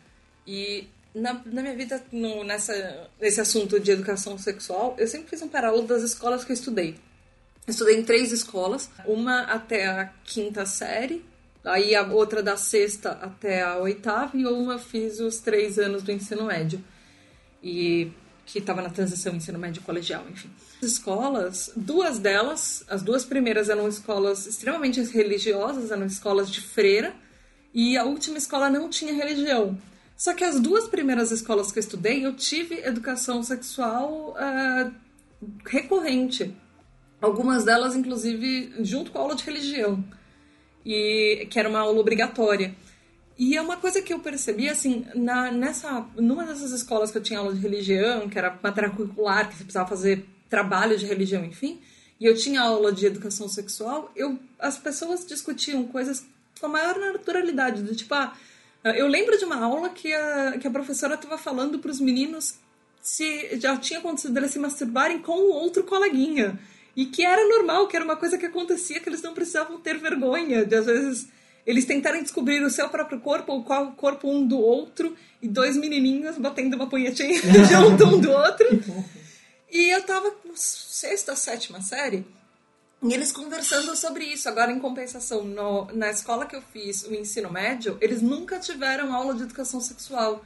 E 0.47 0.87
na, 1.13 1.43
na 1.45 1.61
minha 1.61 1.75
vida, 1.75 2.03
no, 2.11 2.43
nessa, 2.43 3.07
nesse 3.21 3.39
assunto 3.39 3.79
de 3.79 3.91
educação 3.91 4.35
sexual, 4.39 4.95
eu 4.97 5.07
sempre 5.07 5.29
fiz 5.29 5.43
um 5.43 5.47
paralelo 5.47 5.85
das 5.85 6.01
escolas 6.01 6.43
que 6.43 6.51
eu 6.51 6.55
estudei. 6.55 6.95
Eu 7.67 7.71
estudei 7.71 7.99
em 7.99 8.03
três 8.03 8.31
escolas, 8.31 8.89
uma 9.05 9.41
até 9.43 9.85
a 9.85 10.05
quinta 10.23 10.65
série, 10.65 11.23
aí 11.63 11.95
a 11.95 12.03
outra 12.03 12.43
da 12.43 12.57
sexta 12.57 13.11
até 13.11 13.61
a 13.61 13.77
oitava, 13.77 14.37
e 14.37 14.45
uma 14.45 14.77
fiz 14.77 15.19
os 15.19 15.39
três 15.39 15.79
anos 15.79 16.03
do 16.03 16.11
ensino 16.11 16.45
médio. 16.45 16.83
E 17.61 18.11
que 18.45 18.59
estava 18.59 18.81
na 18.81 18.89
transição 18.89 19.33
ensino 19.35 19.57
médio 19.57 19.81
colegial, 19.83 20.23
enfim. 20.29 20.49
As 20.81 20.91
escolas, 20.91 21.71
duas 21.75 22.19
delas, 22.19 22.83
as 22.89 23.01
duas 23.01 23.23
primeiras 23.23 23.69
eram 23.69 23.87
escolas 23.87 24.45
extremamente 24.45 25.01
religiosas, 25.01 25.91
eram 25.91 26.05
escolas 26.05 26.51
de 26.51 26.59
freira, 26.61 27.15
e 27.73 27.97
a 27.97 28.03
última 28.03 28.37
escola 28.37 28.69
não 28.69 28.89
tinha 28.89 29.13
religião. 29.13 29.77
Só 30.15 30.33
que 30.33 30.43
as 30.43 30.59
duas 30.59 30.87
primeiras 30.87 31.31
escolas 31.31 31.71
que 31.71 31.79
eu 31.79 31.81
estudei, 31.81 32.25
eu 32.25 32.35
tive 32.35 32.75
educação 32.85 33.41
sexual 33.41 34.35
uh, 34.37 34.91
recorrente. 35.65 36.55
Algumas 37.21 37.63
delas, 37.63 37.95
inclusive, 37.95 38.73
junto 38.79 39.11
com 39.11 39.17
a 39.17 39.21
aula 39.21 39.35
de 39.35 39.43
religião, 39.43 40.03
e 40.85 41.47
que 41.49 41.59
era 41.59 41.69
uma 41.69 41.79
aula 41.79 41.99
obrigatória. 41.99 42.75
E 43.37 43.57
é 43.57 43.61
uma 43.61 43.77
coisa 43.77 44.01
que 44.01 44.13
eu 44.13 44.19
percebi, 44.19 44.69
assim, 44.69 45.05
na, 45.15 45.51
nessa, 45.51 46.05
numa 46.15 46.45
dessas 46.45 46.71
escolas 46.71 47.11
que 47.11 47.17
eu 47.17 47.23
tinha 47.23 47.39
aula 47.39 47.53
de 47.53 47.59
religião, 47.59 48.29
que 48.29 48.37
era 48.37 48.57
matéria 48.61 48.89
curricular, 48.89 49.49
que 49.49 49.55
você 49.55 49.63
precisava 49.63 49.89
fazer 49.89 50.25
trabalho 50.49 50.97
de 50.97 51.05
religião, 51.05 51.43
enfim, 51.43 51.79
e 52.19 52.25
eu 52.25 52.35
tinha 52.35 52.61
aula 52.61 52.91
de 52.91 53.07
educação 53.07 53.49
sexual, 53.49 54.11
eu, 54.15 54.37
as 54.59 54.77
pessoas 54.77 55.25
discutiam 55.25 55.83
coisas 55.85 56.23
com 56.59 56.67
a 56.67 56.69
maior 56.69 56.97
naturalidade, 56.99 57.81
do 57.81 57.95
tipo, 57.95 58.13
ah, 58.13 58.33
eu 58.83 59.07
lembro 59.07 59.37
de 59.37 59.45
uma 59.45 59.57
aula 59.57 59.89
que 59.89 60.13
a, 60.13 60.57
que 60.59 60.67
a 60.67 60.71
professora 60.71 61.15
estava 61.15 61.37
falando 61.37 61.79
para 61.79 61.89
os 61.89 61.99
meninos 61.99 62.55
se 63.01 63.59
já 63.59 63.75
tinha 63.77 63.99
acontecido 63.99 64.37
eles 64.37 64.51
se 64.51 64.59
masturbarem 64.59 65.19
com 65.19 65.33
o 65.33 65.51
outro 65.51 65.83
coleguinha. 65.83 66.57
E 66.95 67.05
que 67.07 67.25
era 67.25 67.47
normal, 67.47 67.87
que 67.87 67.95
era 67.95 68.05
uma 68.05 68.15
coisa 68.15 68.37
que 68.37 68.45
acontecia, 68.45 68.99
que 68.99 69.09
eles 69.09 69.21
não 69.21 69.33
precisavam 69.33 69.79
ter 69.79 69.97
vergonha 69.97 70.65
de, 70.65 70.75
às 70.75 70.85
vezes, 70.85 71.27
eles 71.65 71.85
tentarem 71.85 72.21
descobrir 72.21 72.61
o 72.63 72.69
seu 72.69 72.87
próprio 72.89 73.19
corpo, 73.19 73.51
ou 73.51 73.63
qual 73.63 73.87
o 73.87 73.91
corpo 73.93 74.29
um 74.29 74.45
do 74.45 74.59
outro, 74.59 75.15
e 75.41 75.47
dois 75.47 75.75
menininhos 75.75 76.37
batendo 76.37 76.75
uma 76.75 76.87
punhetinha 76.87 77.41
junto 77.69 78.05
um 78.05 78.19
do 78.19 78.31
outro. 78.31 78.67
E 79.71 79.89
eu 79.89 80.03
tava 80.03 80.29
com 80.31 80.51
sexta, 80.55 81.35
sétima 81.35 81.81
série, 81.81 82.25
e 83.03 83.13
eles 83.13 83.33
conversando 83.33 83.95
sobre 83.97 84.23
isso. 84.23 84.47
Agora, 84.47 84.71
em 84.71 84.79
compensação, 84.79 85.43
no, 85.43 85.85
na 85.93 86.09
escola 86.09 86.45
que 86.45 86.55
eu 86.55 86.61
fiz 86.61 87.03
o 87.03 87.13
ensino 87.13 87.51
médio, 87.51 87.97
eles 87.99 88.21
nunca 88.21 88.59
tiveram 88.59 89.13
aula 89.13 89.33
de 89.33 89.43
educação 89.43 89.81
sexual. 89.81 90.45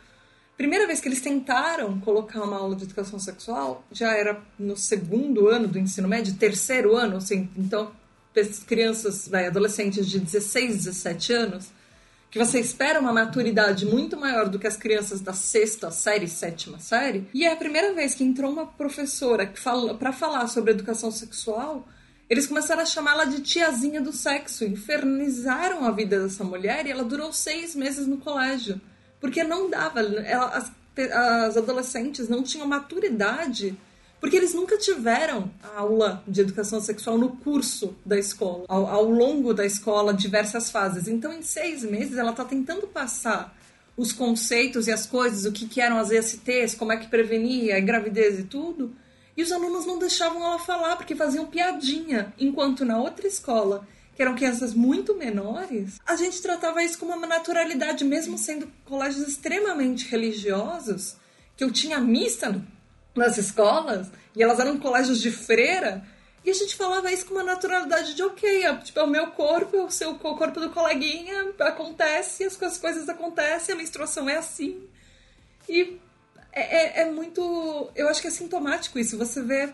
Primeira 0.58 0.88
vez 0.88 1.00
que 1.00 1.08
eles 1.08 1.22
tentaram 1.22 2.00
colocar 2.00 2.42
uma 2.42 2.58
aula 2.58 2.76
de 2.76 2.86
educação 2.86 3.20
sexual, 3.20 3.86
já 3.92 4.12
era 4.18 4.42
no 4.58 4.76
segundo 4.76 5.48
ano 5.48 5.68
do 5.68 5.78
ensino 5.78 6.08
médio, 6.08 6.34
terceiro 6.34 6.96
ano, 6.96 7.18
assim, 7.18 7.48
então, 7.56 7.92
crianças, 8.66 9.28
vai, 9.28 9.46
adolescentes 9.46 10.08
de 10.08 10.20
16, 10.20 10.86
17 10.86 11.34
anos, 11.34 11.72
que 12.32 12.40
você 12.40 12.60
espera 12.60 13.00
uma 13.00 13.14
maturidade 13.14 13.86
muito 13.86 14.18
maior 14.18 14.50
do 14.50 14.58
que 14.58 14.66
as 14.66 14.76
crianças 14.76 15.22
da 15.22 15.32
sexta 15.32 15.92
série, 15.92 16.28
sétima 16.28 16.80
série. 16.80 17.28
E 17.36 17.46
é 17.46 17.54
a 17.54 17.56
primeira 17.56 17.94
vez 17.94 18.16
que 18.16 18.24
entrou 18.24 18.52
uma 18.52 18.66
professora 18.66 19.46
que 19.46 19.60
fala 19.60 19.94
para 19.94 20.12
falar 20.12 20.48
sobre 20.48 20.72
educação 20.72 21.12
sexual, 21.12 21.88
eles 22.28 22.48
começaram 22.48 22.82
a 22.82 22.86
chamá-la 22.86 23.26
de 23.26 23.42
tiazinha 23.42 24.02
do 24.02 24.12
sexo, 24.12 24.66
infernizaram 24.66 25.86
a 25.86 25.92
vida 25.92 26.20
dessa 26.20 26.44
mulher 26.44 26.88
e 26.88 26.92
ela 26.92 27.04
durou 27.04 27.32
seis 27.32 27.76
meses 27.76 28.08
no 28.08 28.18
colégio. 28.18 28.82
Porque 29.20 29.44
não 29.44 29.70
dava. 29.70 30.02
Ela, 30.02 30.48
as, 30.50 30.72
as 31.12 31.58
adolescentes 31.58 32.28
não 32.30 32.44
tinham 32.44 32.68
maturidade 32.68 33.78
porque 34.20 34.36
eles 34.36 34.54
nunca 34.54 34.78
tiveram 34.78 35.52
aula 35.76 36.24
de 36.28 36.42
educação 36.42 36.82
sexual 36.82 37.18
no 37.18 37.38
curso 37.38 37.96
da 38.06 38.18
escola, 38.18 38.66
ao, 38.68 38.88
ao, 38.88 39.06
longo 39.06 39.54
da 39.54 39.66
escola, 39.66 40.14
diversas 40.14 40.72
fases. 40.72 41.08
Então, 41.08 41.32
em 41.32 41.44
seis 41.44 41.84
meses, 41.84 42.18
ela 42.18 42.32
está 42.32 42.44
tentando 42.44 42.88
passar 42.88 43.56
os 43.96 44.12
conceitos 44.12 44.88
e 44.88 44.92
as 44.92 45.06
coisas, 45.06 45.46
o 45.46 45.52
que, 45.52 45.68
que 45.68 45.82
eram 45.82 45.98
as 45.98 46.12
ESTs, 46.12 46.76
como 46.76 46.92
é 46.92 46.98
que 46.98 47.08
prevenia 47.08 47.78
a 47.78 47.80
gravidez 47.80 48.40
e 48.40 48.44
tudo. 48.44 48.96
E 49.36 49.44
os 49.44 49.52
alunos 49.52 49.86
não 49.86 50.00
deixavam 50.00 50.44
ela 50.44 50.60
falar, 50.60 50.96
porque 50.96 51.16
faziam 51.16 51.46
piadinha. 51.46 52.34
Enquanto 52.40 52.84
na 52.84 53.00
outra 53.00 53.28
escola 53.28 53.88
que 54.18 54.24
eram 54.24 54.34
crianças 54.34 54.74
muito 54.74 55.14
menores, 55.14 56.00
a 56.04 56.16
gente 56.16 56.42
tratava 56.42 56.84
isso 56.84 56.98
com 56.98 57.06
uma 57.06 57.28
naturalidade, 57.28 58.04
mesmo 58.04 58.36
sendo 58.36 58.68
colégios 58.84 59.28
extremamente 59.28 60.10
religiosos, 60.10 61.16
que 61.56 61.64
eu 61.64 61.72
tinha 61.72 62.00
missa 62.00 62.60
nas 63.14 63.38
escolas, 63.38 64.08
e 64.36 64.42
elas 64.42 64.60
eram 64.60 64.80
colégios 64.80 65.22
de 65.22 65.30
freira, 65.30 66.04
e 66.44 66.50
a 66.50 66.54
gente 66.54 66.76
falava 66.76 67.12
isso 67.12 67.28
com 67.28 67.36
uma 67.36 67.44
naturalidade 67.44 68.16
de 68.16 68.24
ok, 68.24 68.64
é, 68.64 68.76
tipo, 68.78 69.00
é 69.00 69.04
o 69.04 69.08
meu 69.08 69.28
corpo, 69.28 69.78
é 69.78 69.84
o 69.84 69.92
seu 69.92 70.10
o 70.10 70.18
corpo 70.18 70.60
do 70.60 70.72
coleguinha, 70.72 71.54
acontece, 71.60 72.44
as 72.44 72.58
coisas 72.80 73.08
acontecem, 73.08 73.76
a 73.76 73.78
menstruação 73.78 74.28
é 74.28 74.38
assim. 74.38 74.82
E 75.70 76.00
é, 76.52 77.02
é, 77.02 77.02
é 77.02 77.12
muito. 77.12 77.92
Eu 77.96 78.10
acho 78.10 78.20
que 78.20 78.28
é 78.28 78.32
sintomático 78.32 78.98
isso. 78.98 79.18
Você 79.18 79.44
vê 79.44 79.72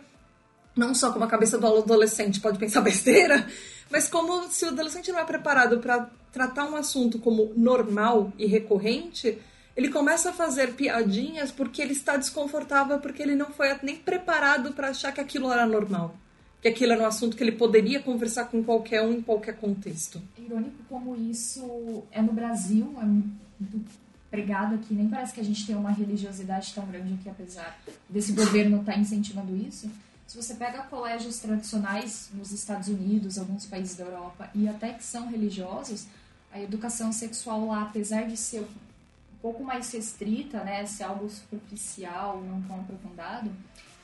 não 0.76 0.94
só 0.94 1.12
como 1.12 1.26
a 1.26 1.28
cabeça 1.28 1.58
do 1.58 1.68
adolescente 1.68 2.40
pode 2.40 2.58
pensar 2.58 2.82
besteira, 2.82 3.48
mas 3.90 4.08
como 4.08 4.48
se 4.50 4.66
o 4.66 4.70
adolescente 4.70 5.12
não 5.12 5.20
é 5.20 5.26
preparado 5.26 5.80
para 5.80 6.10
tratar 6.32 6.66
um 6.66 6.76
assunto 6.76 7.20
como 7.20 7.54
normal 7.56 8.34
e 8.38 8.46
recorrente, 8.48 9.38
ele 9.76 9.90
começa 9.90 10.30
a 10.30 10.34
fazer 10.34 10.74
piadinhas 10.74 11.52
porque 11.52 11.82
ele 11.82 11.94
está 11.94 12.18
desconfortável, 12.18 13.00
porque 13.00 13.22
ele 13.22 13.36
não 13.36 13.48
foi 13.48 13.76
nem 13.82 13.96
preparado 13.96 14.72
para 14.74 14.90
achar 14.90 15.12
que 15.12 15.22
aquilo 15.22 15.52
era 15.52 15.66
normal. 15.66 16.16
Que 16.62 16.70
aquilo 16.70 16.94
era 16.94 17.04
um 17.04 17.08
assunto 17.08 17.36
que 17.36 17.44
ele 17.44 17.52
poderia 17.52 18.02
conversar 18.02 18.46
com 18.46 18.64
qualquer 18.64 19.02
um 19.02 19.14
em 19.14 19.22
qualquer 19.22 19.58
contexto. 19.58 20.22
É 20.38 20.42
irônico 20.42 20.78
como 20.88 21.16
isso 21.16 22.04
é 22.12 22.22
no 22.22 22.32
Brasil, 22.32 22.96
é 23.02 23.04
muito 23.04 23.86
pregado 24.32 24.76
aqui. 24.76 24.94
Nem 24.94 25.10
parece 25.10 25.34
que 25.34 25.42
a 25.42 25.44
gente 25.44 25.66
tem 25.66 25.76
uma 25.76 25.92
religiosidade 25.92 26.74
tão 26.74 26.86
grande 26.86 27.14
aqui, 27.14 27.30
apesar 27.30 27.80
desse 28.10 28.32
governo 28.32 28.80
estar 28.80 28.94
tá 28.94 29.00
incentivando 29.00 29.56
isso. 29.56 29.90
Se 30.28 30.42
você 30.42 30.56
pega 30.56 30.84
colégios 30.84 31.40
tradicionais 31.40 32.30
nos 32.34 32.52
Estados 32.52 32.88
Unidos, 32.88 33.38
alguns 33.38 33.66
países 33.66 33.96
da 33.96 34.06
Europa, 34.06 34.50
e 34.56 34.68
até 34.68 34.94
que 34.94 35.04
são 35.04 35.30
religiosos, 35.30 36.08
a 36.52 36.62
educação 36.62 37.12
sexual 37.12 37.68
lá, 37.68 37.84
apesar 37.84 38.28
de 38.28 38.38
ser 38.38 38.62
um 38.62 39.38
pouco 39.42 39.64
mais 39.64 39.92
restrita, 39.92 40.64
né, 40.64 40.86
ser 40.86 41.04
algo 41.04 41.30
superficial, 41.30 42.42
não 42.42 42.62
tão 42.64 42.80
aprofundado, 42.80 43.52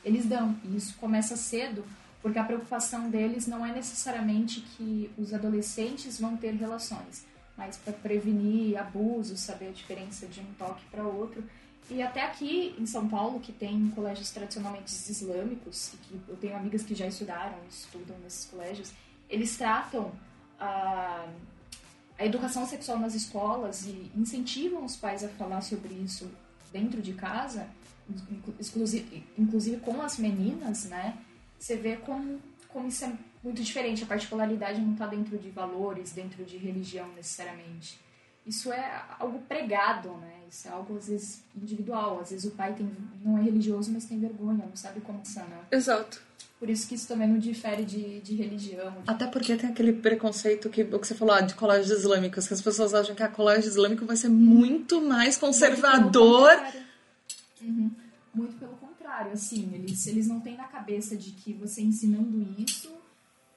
eles 0.04 0.26
dão. 0.26 0.56
E 0.64 0.76
isso 0.76 0.96
começa 1.00 1.36
cedo, 1.38 1.86
porque 2.22 2.38
a 2.38 2.44
preocupação 2.44 3.10
deles 3.10 3.48
não 3.48 3.66
é 3.66 3.74
necessariamente 3.74 4.62
que 4.62 5.10
os 5.18 5.34
adolescentes 5.34 6.20
vão 6.20 6.36
ter 6.36 6.52
relações, 6.54 7.26
mas 7.60 7.76
para 7.76 7.92
prevenir 7.92 8.78
abusos, 8.78 9.42
saber 9.42 9.68
a 9.68 9.72
diferença 9.72 10.26
de 10.26 10.40
um 10.40 10.54
toque 10.58 10.82
para 10.90 11.04
outro. 11.04 11.44
E 11.90 12.02
até 12.02 12.24
aqui 12.24 12.74
em 12.80 12.86
São 12.86 13.10
Paulo, 13.10 13.42
que 13.42 13.52
tem 13.52 13.90
colégios 13.90 14.32
tradicionalmente 14.32 14.90
islâmicos, 14.90 15.94
e 15.94 15.98
que 15.98 16.22
eu 16.30 16.38
tenho 16.38 16.56
amigas 16.56 16.84
que 16.84 16.96
já 16.96 17.06
estudaram, 17.06 17.58
estudam 17.70 18.18
nesses 18.20 18.46
colégios, 18.46 18.94
eles 19.30 19.58
tratam 19.58 20.10
a, 20.58 21.28
a 22.18 22.26
educação 22.26 22.66
sexual 22.66 22.98
nas 22.98 23.14
escolas 23.14 23.86
e 23.86 24.10
incentivam 24.16 24.86
os 24.86 24.96
pais 24.96 25.22
a 25.22 25.28
falar 25.30 25.62
sobre 25.62 25.94
isso 25.96 26.32
dentro 26.72 27.02
de 27.02 27.14
casa, 27.14 27.68
inclusive, 28.62 29.24
inclusive 29.38 29.78
com 29.82 30.02
as 30.02 30.18
meninas, 30.18 30.86
né? 30.86 31.18
Você 31.60 31.76
vê 31.76 31.98
como, 31.98 32.40
como 32.70 32.88
isso 32.88 33.04
é 33.04 33.14
muito 33.44 33.62
diferente, 33.62 34.04
a 34.04 34.08
particularidade 34.08 34.82
não 34.82 34.94
está 34.94 35.08
dentro 35.08 35.38
de 35.38 35.50
valores, 35.50 36.12
dentro 36.12 36.44
de 36.44 36.58
religião 36.58 37.08
necessariamente 37.16 38.00
isso 38.50 38.72
é 38.74 39.04
algo 39.20 39.40
pregado, 39.48 40.10
né? 40.18 40.34
Isso 40.50 40.68
é 40.68 40.72
algo, 40.72 40.98
às 40.98 41.08
vezes, 41.08 41.44
individual. 41.56 42.20
Às 42.20 42.32
vezes 42.32 42.52
o 42.52 42.56
pai 42.56 42.74
tem, 42.74 42.92
não 43.24 43.38
é 43.38 43.44
religioso, 43.44 43.92
mas 43.92 44.06
tem 44.06 44.20
vergonha, 44.20 44.66
não 44.66 44.76
sabe 44.76 45.02
como 45.02 45.24
sanar. 45.24 45.68
Exato. 45.72 46.20
Por 46.60 46.68
isso 46.68 46.88
que 46.88 46.96
isso 46.96 47.08
também 47.08 47.28
não 47.28 47.38
difere 47.38 47.86
de, 47.86 48.20
de 48.22 48.36
religião. 48.36 48.92
De... 48.92 49.10
Até 49.10 49.28
porque 49.28 49.56
tem 49.56 49.70
aquele 49.70 49.94
preconceito 49.94 50.68
que 50.70 50.82
o 50.82 51.00
que 51.00 51.08
você 51.08 51.14
falou 51.14 51.36
ah, 51.36 51.42
de 51.42 51.54
colégios 51.54 52.00
islâmicos, 52.00 52.48
que 52.48 52.54
as 52.54 52.62
pessoas 52.62 52.94
acham 52.94 53.14
que 53.14 53.22
a 53.22 53.30
colégio 53.30 53.70
islâmico 53.70 54.04
vai 54.06 54.16
ser 54.16 54.30
muito 54.30 55.00
mais 55.00 55.38
conservador. 55.38 56.50
Muito 56.50 56.74
pelo 57.60 57.72
uhum. 57.72 57.92
Muito 58.34 58.56
pelo 58.56 58.74
contrário, 58.74 59.32
assim, 59.32 59.70
eles, 59.74 60.08
eles 60.08 60.28
não 60.28 60.40
têm 60.40 60.58
na 60.58 60.66
cabeça 60.66 61.16
de 61.16 61.32
que 61.32 61.54
você 61.54 61.82
ensinando 61.82 62.56
isso 62.58 62.99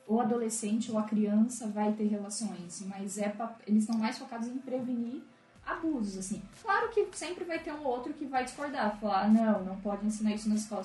o 0.07 0.21
adolescente 0.21 0.91
ou 0.91 0.99
a 0.99 1.05
criança 1.05 1.67
vai 1.69 1.93
ter 1.93 2.07
relações, 2.07 2.85
mas 2.87 3.19
é 3.19 3.29
pra, 3.29 3.55
eles 3.67 3.85
estão 3.85 3.99
mais 3.99 4.19
focados 4.19 4.49
em 4.49 4.59
prevenir 4.59 5.23
abusos, 5.65 6.19
assim. 6.19 6.43
Claro 6.63 6.89
que 6.91 7.07
sempre 7.13 7.45
vai 7.45 7.59
ter 7.59 7.73
um 7.73 7.85
outro 7.85 8.13
que 8.13 8.25
vai 8.25 8.45
discordar, 8.45 8.99
falar, 8.99 9.29
não, 9.29 9.65
não 9.65 9.77
pode 9.77 10.05
ensinar 10.05 10.35
isso 10.35 10.49
na 10.49 10.57
escola. 10.57 10.85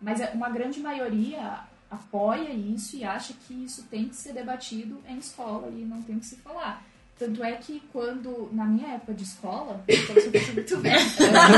Mas 0.00 0.20
é, 0.20 0.30
uma 0.32 0.50
grande 0.50 0.80
maioria 0.80 1.60
apoia 1.90 2.50
isso 2.50 2.96
e 2.96 3.04
acha 3.04 3.32
que 3.32 3.54
isso 3.64 3.84
tem 3.84 4.08
que 4.08 4.16
ser 4.16 4.32
debatido 4.32 5.00
em 5.08 5.18
escola 5.18 5.68
e 5.68 5.84
não 5.84 6.02
tem 6.02 6.18
que 6.18 6.26
se 6.26 6.36
falar. 6.36 6.84
Tanto 7.18 7.42
é 7.42 7.52
que 7.52 7.80
quando, 7.92 8.50
na 8.52 8.66
minha 8.66 8.88
época 8.94 9.14
de 9.14 9.24
escola, 9.24 9.82
então 9.88 10.16
eu 10.16 10.22
sou 10.44 10.52
muito 10.52 10.76
velha, 10.78 10.98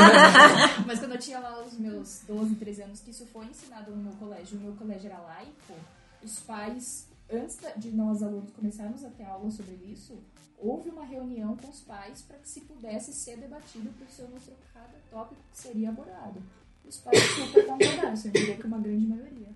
mas 0.86 1.00
quando 1.00 1.12
eu 1.12 1.18
tinha 1.18 1.40
lá 1.40 1.60
os 1.64 1.76
meus 1.76 2.22
12, 2.28 2.54
13 2.54 2.82
anos, 2.82 3.00
que 3.00 3.10
isso 3.10 3.26
foi 3.26 3.46
ensinado 3.46 3.90
no 3.90 4.04
meu 4.04 4.12
colégio, 4.12 4.56
o 4.56 4.60
meu 4.60 4.72
colégio 4.74 5.10
era 5.10 5.18
laico, 5.18 5.74
os 6.22 6.40
pais, 6.40 7.08
antes 7.30 7.58
de 7.76 7.90
nós 7.90 8.22
alunos 8.22 8.50
começarmos 8.50 9.04
a 9.04 9.10
ter 9.10 9.24
aula 9.24 9.50
sobre 9.50 9.74
isso, 9.86 10.18
houve 10.58 10.90
uma 10.90 11.04
reunião 11.04 11.56
com 11.56 11.68
os 11.68 11.80
pais 11.80 12.22
para 12.22 12.38
que 12.38 12.48
se 12.48 12.62
pudesse 12.62 13.12
ser 13.12 13.36
debatido, 13.36 13.90
o 13.90 13.92
professor 13.92 14.28
mostrou 14.30 14.56
cada 14.72 14.98
tópico 15.10 15.40
que 15.52 15.58
seria 15.58 15.90
abordado. 15.90 16.42
Os 16.86 16.96
pais 16.98 17.18
super 17.20 17.66
concordaram, 17.66 18.14
eu 18.24 18.30
diria 18.30 18.56
que 18.56 18.66
uma 18.66 18.78
grande 18.78 19.06
maioria. 19.06 19.48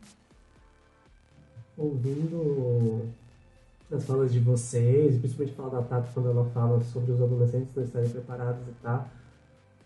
Ouvindo 1.76 3.10
as 3.90 4.04
falas 4.04 4.32
de 4.32 4.38
vocês, 4.38 5.18
principalmente 5.18 5.56
falar 5.56 5.80
da 5.80 5.82
Tati 5.82 6.12
quando 6.12 6.30
ela 6.30 6.48
fala 6.50 6.82
sobre 6.84 7.12
os 7.12 7.20
adolescentes 7.20 7.74
não 7.74 7.84
estarem 7.84 8.10
preparados 8.10 8.66
e 8.68 8.72
tal, 8.82 9.08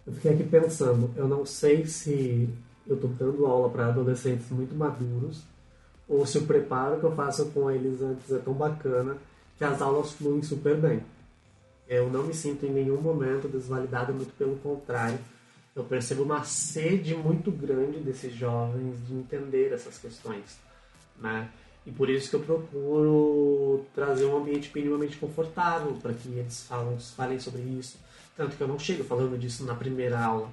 eu 0.07 0.12
fiquei 0.12 0.33
aqui 0.33 0.45
pensando, 0.45 1.12
eu 1.17 1.27
não 1.27 1.45
sei 1.45 1.87
se 1.87 2.49
eu 2.87 2.95
estou 2.95 3.11
dando 3.11 3.47
aula 3.47 3.69
para 3.71 3.89
adolescentes 3.89 4.49
muito 4.51 4.75
maduros 4.75 5.45
ou 6.09 6.25
se 6.25 6.38
o 6.38 6.47
preparo 6.47 6.99
que 6.99 7.05
eu 7.05 7.14
faço 7.14 7.47
com 7.47 7.71
eles 7.71 8.01
antes 8.01 8.31
é 8.31 8.38
tão 8.38 8.55
bacana 8.55 9.16
que 9.59 9.64
as 9.64 9.81
aulas 9.81 10.12
fluem 10.12 10.42
super 10.42 10.77
bem. 10.77 11.03
Eu 11.88 12.11
não 12.11 12.25
me 12.25 12.35
sinto 12.35 12.66
em 12.66 12.71
nenhum 12.71 13.01
momento 13.01 13.49
desvalidado, 13.49 14.12
muito 14.12 14.33
pelo 14.37 14.57
contrário. 14.57 15.19
Eu 15.75 15.85
percebo 15.85 16.23
uma 16.23 16.42
sede 16.45 17.14
muito 17.14 17.51
grande 17.51 18.01
desses 18.01 18.33
jovens 18.33 18.97
de 19.07 19.14
entender 19.14 19.73
essas 19.73 19.99
questões, 19.99 20.59
né? 21.19 21.49
E 21.87 21.90
por 21.92 22.11
isso 22.11 22.31
que 22.31 22.37
eu 22.37 22.40
procuro 22.40 23.85
trazer 23.95 24.25
um 24.25 24.37
ambiente 24.37 24.71
minimamente 24.75 25.16
confortável 25.16 25.92
para 26.03 26.12
que 26.12 26.29
eles 26.29 26.66
falem, 26.66 27.38
sobre 27.38 27.62
isso. 27.62 27.99
Tanto 28.37 28.57
que 28.57 28.62
eu 28.62 28.66
não 28.66 28.79
chego 28.79 29.05
falando 29.05 29.38
disso 29.38 29.64
na 29.64 29.75
primeira 29.75 30.19
aula. 30.19 30.51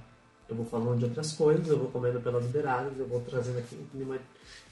Eu 0.47 0.55
vou 0.55 0.65
falando 0.65 0.99
de 0.99 1.05
outras 1.05 1.31
coisas, 1.31 1.67
eu 1.67 1.79
vou 1.79 1.89
comendo 1.89 2.21
pelas 2.21 2.45
beiradas, 2.45 2.93
eu 2.99 3.07
vou 3.07 3.21
trazendo 3.21 3.57
aqui 3.57 3.75
um 3.75 3.85
clima 3.85 4.19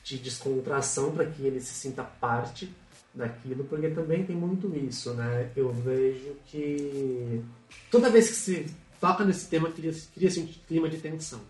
de 0.03 0.17
descontração 0.17 1.11
para 1.11 1.25
que 1.25 1.43
ele 1.43 1.59
se 1.59 1.73
sinta 1.73 2.03
parte 2.03 2.71
daquilo, 3.13 3.63
porque 3.65 3.89
também 3.89 4.25
tem 4.25 4.35
muito 4.35 4.73
isso, 4.75 5.13
né? 5.13 5.51
Eu 5.55 5.71
vejo 5.71 6.35
que 6.45 7.43
toda 7.89 8.09
vez 8.09 8.29
que 8.29 8.35
se 8.35 8.65
toca 8.99 9.25
nesse 9.25 9.47
tema, 9.47 9.69
cria-se 9.69 10.07
cria 10.07 10.29
um 10.43 10.47
clima 10.67 10.89
de 10.89 10.97
tensão 10.97 11.41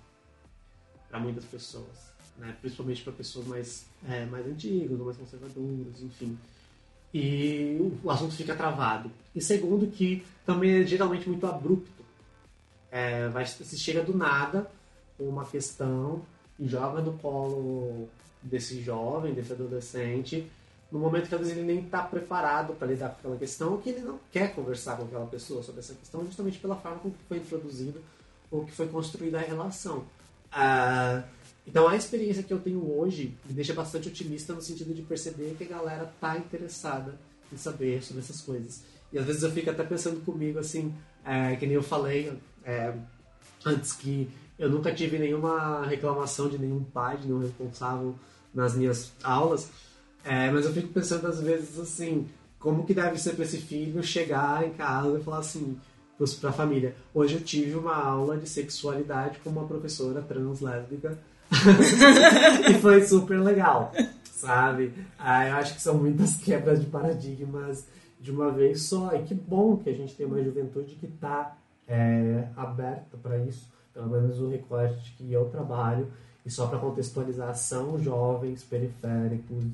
para 1.10 1.20
muitas 1.20 1.46
pessoas, 1.46 2.14
né? 2.38 2.56
Principalmente 2.62 3.04
para 3.04 3.14
pessoas 3.14 3.46
mais, 3.46 3.86
é, 4.08 4.26
mais 4.26 4.46
antigas 4.48 5.00
ou 5.00 5.06
mais 5.06 5.18
conservadoras, 5.18 6.02
enfim. 6.02 6.38
E 7.14 7.78
o 8.04 8.10
assunto 8.10 8.34
fica 8.34 8.56
travado. 8.56 9.12
E 9.36 9.42
segundo, 9.42 9.86
que 9.88 10.26
também 10.46 10.82
é 10.82 10.84
geralmente 10.84 11.28
muito 11.28 11.46
abrupto. 11.46 12.02
É, 12.90 13.28
vai, 13.30 13.46
se 13.46 13.78
chega 13.78 14.02
do 14.02 14.16
nada 14.16 14.70
com 15.18 15.26
uma 15.26 15.46
questão 15.46 16.26
e 16.60 16.68
joga 16.68 17.02
no 17.02 17.14
colo 17.18 18.10
desse 18.42 18.82
jovem, 18.82 19.34
desse 19.34 19.54
adolescente, 19.54 20.50
no 20.92 21.00
momento 21.00 21.30
que 21.30 21.36
às 21.36 21.42
vezes 21.42 21.56
ele 21.56 21.66
nem 21.66 21.86
está 21.86 22.04
preparado 22.04 22.74
para 22.74 22.88
lidar 22.88 23.10
com 23.10 23.20
aquela 23.20 23.38
questão, 23.38 23.78
que 23.78 23.90
ele 23.90 24.02
não 24.02 24.20
quer 24.32 24.54
conversar 24.54 24.98
com 24.98 25.04
aquela 25.04 25.26
pessoa 25.26 25.64
sobre 25.64 25.80
essa 25.80 25.94
questão, 25.94 26.26
justamente 26.26 26.60
pela 26.60 26.76
forma 26.76 27.00
como 27.00 27.16
foi 27.28 27.38
introduzida 27.38 28.00
ou 28.50 28.66
que 28.66 28.72
foi 28.72 28.88
construída 28.88 29.40
a 29.40 29.42
relação. 29.42 30.04
Ah, 30.52 31.24
então 31.66 31.88
a 31.88 31.96
experiência 31.96 32.44
que 32.44 32.52
eu 32.52 32.60
tenho 32.60 33.00
hoje 33.00 33.38
me 33.46 33.54
deixa 33.54 33.74
bastante 33.74 34.10
otimista 34.10 34.54
no 34.54 34.62
sentido 34.62 34.94
de 34.94 35.02
perceber 35.02 35.56
que 35.58 35.64
a 35.64 35.68
galera 35.68 36.12
está 36.14 36.38
interessada 36.38 37.18
em 37.52 37.58
saber 37.58 38.04
sobre 38.04 38.22
essas 38.22 38.42
coisas. 38.42 38.84
E 39.14 39.18
às 39.18 39.26
vezes 39.26 39.44
eu 39.44 39.52
fico 39.52 39.70
até 39.70 39.84
pensando 39.84 40.24
comigo 40.26 40.60
assim, 40.60 40.94
é, 41.24 41.56
que 41.56 41.66
nem 41.66 41.76
eu 41.76 41.84
falei 41.84 42.38
é, 42.66 42.94
antes 43.66 43.94
que 43.94 44.30
eu 44.58 44.70
nunca 44.70 44.94
tive 44.94 45.18
nenhuma 45.18 45.86
reclamação 45.86 46.48
de 46.48 46.58
nenhum 46.58 46.84
pai, 46.84 47.18
de 47.18 47.28
nenhum 47.28 47.42
responsável 47.42 48.16
nas 48.54 48.76
minhas 48.76 49.12
aulas, 49.24 49.70
é, 50.24 50.52
mas 50.52 50.66
eu 50.66 50.74
fico 50.74 50.90
pensando 50.90 51.28
às 51.28 51.40
vezes 51.42 51.80
assim, 51.80 52.28
como 52.60 52.86
que 52.86 52.94
deve 52.94 53.18
ser 53.18 53.34
para 53.34 53.46
esse 53.46 53.58
filho 53.58 54.04
chegar 54.04 54.66
em 54.66 54.72
casa 54.72 55.18
e 55.18 55.24
falar 55.24 55.40
assim 55.40 55.78
para 56.40 56.52
a 56.52 56.54
família, 56.54 56.96
hoje 57.16 57.34
eu 57.34 57.42
tive 57.42 57.76
uma 57.76 57.96
aula 57.96 58.38
de 58.38 58.48
sexualidade 58.48 59.40
com 59.40 59.50
uma 59.50 59.66
professora 59.66 60.22
trans 60.22 60.62
lésbica 60.62 61.18
e 62.70 62.74
foi 62.76 63.04
super 63.04 63.42
legal, 63.42 63.92
sabe? 64.24 64.94
Ah, 65.18 65.48
eu 65.48 65.56
acho 65.56 65.74
que 65.74 65.82
são 65.82 65.98
muitas 65.98 66.38
quebras 66.38 66.80
de 66.80 66.86
paradigmas 66.86 67.88
de 68.20 68.30
uma 68.30 68.52
vez 68.52 68.84
só 68.84 69.16
e 69.16 69.24
que 69.24 69.34
bom 69.34 69.78
que 69.78 69.90
a 69.90 69.94
gente 69.94 70.14
tem 70.14 70.28
uma 70.28 70.44
juventude 70.44 70.94
que 70.94 71.08
está 71.08 71.58
é, 71.92 72.48
aberta 72.56 73.18
para 73.22 73.38
isso, 73.40 73.70
pelo 73.94 74.08
menos 74.08 74.40
o 74.40 74.48
recorte 74.48 75.12
que 75.18 75.32
eu 75.32 75.50
trabalho 75.50 76.08
e 76.46 76.50
só 76.50 76.66
para 76.68 76.80
contextualizar, 76.80 77.54
são 77.54 78.02
jovens 78.02 78.64
periféricos 78.64 79.66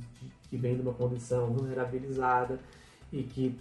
que 0.49 0.57
vêm 0.57 0.75
de 0.75 0.81
uma 0.81 0.93
condição 0.93 1.47
vulnerabilizada 1.53 2.59
e 3.13 3.21
que 3.21 3.57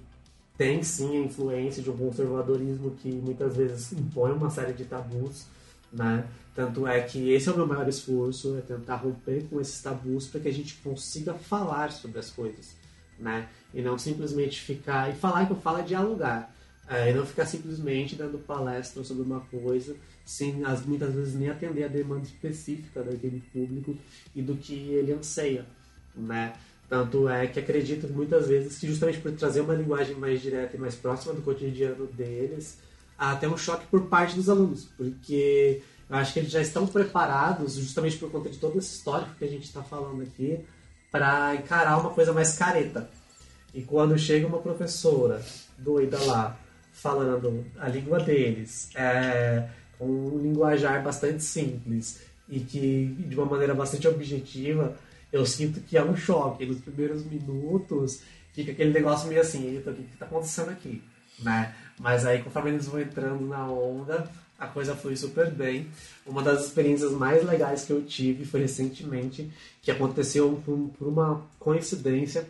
tem 0.57 0.83
sim 0.83 1.19
a 1.19 1.21
influência 1.21 1.83
de 1.83 1.91
um 1.91 1.97
conservadorismo 1.97 2.93
que 2.93 3.13
muitas 3.13 3.55
vezes 3.55 3.93
impõe 3.93 4.33
uma 4.33 4.49
série 4.49 4.73
de 4.73 4.87
tabus, 4.87 5.45
né? 5.93 6.27
Tanto 6.55 6.87
é 6.87 7.03
que 7.03 7.31
esse 7.31 7.51
é 7.51 7.53
o 7.53 7.57
meu 7.57 7.67
maior 7.67 7.87
esforço, 7.87 8.57
é 8.57 8.63
tentar 8.63 8.97
romper 8.97 9.45
com 9.51 9.61
esses 9.61 9.83
tabus 9.83 10.27
para 10.27 10.41
que 10.41 10.49
a 10.49 10.53
gente 10.53 10.75
consiga 10.77 11.35
falar 11.35 11.93
sobre 11.93 12.19
as 12.19 12.31
coisas, 12.31 12.75
né? 13.19 13.49
E 13.75 13.83
não 13.83 13.99
simplesmente 13.99 14.63
ficar... 14.63 15.11
E 15.11 15.15
falar 15.15 15.45
que 15.45 15.53
eu 15.53 15.57
falo 15.57 15.79
é 15.79 15.83
dialogar. 15.83 16.56
É, 16.89 17.11
e 17.11 17.15
não 17.15 17.27
ficar 17.27 17.47
simplesmente 17.47 18.15
dando 18.15 18.39
palestra 18.39 19.03
sobre 19.03 19.25
uma 19.25 19.41
coisa 19.41 19.97
sem 20.25 20.65
as, 20.65 20.87
muitas 20.87 21.13
vezes 21.15 21.35
nem 21.35 21.51
atender 21.51 21.85
a 21.85 21.89
demanda 21.89 22.23
específica 22.23 23.03
daquele 23.03 23.43
público 23.53 23.97
e 24.35 24.41
do 24.43 24.57
que 24.57 24.75
ele 24.91 25.13
anseia, 25.13 25.67
né? 26.15 26.55
Tanto 26.89 27.29
é 27.29 27.47
que 27.49 27.59
acredito 27.59 28.09
muitas 28.09 28.47
vezes 28.47 28.79
que 28.79 28.87
justamente 28.87 29.19
por 29.19 29.33
trazer 29.33 29.61
uma 29.61 29.75
linguagem 29.75 30.15
mais 30.15 30.41
direta 30.41 30.77
e 30.77 30.81
mais 30.81 30.95
próxima 30.95 31.35
do 31.35 31.43
cotidiano 31.43 32.07
deles, 32.07 32.79
há 33.19 33.33
até 33.33 33.49
um 33.49 33.57
choque 33.57 33.87
por 33.87 34.03
parte 34.03 34.37
dos 34.37 34.49
alunos, 34.49 34.89
porque 34.97 35.83
eu 36.09 36.17
acho 36.17 36.33
que 36.33 36.39
eles 36.39 36.53
já 36.53 36.61
estão 36.61 36.87
preparados, 36.87 37.75
justamente 37.75 38.17
por 38.17 38.31
conta 38.31 38.49
de 38.49 38.59
todo 38.59 38.79
esse 38.79 38.95
histórico 38.95 39.35
que 39.37 39.45
a 39.45 39.49
gente 39.49 39.65
está 39.65 39.83
falando 39.83 40.23
aqui, 40.23 40.61
para 41.11 41.57
encarar 41.57 41.99
uma 41.99 42.11
coisa 42.11 42.33
mais 42.33 42.57
careta. 42.57 43.11
E 43.75 43.83
quando 43.83 44.17
chega 44.17 44.47
uma 44.47 44.59
professora 44.59 45.45
doida 45.79 46.19
lá, 46.25 46.59
falando 46.97 47.65
a 47.79 47.89
língua 47.89 48.19
deles, 48.19 48.89
é, 48.95 49.69
com 49.99 50.07
um 50.07 50.39
linguajar 50.39 51.03
bastante 51.03 51.43
simples 51.43 52.21
e 52.49 52.61
que 52.61 53.15
de 53.19 53.37
uma 53.37 53.45
maneira 53.45 53.75
bastante 53.75 54.09
objetiva, 54.09 54.97
eu 55.31 55.45
sinto 55.45 55.81
que 55.81 55.99
é 55.99 56.03
um 56.03 56.17
choque. 56.17 56.65
Nos 56.65 56.81
primeiros 56.81 57.25
minutos 57.25 58.23
fica 58.55 58.73
aquele 58.73 58.93
negócio 58.93 59.29
meio 59.29 59.43
assim, 59.43 59.67
eita, 59.67 59.91
o 59.91 59.95
que 59.95 60.03
está 60.15 60.25
acontecendo 60.25 60.71
aqui? 60.71 61.03
Né? 61.39 61.75
Mas 62.01 62.25
aí 62.25 62.43
conforme 62.43 62.71
eles 62.71 62.87
vão 62.87 62.99
entrando 62.99 63.47
na 63.47 63.71
onda, 63.71 64.27
a 64.59 64.67
coisa 64.67 64.97
foi 64.97 65.15
super 65.17 65.51
bem. 65.51 65.89
Uma 66.25 66.43
das 66.43 66.65
experiências 66.65 67.13
mais 67.13 67.45
legais 67.45 67.85
que 67.85 67.93
eu 67.93 68.03
tive 68.03 68.47
foi 68.47 68.61
recentemente, 68.61 69.51
que 69.83 69.91
aconteceu 69.91 70.63
por, 70.65 70.91
por 70.99 71.09
uma 71.09 71.47
coincidência. 71.59 72.49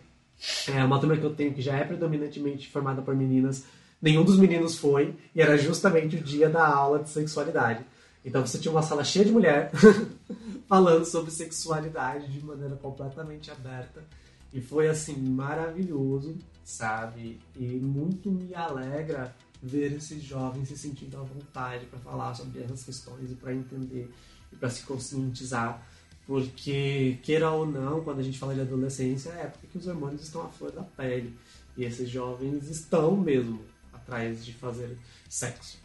É 0.68 0.84
uma 0.84 1.00
turma 1.00 1.16
que 1.16 1.24
eu 1.24 1.34
tenho 1.34 1.52
que 1.52 1.62
já 1.62 1.76
é 1.76 1.82
predominantemente 1.82 2.68
formada 2.68 3.02
por 3.02 3.16
meninas 3.16 3.64
nenhum 4.06 4.22
dos 4.22 4.38
meninos 4.38 4.78
foi, 4.78 5.16
e 5.34 5.42
era 5.42 5.58
justamente 5.58 6.14
o 6.14 6.22
dia 6.22 6.48
da 6.48 6.64
aula 6.64 7.00
de 7.00 7.10
sexualidade. 7.10 7.84
Então 8.24 8.46
você 8.46 8.56
tinha 8.56 8.70
uma 8.70 8.82
sala 8.82 9.02
cheia 9.02 9.24
de 9.24 9.32
mulher 9.32 9.72
falando 10.68 11.04
sobre 11.04 11.32
sexualidade 11.32 12.32
de 12.32 12.44
maneira 12.44 12.76
completamente 12.76 13.50
aberta. 13.50 14.04
E 14.52 14.60
foi 14.60 14.88
assim, 14.88 15.16
maravilhoso, 15.16 16.36
sabe? 16.64 17.40
E 17.56 17.64
muito 17.64 18.30
me 18.30 18.54
alegra 18.54 19.34
ver 19.60 19.92
esses 19.92 20.22
jovens 20.22 20.68
se 20.68 20.78
sentindo 20.78 21.16
à 21.16 21.22
vontade 21.22 21.86
para 21.86 21.98
falar 21.98 22.32
sobre 22.34 22.62
essas 22.62 22.84
questões 22.84 23.32
e 23.32 23.34
para 23.34 23.52
entender 23.52 24.08
e 24.52 24.56
para 24.56 24.70
se 24.70 24.84
conscientizar. 24.84 25.84
Porque, 26.28 27.18
queira 27.24 27.50
ou 27.50 27.66
não, 27.66 28.02
quando 28.02 28.20
a 28.20 28.22
gente 28.22 28.38
fala 28.38 28.54
de 28.54 28.60
adolescência, 28.60 29.30
é 29.30 29.42
época 29.42 29.66
que 29.70 29.78
os 29.78 29.86
hormônios 29.88 30.22
estão 30.22 30.42
à 30.42 30.48
flor 30.48 30.70
da 30.70 30.82
pele. 30.82 31.36
E 31.76 31.84
esses 31.84 32.08
jovens 32.08 32.68
estão 32.70 33.16
mesmo 33.16 33.60
atrás 34.06 34.44
de 34.44 34.54
fazer 34.54 34.96
sexo. 35.28 35.78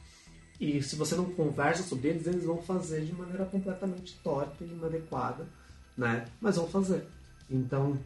E 0.59 0.81
se 0.83 0.95
você 0.95 1.15
não 1.15 1.25
conversa 1.25 1.81
sobre 1.81 2.09
eles, 2.09 2.27
eles 2.27 2.43
vão 2.43 2.61
fazer 2.61 3.03
de 3.03 3.11
maneira 3.13 3.45
completamente 3.45 4.15
torta 4.23 4.63
e 4.63 4.67
inadequada, 4.67 5.47
né? 5.97 6.27
Mas 6.39 6.55
vão 6.55 6.67
fazer. 6.67 7.03
Então, 7.49 7.97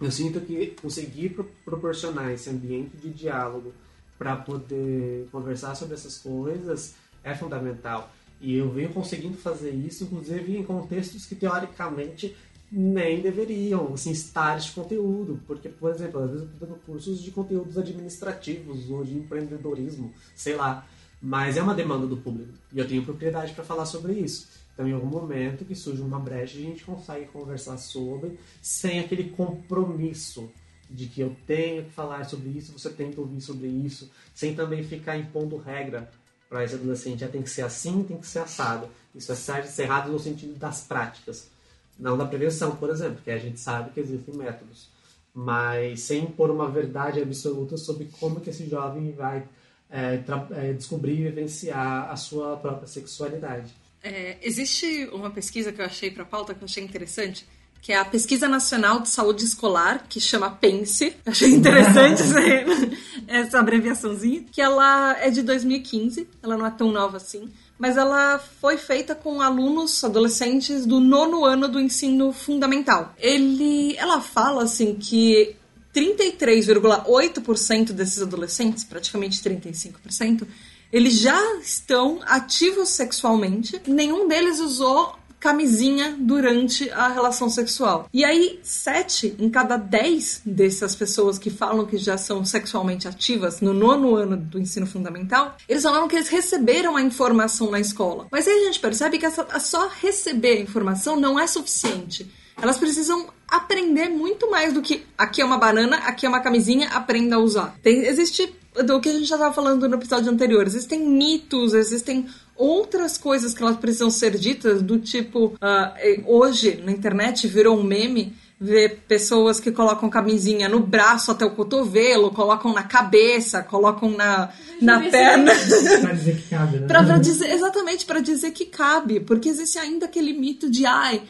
eu 0.00 0.10
sinto 0.10 0.40
que 0.42 0.76
conseguir 0.82 1.30
pro 1.30 1.44
proporcionar 1.64 2.30
esse 2.30 2.50
ambiente 2.50 2.96
de 2.98 3.10
diálogo 3.10 3.72
para 4.18 4.36
poder 4.36 5.28
conversar 5.32 5.74
sobre 5.74 5.94
essas 5.94 6.18
coisas 6.18 6.94
é 7.22 7.34
fundamental. 7.34 8.12
E 8.40 8.54
eu 8.54 8.70
venho 8.70 8.92
conseguindo 8.92 9.38
fazer 9.38 9.70
isso, 9.70 10.04
inclusive 10.04 10.58
em 10.58 10.62
contextos 10.62 11.24
que 11.24 11.34
teoricamente 11.34 12.36
nem 12.76 13.20
deveriam 13.20 13.94
assim, 13.94 14.10
estar 14.10 14.58
de 14.58 14.72
conteúdo, 14.72 15.40
porque, 15.46 15.68
por 15.68 15.92
exemplo, 15.92 16.20
às 16.20 16.30
vezes 16.30 16.46
eu 16.46 16.52
estou 16.52 16.68
dando 16.68 16.80
cursos 16.80 17.22
de 17.22 17.30
conteúdos 17.30 17.78
administrativos 17.78 18.90
ou 18.90 19.04
de 19.04 19.14
empreendedorismo, 19.14 20.12
sei 20.34 20.56
lá, 20.56 20.84
mas 21.22 21.56
é 21.56 21.62
uma 21.62 21.74
demanda 21.74 22.06
do 22.06 22.16
público 22.16 22.52
e 22.72 22.78
eu 22.78 22.88
tenho 22.88 23.04
propriedade 23.04 23.52
para 23.52 23.62
falar 23.62 23.86
sobre 23.86 24.14
isso. 24.14 24.48
Então, 24.72 24.88
em 24.88 24.92
algum 24.92 25.06
momento 25.06 25.64
que 25.64 25.74
surge 25.74 26.02
uma 26.02 26.18
brecha, 26.18 26.58
a 26.58 26.62
gente 26.62 26.84
consegue 26.84 27.26
conversar 27.26 27.78
sobre 27.78 28.38
sem 28.60 28.98
aquele 28.98 29.30
compromisso 29.30 30.50
de 30.90 31.06
que 31.06 31.20
eu 31.20 31.34
tenho 31.46 31.84
que 31.84 31.92
falar 31.92 32.24
sobre 32.24 32.48
isso, 32.50 32.72
você 32.72 32.90
tem 32.90 33.12
que 33.12 33.20
ouvir 33.20 33.40
sobre 33.40 33.68
isso, 33.68 34.10
sem 34.34 34.54
também 34.54 34.82
ficar 34.82 35.16
impondo 35.16 35.56
regra 35.56 36.10
para 36.48 36.64
esse 36.64 36.74
adolescente. 36.74 37.20
Já 37.20 37.28
tem 37.28 37.42
que 37.42 37.50
ser 37.50 37.62
assim, 37.62 38.02
tem 38.02 38.18
que 38.18 38.26
ser 38.26 38.40
assado. 38.40 38.88
Isso 39.14 39.30
é 39.30 39.34
certo 39.36 39.78
errado 39.78 40.10
no 40.10 40.18
sentido 40.18 40.58
das 40.58 40.82
práticas. 40.82 41.53
Não 41.98 42.16
da 42.16 42.26
prevenção, 42.26 42.76
por 42.76 42.90
exemplo, 42.90 43.20
que 43.22 43.30
a 43.30 43.38
gente 43.38 43.60
sabe 43.60 43.90
que 43.90 44.00
existem 44.00 44.34
métodos, 44.34 44.88
mas 45.32 46.00
sem 46.00 46.24
impor 46.24 46.50
uma 46.50 46.68
verdade 46.68 47.20
absoluta 47.20 47.76
sobre 47.76 48.08
como 48.18 48.40
que 48.40 48.50
esse 48.50 48.68
jovem 48.68 49.12
vai 49.12 49.46
é, 49.90 50.20
é, 50.52 50.72
descobrir 50.72 51.20
e 51.20 51.22
vivenciar 51.24 52.10
a 52.10 52.16
sua 52.16 52.56
própria 52.56 52.86
sexualidade. 52.86 53.72
É, 54.02 54.36
existe 54.42 55.08
uma 55.12 55.30
pesquisa 55.30 55.72
que 55.72 55.80
eu 55.80 55.84
achei 55.84 56.10
para 56.10 56.24
pauta 56.24 56.54
que 56.54 56.62
eu 56.62 56.66
achei 56.66 56.82
interessante, 56.82 57.46
que 57.80 57.92
é 57.92 57.98
a 57.98 58.04
Pesquisa 58.04 58.48
Nacional 58.48 59.00
de 59.00 59.08
Saúde 59.08 59.44
Escolar, 59.44 60.06
que 60.08 60.18
chama 60.18 60.50
PENSE. 60.50 61.14
Achei 61.24 61.50
interessante 61.50 62.22
essa 63.28 63.60
abreviaçãozinha, 63.60 64.44
que 64.50 64.60
ela 64.60 65.18
é 65.18 65.30
de 65.30 65.42
2015, 65.42 66.28
ela 66.42 66.56
não 66.56 66.66
é 66.66 66.70
tão 66.70 66.90
nova 66.90 67.18
assim 67.18 67.50
mas 67.78 67.96
ela 67.96 68.38
foi 68.38 68.76
feita 68.76 69.14
com 69.14 69.40
alunos 69.40 70.02
adolescentes 70.04 70.86
do 70.86 71.00
nono 71.00 71.44
ano 71.44 71.68
do 71.68 71.80
ensino 71.80 72.32
fundamental. 72.32 73.14
Ele, 73.18 73.96
ela 73.96 74.20
fala 74.20 74.62
assim 74.64 74.94
que 74.94 75.56
33,8% 75.94 77.92
desses 77.92 78.22
adolescentes, 78.22 78.84
praticamente 78.84 79.40
35%, 79.40 80.46
eles 80.92 81.18
já 81.18 81.56
estão 81.56 82.20
ativos 82.24 82.90
sexualmente. 82.90 83.80
Nenhum 83.86 84.28
deles 84.28 84.60
usou 84.60 85.16
camisinha 85.44 86.16
durante 86.18 86.88
a 86.88 87.06
relação 87.08 87.50
sexual. 87.50 88.08
E 88.10 88.24
aí, 88.24 88.58
sete 88.62 89.36
em 89.38 89.50
cada 89.50 89.76
dez 89.76 90.40
dessas 90.42 90.96
pessoas 90.96 91.38
que 91.38 91.50
falam 91.50 91.84
que 91.84 91.98
já 91.98 92.16
são 92.16 92.42
sexualmente 92.46 93.06
ativas 93.06 93.60
no 93.60 93.74
nono 93.74 94.16
ano 94.16 94.38
do 94.38 94.58
ensino 94.58 94.86
fundamental, 94.86 95.54
eles 95.68 95.82
falaram 95.82 96.08
que 96.08 96.16
eles 96.16 96.28
receberam 96.28 96.96
a 96.96 97.02
informação 97.02 97.70
na 97.70 97.78
escola. 97.78 98.26
Mas 98.30 98.48
aí 98.48 98.54
a 98.54 98.64
gente 98.64 98.80
percebe 98.80 99.18
que 99.18 99.26
essa, 99.26 99.46
só 99.60 99.86
receber 100.00 100.56
a 100.56 100.60
informação 100.62 101.14
não 101.14 101.38
é 101.38 101.46
suficiente. 101.46 102.26
Elas 102.56 102.78
precisam 102.78 103.26
aprender 103.46 104.08
muito 104.08 104.50
mais 104.50 104.72
do 104.72 104.80
que 104.80 105.04
aqui 105.18 105.42
é 105.42 105.44
uma 105.44 105.58
banana, 105.58 105.98
aqui 105.98 106.24
é 106.24 106.28
uma 106.28 106.40
camisinha, 106.40 106.88
aprenda 106.88 107.36
a 107.36 107.38
usar. 107.38 107.76
Tem, 107.82 108.06
existe 108.06 108.50
do 108.82 109.00
que 109.00 109.08
a 109.08 109.12
gente 109.12 109.26
já 109.26 109.36
estava 109.36 109.54
falando 109.54 109.88
no 109.88 109.96
episódio 109.96 110.30
anterior. 110.30 110.66
Existem 110.66 111.00
mitos, 111.06 111.74
existem 111.74 112.26
outras 112.56 113.16
coisas 113.18 113.54
que 113.54 113.62
elas 113.62 113.76
precisam 113.76 114.10
ser 114.10 114.36
ditas, 114.38 114.82
do 114.82 114.98
tipo, 114.98 115.46
uh, 115.46 116.24
hoje 116.26 116.80
na 116.84 116.92
internet 116.92 117.46
virou 117.46 117.78
um 117.78 117.82
meme 117.82 118.34
ver 118.64 119.04
pessoas 119.06 119.60
que 119.60 119.70
colocam 119.70 120.08
camisinha 120.08 120.68
no 120.68 120.80
braço 120.80 121.30
até 121.30 121.44
o 121.44 121.50
cotovelo, 121.50 122.30
colocam 122.30 122.72
na 122.72 122.82
cabeça, 122.82 123.62
colocam 123.62 124.10
na, 124.10 124.48
na 124.80 125.00
perna. 125.00 125.52
pra 126.00 126.12
dizer 126.12 126.36
que 126.36 126.48
cabe, 126.48 126.78
né? 126.78 126.86
pra, 126.86 127.02
pra 127.04 127.18
dizer, 127.18 127.50
exatamente, 127.52 128.06
para 128.06 128.20
dizer 128.20 128.52
que 128.52 128.64
cabe. 128.64 129.20
Porque 129.20 129.50
existe 129.50 129.78
ainda 129.78 130.06
aquele 130.06 130.32
mito 130.32 130.70
de, 130.70 130.86
ai, 130.86 131.22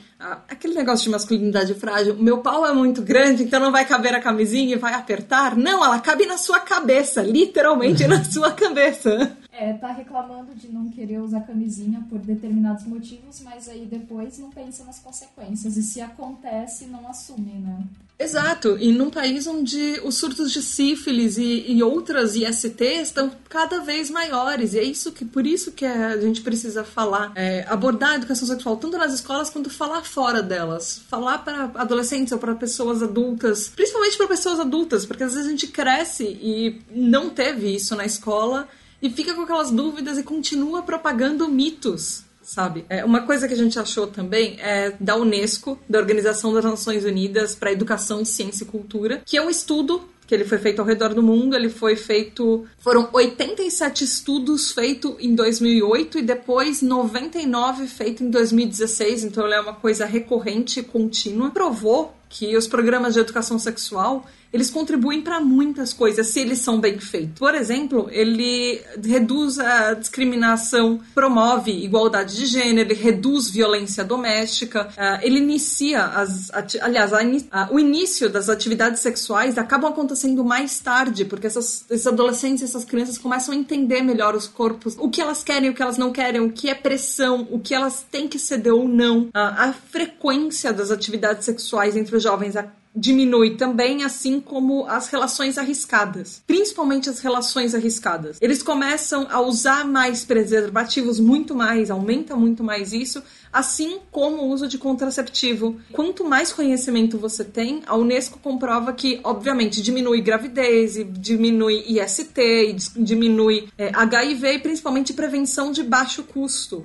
aquele 0.48 0.74
negócio 0.74 1.04
de 1.04 1.10
masculinidade 1.10 1.74
frágil, 1.74 2.16
meu 2.16 2.38
pau 2.38 2.64
é 2.64 2.72
muito 2.72 3.02
grande, 3.02 3.42
então 3.42 3.58
não 3.58 3.72
vai 3.72 3.84
caber 3.84 4.14
a 4.14 4.20
camisinha 4.20 4.76
e 4.76 4.78
vai 4.78 4.94
apertar. 4.94 5.56
Não, 5.56 5.84
ela 5.84 5.98
cabe 5.98 6.26
na 6.26 6.38
sua 6.38 6.60
cabeça, 6.60 7.20
literalmente 7.20 8.06
na 8.08 8.22
sua 8.22 8.52
cabeça. 8.52 9.36
É, 9.56 9.72
tá 9.72 9.92
reclamando 9.92 10.52
de 10.52 10.68
não 10.68 10.88
querer 10.88 11.20
usar 11.20 11.42
camisinha 11.42 12.04
por 12.10 12.18
determinados 12.18 12.84
motivos, 12.84 13.40
mas 13.40 13.68
aí 13.68 13.86
depois 13.86 14.36
não 14.38 14.50
pensa 14.50 14.82
nas 14.84 14.98
consequências. 14.98 15.76
E 15.76 15.82
se 15.82 16.00
acontece, 16.00 16.86
não 16.86 17.08
assume, 17.08 17.52
né? 17.60 17.84
Exato, 18.18 18.76
e 18.78 18.92
num 18.92 19.10
país 19.10 19.46
onde 19.46 20.00
os 20.04 20.16
surtos 20.16 20.52
de 20.52 20.62
sífilis 20.62 21.36
e, 21.36 21.64
e 21.68 21.82
outras 21.82 22.36
ISTs 22.36 23.08
estão 23.08 23.30
cada 23.48 23.80
vez 23.80 24.08
maiores, 24.08 24.74
e 24.74 24.78
é 24.78 24.84
isso 24.84 25.10
que 25.10 25.24
por 25.24 25.44
isso 25.44 25.72
que 25.72 25.84
a 25.84 26.16
gente 26.18 26.40
precisa 26.40 26.84
falar, 26.84 27.32
é, 27.34 27.64
abordar 27.68 28.12
a 28.12 28.16
educação 28.16 28.46
sexual 28.46 28.76
tanto 28.76 28.96
nas 28.96 29.12
escolas 29.12 29.50
quanto 29.50 29.68
falar 29.68 30.02
fora 30.04 30.40
delas, 30.40 31.02
falar 31.08 31.38
para 31.38 31.72
adolescentes 31.74 32.32
ou 32.32 32.38
para 32.38 32.54
pessoas 32.54 33.02
adultas, 33.02 33.68
principalmente 33.68 34.16
para 34.16 34.28
pessoas 34.28 34.60
adultas, 34.60 35.04
porque 35.04 35.24
às 35.24 35.34
vezes 35.34 35.48
a 35.48 35.50
gente 35.50 35.66
cresce 35.66 36.24
e 36.24 36.80
não 36.94 37.30
teve 37.30 37.74
isso 37.74 37.96
na 37.96 38.06
escola 38.06 38.68
e 39.04 39.10
fica 39.10 39.34
com 39.34 39.42
aquelas 39.42 39.70
dúvidas 39.70 40.16
e 40.16 40.22
continua 40.22 40.82
propagando 40.82 41.46
mitos 41.46 42.24
sabe? 42.42 42.84
É, 42.90 43.02
uma 43.02 43.22
coisa 43.22 43.48
que 43.48 43.54
a 43.54 43.56
gente 43.56 43.78
achou 43.78 44.06
também 44.06 44.58
é 44.60 44.92
da 45.00 45.16
Unesco, 45.16 45.78
da 45.88 45.98
Organização 45.98 46.52
das 46.52 46.62
Nações 46.62 47.02
Unidas 47.02 47.54
para 47.54 47.72
Educação, 47.72 48.22
Ciência 48.22 48.64
e 48.64 48.66
Cultura, 48.66 49.22
que 49.24 49.38
é 49.38 49.42
um 49.42 49.48
estudo 49.48 50.06
que 50.26 50.34
ele 50.34 50.44
foi 50.44 50.58
feito 50.58 50.80
ao 50.80 50.86
redor 50.86 51.14
do 51.14 51.22
mundo, 51.22 51.54
ele 51.54 51.68
foi 51.68 51.96
feito, 51.96 52.66
foram 52.78 53.08
87 53.12 54.04
estudos 54.04 54.72
feitos 54.72 55.14
em 55.18 55.34
2008 55.34 56.18
e 56.18 56.22
depois 56.22 56.80
99 56.80 57.86
feitos 57.86 58.22
em 58.22 58.30
2016, 58.30 59.24
então 59.24 59.44
ele 59.44 59.54
é 59.54 59.60
uma 59.60 59.74
coisa 59.74 60.06
recorrente 60.06 60.80
e 60.80 60.82
contínua. 60.82 61.50
Provou 61.50 62.14
que 62.28 62.56
os 62.56 62.66
programas 62.66 63.14
de 63.14 63.20
educação 63.20 63.58
sexual 63.58 64.26
eles 64.54 64.70
contribuem 64.70 65.20
para 65.20 65.40
muitas 65.40 65.92
coisas 65.92 66.28
se 66.28 66.38
eles 66.38 66.60
são 66.60 66.78
bem 66.78 67.00
feitos. 67.00 67.40
Por 67.40 67.56
exemplo, 67.56 68.08
ele 68.12 68.80
reduz 69.04 69.58
a 69.58 69.94
discriminação, 69.94 71.00
promove 71.12 71.72
igualdade 71.72 72.36
de 72.36 72.46
gênero, 72.46 72.92
ele 72.92 72.94
reduz 72.94 73.50
violência 73.50 74.04
doméstica, 74.04 74.88
uh, 74.90 75.18
ele 75.22 75.38
inicia 75.38 76.04
as, 76.04 76.52
aliás, 76.80 77.12
a, 77.50 77.68
o 77.72 77.80
início 77.80 78.30
das 78.30 78.48
atividades 78.48 79.00
sexuais 79.00 79.58
acabam 79.58 79.90
acontecendo 79.90 80.44
mais 80.44 80.78
tarde, 80.78 81.24
porque 81.24 81.48
essas, 81.48 81.84
esses 81.90 82.06
adolescentes, 82.06 82.62
essas 82.62 82.84
crianças 82.84 83.18
começam 83.18 83.52
a 83.52 83.56
entender 83.56 84.02
melhor 84.02 84.36
os 84.36 84.46
corpos, 84.46 84.94
o 85.00 85.10
que 85.10 85.20
elas 85.20 85.42
querem, 85.42 85.70
o 85.70 85.74
que 85.74 85.82
elas 85.82 85.98
não 85.98 86.12
querem, 86.12 86.40
o 86.40 86.52
que 86.52 86.70
é 86.70 86.76
pressão, 86.76 87.48
o 87.50 87.58
que 87.58 87.74
elas 87.74 88.06
têm 88.08 88.28
que 88.28 88.38
ceder 88.38 88.72
ou 88.72 88.86
não. 88.86 89.22
Uh, 89.22 89.30
a 89.34 89.74
frequência 89.90 90.72
das 90.72 90.92
atividades 90.92 91.44
sexuais 91.44 91.96
entre 91.96 92.14
os 92.14 92.22
jovens 92.22 92.54
diminui 92.94 93.56
também, 93.56 94.04
assim 94.04 94.40
como 94.40 94.86
as 94.86 95.08
relações 95.08 95.58
arriscadas, 95.58 96.42
principalmente 96.46 97.10
as 97.10 97.18
relações 97.18 97.74
arriscadas. 97.74 98.38
Eles 98.40 98.62
começam 98.62 99.26
a 99.30 99.40
usar 99.40 99.84
mais 99.84 100.24
preservativos, 100.24 101.18
muito 101.18 101.54
mais, 101.54 101.90
aumenta 101.90 102.36
muito 102.36 102.62
mais 102.62 102.92
isso, 102.92 103.22
assim 103.52 103.98
como 104.12 104.42
o 104.42 104.48
uso 104.48 104.68
de 104.68 104.78
contraceptivo. 104.78 105.76
Quanto 105.92 106.24
mais 106.24 106.52
conhecimento 106.52 107.18
você 107.18 107.42
tem, 107.42 107.82
a 107.86 107.96
Unesco 107.96 108.38
comprova 108.38 108.92
que, 108.92 109.20
obviamente, 109.24 109.82
diminui 109.82 110.20
gravidez, 110.20 110.94
diminui 111.10 111.84
IST, 111.88 112.76
diminui 112.96 113.68
é, 113.76 113.90
HIV 113.92 114.52
e 114.52 114.58
principalmente 114.60 115.12
prevenção 115.12 115.72
de 115.72 115.82
baixo 115.82 116.22
custo. 116.22 116.84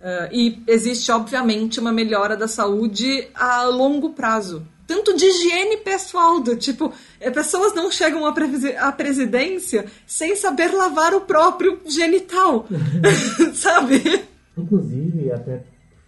Uh, 0.00 0.28
e 0.30 0.62
existe, 0.66 1.10
obviamente, 1.10 1.80
uma 1.80 1.90
melhora 1.90 2.36
da 2.36 2.46
saúde 2.46 3.26
a 3.34 3.64
longo 3.64 4.10
prazo 4.10 4.66
tanto 4.86 5.16
de 5.16 5.24
higiene 5.24 5.78
pessoal, 5.78 6.40
do 6.40 6.56
tipo, 6.56 6.92
é, 7.20 7.30
pessoas 7.30 7.74
não 7.74 7.90
chegam 7.90 8.24
à, 8.26 8.92
presidência 8.92 9.86
sem 10.06 10.36
saber 10.36 10.72
lavar 10.72 11.14
o 11.14 11.22
próprio 11.22 11.80
genital, 11.86 12.66
sabe? 13.54 14.24
Inclusive, 14.56 15.32
até 15.32 15.64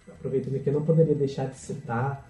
aproveitando 0.09 0.61
que 0.61 0.69
eu 0.69 0.73
não 0.73 0.85
poderia 0.85 1.15
deixar 1.15 1.47
de 1.47 1.57
citar 1.57 2.27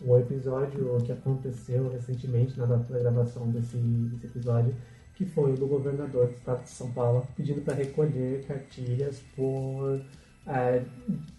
o 0.00 0.16
episódio 0.16 0.98
que 1.04 1.12
aconteceu 1.12 1.90
recentemente 1.90 2.58
na 2.58 2.66
data 2.66 2.92
da 2.92 2.98
gravação 2.98 3.48
desse, 3.50 3.76
desse 3.76 4.26
episódio, 4.26 4.74
que 5.14 5.26
foi 5.26 5.52
do 5.52 5.66
governador 5.66 6.28
do 6.28 6.32
estado 6.32 6.62
de 6.62 6.70
São 6.70 6.90
Paulo 6.92 7.26
pedindo 7.36 7.60
para 7.60 7.74
recolher 7.74 8.44
cartilhas 8.46 9.20
por 9.36 10.00
é, 10.46 10.82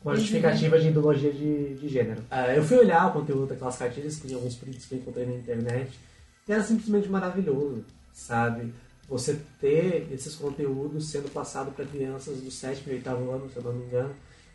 com 0.04 0.10
a 0.10 0.16
justificativa 0.16 0.80
de 0.80 0.90
ideologia 0.90 1.32
de, 1.32 1.76
de 1.76 1.88
gênero. 1.88 2.22
É, 2.30 2.58
eu 2.58 2.64
fui 2.64 2.78
olhar 2.78 3.08
o 3.08 3.14
conteúdo 3.14 3.48
daquelas 3.48 3.78
cartilhas, 3.78 4.18
que 4.18 4.34
alguns 4.34 4.56
prints 4.56 4.86
que 4.86 4.96
eu 4.96 5.00
encontrei 5.00 5.26
na 5.26 5.34
internet, 5.34 6.00
e 6.48 6.52
era 6.52 6.64
simplesmente 6.64 7.10
maravilhoso, 7.10 7.84
sabe? 8.14 8.74
Você 9.08 9.40
ter 9.60 10.08
esses 10.12 10.36
conteúdos 10.36 11.10
sendo 11.10 11.30
passado 11.32 11.72
para 11.72 11.86
crianças 11.86 12.40
do 12.42 12.50
sétimo 12.50 12.94
e 12.94 12.96
oitavo 12.96 13.30
ano, 13.32 13.50
se 13.50 13.58
eu 13.58 13.64
não 13.64 13.74
me 13.74 13.86
engano, 13.86 14.14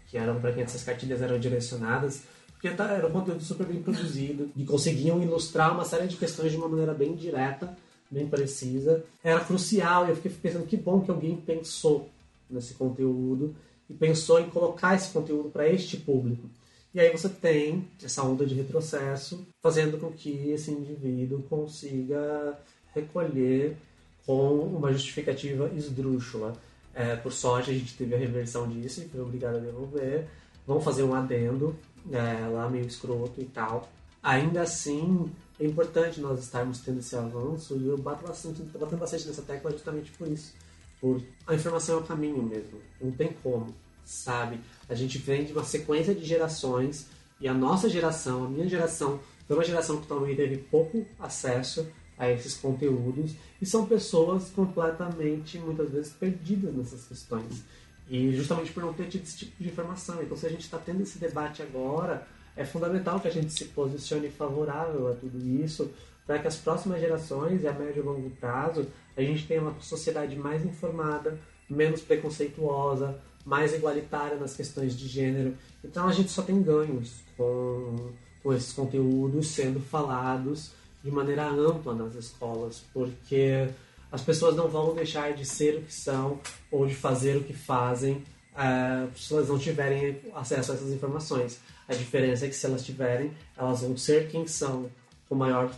que 0.09 0.17
eram 0.17 0.41
para 0.41 0.53
quem 0.53 0.63
essas 0.63 0.83
cartilhas 0.83 1.21
eram 1.21 1.39
direcionadas, 1.39 2.23
porque 2.53 2.71
tá, 2.71 2.91
era 2.91 3.07
um 3.07 3.11
conteúdo 3.11 3.43
super 3.43 3.67
bem 3.67 3.83
produzido 3.83 4.51
e 4.57 4.65
conseguiam 4.65 5.23
ilustrar 5.23 5.75
uma 5.75 5.85
série 5.85 6.07
de 6.07 6.17
questões 6.17 6.53
de 6.53 6.57
uma 6.57 6.69
maneira 6.69 6.95
bem 6.95 7.15
direta, 7.15 7.77
bem 8.11 8.27
precisa. 8.27 9.05
Era 9.23 9.41
crucial 9.41 10.07
e 10.07 10.11
eu 10.11 10.17
fiquei 10.17 10.31
pensando 10.31 10.67
que 10.67 10.77
bom 10.77 11.03
que 11.03 11.11
alguém 11.11 11.37
pensou 11.37 12.09
nesse 12.49 12.75
conteúdo 12.75 13.55
e 13.89 13.95
pensou 13.95 14.41
em 14.41 14.51
colocar 14.51 14.95
esse 14.95 15.11
conteúdo 15.11 15.51
para 15.51 15.69
este 15.69 15.97
público. 15.97 16.49
E 16.95 17.01
aí 17.01 17.11
você 17.11 17.29
tem 17.29 17.87
essa 18.03 18.23
onda 18.23 18.47
de 18.47 18.55
retrocesso, 18.55 19.47
fazendo 19.63 19.99
com 19.99 20.11
que 20.11 20.51
esse 20.51 20.71
indivíduo 20.71 21.43
consiga 21.43 22.59
recolher 22.95 23.77
com 24.25 24.61
uma 24.61 24.93
justificativa 24.93 25.71
esdrúxula. 25.77 26.55
É, 26.95 27.15
por 27.15 27.33
sorte, 27.33 27.71
a 27.71 27.75
gente 27.75 27.95
teve 27.95 28.15
a 28.15 28.19
reversão 28.19 28.67
disso 28.67 29.03
e 29.03 29.09
foi 29.09 29.21
obrigado 29.21 29.57
a 29.57 29.61
devolver. 29.61 30.27
Vamos 30.67 30.83
fazer 30.83 31.03
um 31.03 31.15
adendo 31.15 31.77
é, 32.11 32.49
lá 32.49 32.69
meio 32.71 32.87
escroto 32.87 33.41
e 33.41 33.45
tal. 33.45 33.89
Ainda 34.23 34.63
assim, 34.63 35.31
é 35.61 35.67
importante 35.67 36.21
nós 36.21 36.41
estarmos 36.41 36.81
tendo 36.81 37.01
esse 37.01 37.15
avanço 37.15 37.77
e 37.77 37.87
eu 37.87 37.99
bato 37.99 38.27
bastante, 38.27 38.63
batendo 38.63 38.99
bastante 38.99 39.29
nessa 39.29 39.43
tecla 39.43 39.71
justamente 39.71 40.11
por 40.13 40.27
isso 40.27 40.55
por 41.01 41.23
a 41.47 41.55
informação 41.55 41.97
é 41.97 41.99
o 42.01 42.05
caminho 42.05 42.43
mesmo, 42.43 42.81
não 43.01 43.11
tem 43.11 43.33
como, 43.43 43.75
sabe? 44.05 44.61
A 44.89 44.95
gente 44.95 45.19
vem 45.19 45.45
de 45.45 45.53
uma 45.53 45.65
sequência 45.65 46.15
de 46.15 46.25
gerações 46.25 47.07
e 47.41 47.47
a 47.47 47.55
nossa 47.55 47.89
geração, 47.89 48.45
a 48.45 48.49
minha 48.49 48.69
geração, 48.69 49.21
foi 49.47 49.57
uma 49.57 49.65
geração 49.65 50.01
que 50.01 50.07
também 50.07 50.35
teve 50.35 50.59
pouco 50.59 51.07
acesso 51.19 51.87
a 52.19 52.31
esses 52.31 52.57
conteúdos 52.57 53.33
e 53.61 53.67
são 53.67 53.87
pessoas 53.87 54.51
completamente, 54.51 55.59
muitas 55.59 55.91
vezes, 55.91 56.13
perdidas 56.13 56.75
nessas 56.75 57.05
questões. 57.05 57.63
E 58.09 58.33
justamente 58.33 58.73
por 58.73 58.83
não 58.83 58.93
ter 58.93 59.09
tido 59.09 59.25
esse 59.25 59.39
tipo 59.39 59.63
de 59.63 59.69
informação. 59.69 60.23
Então, 60.23 60.37
se 60.37 60.47
a 60.47 60.49
gente 60.49 60.63
está 60.63 60.79
tendo 60.79 61.03
esse 61.03 61.19
debate 61.19 61.63
agora, 61.63 62.27
é 62.57 62.65
fundamental 62.65 63.21
que 63.21 63.29
a 63.29 63.33
gente 63.33 63.53
se 63.53 63.67
posicione 63.67 64.31
favorável 64.31 65.11
a 65.11 65.15
tudo 65.15 65.39
isso, 65.63 65.91
para 66.27 66.39
que 66.39 66.49
as 66.49 66.57
próximas 66.57 67.01
gerações, 67.01 67.63
e 67.63 67.69
a 67.69 67.73
médio 67.73 68.03
e 68.03 68.07
longo 68.07 68.31
prazo, 68.31 68.87
a 69.17 69.23
gente 69.23 69.47
tenha 69.47 69.61
uma 69.61 69.81
sociedade 69.81 70.35
mais 70.37 70.65
informada, 70.65 71.39
menos 71.71 72.01
preconceituosa, 72.01 73.19
mais 73.45 73.73
igualitária 73.73 74.37
nas 74.37 74.57
questões 74.57 74.97
de 74.97 75.07
gênero. 75.07 75.57
Então 75.85 76.09
a 76.09 76.13
gente 76.13 76.31
só 76.31 76.43
tem 76.43 76.61
ganhos 76.61 77.21
com, 77.37 78.11
com 78.43 78.53
esses 78.53 78.73
conteúdos 78.73 79.49
sendo 79.49 79.79
falados 79.79 80.73
de 81.03 81.11
maneira 81.11 81.49
ampla 81.49 81.95
nas 81.95 82.17
escolas, 82.17 82.83
porque 82.93 83.69
as 84.11 84.21
pessoas 84.21 84.57
não 84.57 84.69
vão 84.69 84.95
deixar 84.95 85.33
de 85.33 85.45
ser 85.45 85.77
o 85.77 85.83
que 85.83 85.95
são 85.95 86.41
ou 86.71 86.87
de 86.87 86.95
fazer 86.95 87.37
o 87.37 87.45
que 87.45 87.53
fazem 87.53 88.25
uh, 88.55 89.17
se 89.17 89.33
elas 89.33 89.49
não 89.49 89.59
tiverem 89.59 90.21
acesso 90.35 90.73
a 90.73 90.75
essas 90.75 90.91
informações. 90.91 91.61
A 91.89 91.95
diferença 91.95 92.47
é 92.47 92.49
que 92.49 92.55
se 92.57 92.67
elas 92.67 92.85
tiverem, 92.85 93.31
elas 93.57 93.83
vão 93.83 93.97
ser 93.97 94.29
quem 94.29 94.47
são, 94.49 94.91
com 95.29 95.37
maior 95.37 95.73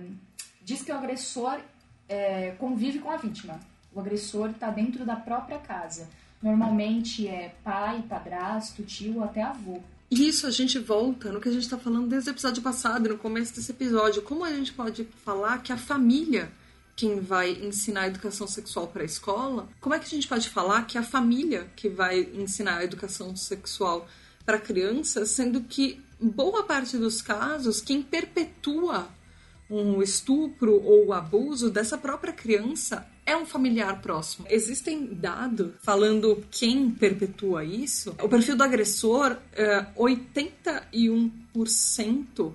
diz 0.61 0.83
que 0.83 0.91
o 0.91 0.95
agressor 0.95 1.59
é, 2.07 2.51
convive 2.59 2.99
com 2.99 3.09
a 3.09 3.17
vítima. 3.17 3.59
O 3.93 3.99
agressor 3.99 4.51
está 4.51 4.69
dentro 4.69 5.05
da 5.05 5.15
própria 5.15 5.57
casa. 5.57 6.07
Normalmente 6.41 7.27
é 7.27 7.55
pai, 7.63 8.03
padrasto, 8.07 8.83
tio 8.83 9.23
até 9.23 9.41
avô. 9.41 9.81
E 10.11 10.27
isso 10.27 10.45
a 10.45 10.51
gente 10.51 10.77
volta 10.77 11.31
no 11.31 11.39
que 11.39 11.47
a 11.47 11.51
gente 11.53 11.63
está 11.63 11.77
falando 11.77 12.09
desde 12.09 12.29
o 12.29 12.33
episódio 12.33 12.61
passado, 12.61 13.07
no 13.07 13.17
começo 13.17 13.55
desse 13.55 13.71
episódio. 13.71 14.21
Como 14.21 14.43
a 14.43 14.51
gente 14.51 14.73
pode 14.73 15.07
falar 15.23 15.59
que 15.59 15.71
a 15.71 15.77
família 15.77 16.51
quem 16.97 17.21
vai 17.21 17.51
ensinar 17.51 18.01
a 18.01 18.07
educação 18.07 18.45
sexual 18.45 18.89
para 18.89 19.03
a 19.03 19.05
escola? 19.05 19.69
Como 19.79 19.95
é 19.95 19.99
que 19.99 20.05
a 20.05 20.09
gente 20.09 20.27
pode 20.27 20.49
falar 20.49 20.85
que 20.85 20.97
a 20.97 21.03
família 21.03 21.71
que 21.77 21.87
vai 21.87 22.29
ensinar 22.33 22.79
a 22.79 22.83
educação 22.83 23.33
sexual 23.37 24.05
para 24.45 24.57
a 24.57 24.59
criança, 24.59 25.25
sendo 25.25 25.61
que 25.61 26.01
boa 26.19 26.63
parte 26.63 26.97
dos 26.97 27.21
casos 27.21 27.79
quem 27.79 28.03
perpetua 28.03 29.07
um 29.69 30.01
estupro 30.01 30.83
ou 30.83 31.13
abuso 31.13 31.71
dessa 31.71 31.97
própria 31.97 32.33
criança 32.33 33.07
é 33.31 33.37
um 33.37 33.45
familiar 33.45 34.01
próximo. 34.01 34.45
Existem 34.49 35.05
dados 35.05 35.71
falando 35.81 36.43
quem 36.51 36.91
perpetua 36.91 37.63
isso. 37.63 38.13
O 38.21 38.27
perfil 38.27 38.57
do 38.57 38.63
agressor, 38.63 39.37
é 39.53 39.85
81%. 39.95 42.51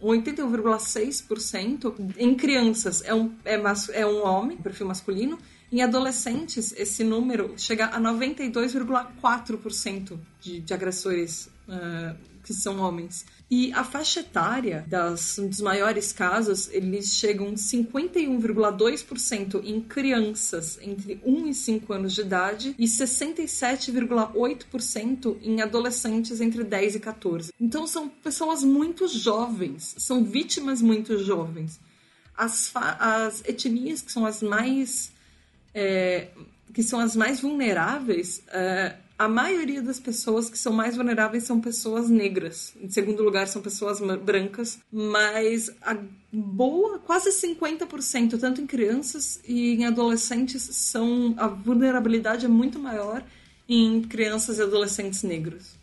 81,6% 0.00 2.14
em 2.16 2.34
crianças 2.34 3.02
é 3.02 3.14
um, 3.14 3.34
é, 3.44 3.58
mas, 3.58 3.90
é 3.90 4.06
um 4.06 4.24
homem, 4.24 4.56
perfil 4.56 4.86
masculino. 4.86 5.38
Em 5.70 5.82
adolescentes, 5.82 6.72
esse 6.76 7.04
número 7.04 7.52
chega 7.56 7.84
a 7.86 8.00
92,4% 8.00 10.18
de, 10.40 10.60
de 10.60 10.74
agressores 10.74 11.48
uh, 11.68 12.16
que 12.50 12.54
são 12.54 12.80
homens. 12.80 13.24
E 13.48 13.72
a 13.72 13.84
faixa 13.84 14.18
etária 14.20 14.84
das, 14.88 15.38
dos 15.38 15.60
maiores 15.60 16.12
casos, 16.12 16.68
eles 16.72 17.14
chegam 17.14 17.54
51,2% 17.54 19.62
em 19.64 19.80
crianças 19.80 20.76
entre 20.82 21.20
1 21.24 21.46
e 21.46 21.54
5 21.54 21.92
anos 21.92 22.12
de 22.12 22.22
idade 22.22 22.74
e 22.76 22.86
67,8% 22.86 25.36
em 25.42 25.62
adolescentes 25.62 26.40
entre 26.40 26.64
10 26.64 26.96
e 26.96 27.00
14. 27.00 27.52
Então 27.60 27.86
são 27.86 28.08
pessoas 28.08 28.64
muito 28.64 29.06
jovens, 29.06 29.94
são 29.96 30.24
vítimas 30.24 30.82
muito 30.82 31.16
jovens. 31.18 31.78
As, 32.36 32.72
as 32.74 33.44
etnias 33.46 34.02
que 34.02 34.10
são 34.10 34.26
as 34.26 34.42
mais 34.42 35.12
é, 35.72 36.30
que 36.74 36.82
são 36.82 36.98
as 36.98 37.14
mais 37.14 37.38
vulneráveis 37.40 38.42
é, 38.48 38.96
a 39.20 39.28
maioria 39.28 39.82
das 39.82 40.00
pessoas 40.00 40.48
que 40.48 40.56
são 40.56 40.72
mais 40.72 40.96
vulneráveis 40.96 41.44
são 41.44 41.60
pessoas 41.60 42.08
negras. 42.08 42.72
Em 42.80 42.88
segundo 42.88 43.22
lugar, 43.22 43.46
são 43.46 43.60
pessoas 43.60 44.00
brancas. 44.00 44.78
Mas 44.90 45.70
a 45.82 45.94
boa, 46.32 46.98
quase 47.00 47.28
50%, 47.28 48.40
tanto 48.40 48.62
em 48.62 48.66
crianças 48.66 49.38
e 49.46 49.74
em 49.74 49.84
adolescentes, 49.84 50.62
são 50.62 51.34
a 51.36 51.48
vulnerabilidade 51.48 52.46
é 52.46 52.48
muito 52.48 52.78
maior 52.78 53.22
em 53.68 54.00
crianças 54.00 54.58
e 54.58 54.62
adolescentes 54.62 55.22
negros. 55.22 55.74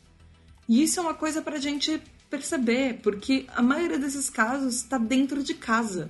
E 0.67 0.81
isso 0.81 0.99
é 0.99 1.03
uma 1.03 1.13
coisa 1.13 1.39
para 1.39 1.57
a 1.57 1.61
gente 1.61 2.01
perceber, 2.31 3.01
porque 3.03 3.45
a 3.55 3.61
maioria 3.61 3.99
desses 3.99 4.31
casos 4.31 4.77
está 4.77 4.97
dentro 4.97 5.43
de 5.43 5.53
casa. 5.53 6.09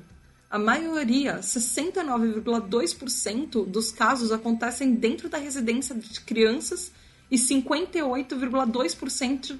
A 0.50 0.58
maioria, 0.58 1.40
69,2% 1.40 3.66
dos 3.66 3.92
casos 3.92 4.32
acontecem 4.32 4.96
dentro 4.96 5.28
da 5.28 5.38
residência 5.38 5.94
de 5.94 6.22
crianças 6.22 6.90
e 7.30 7.36
58,2% 7.36 9.60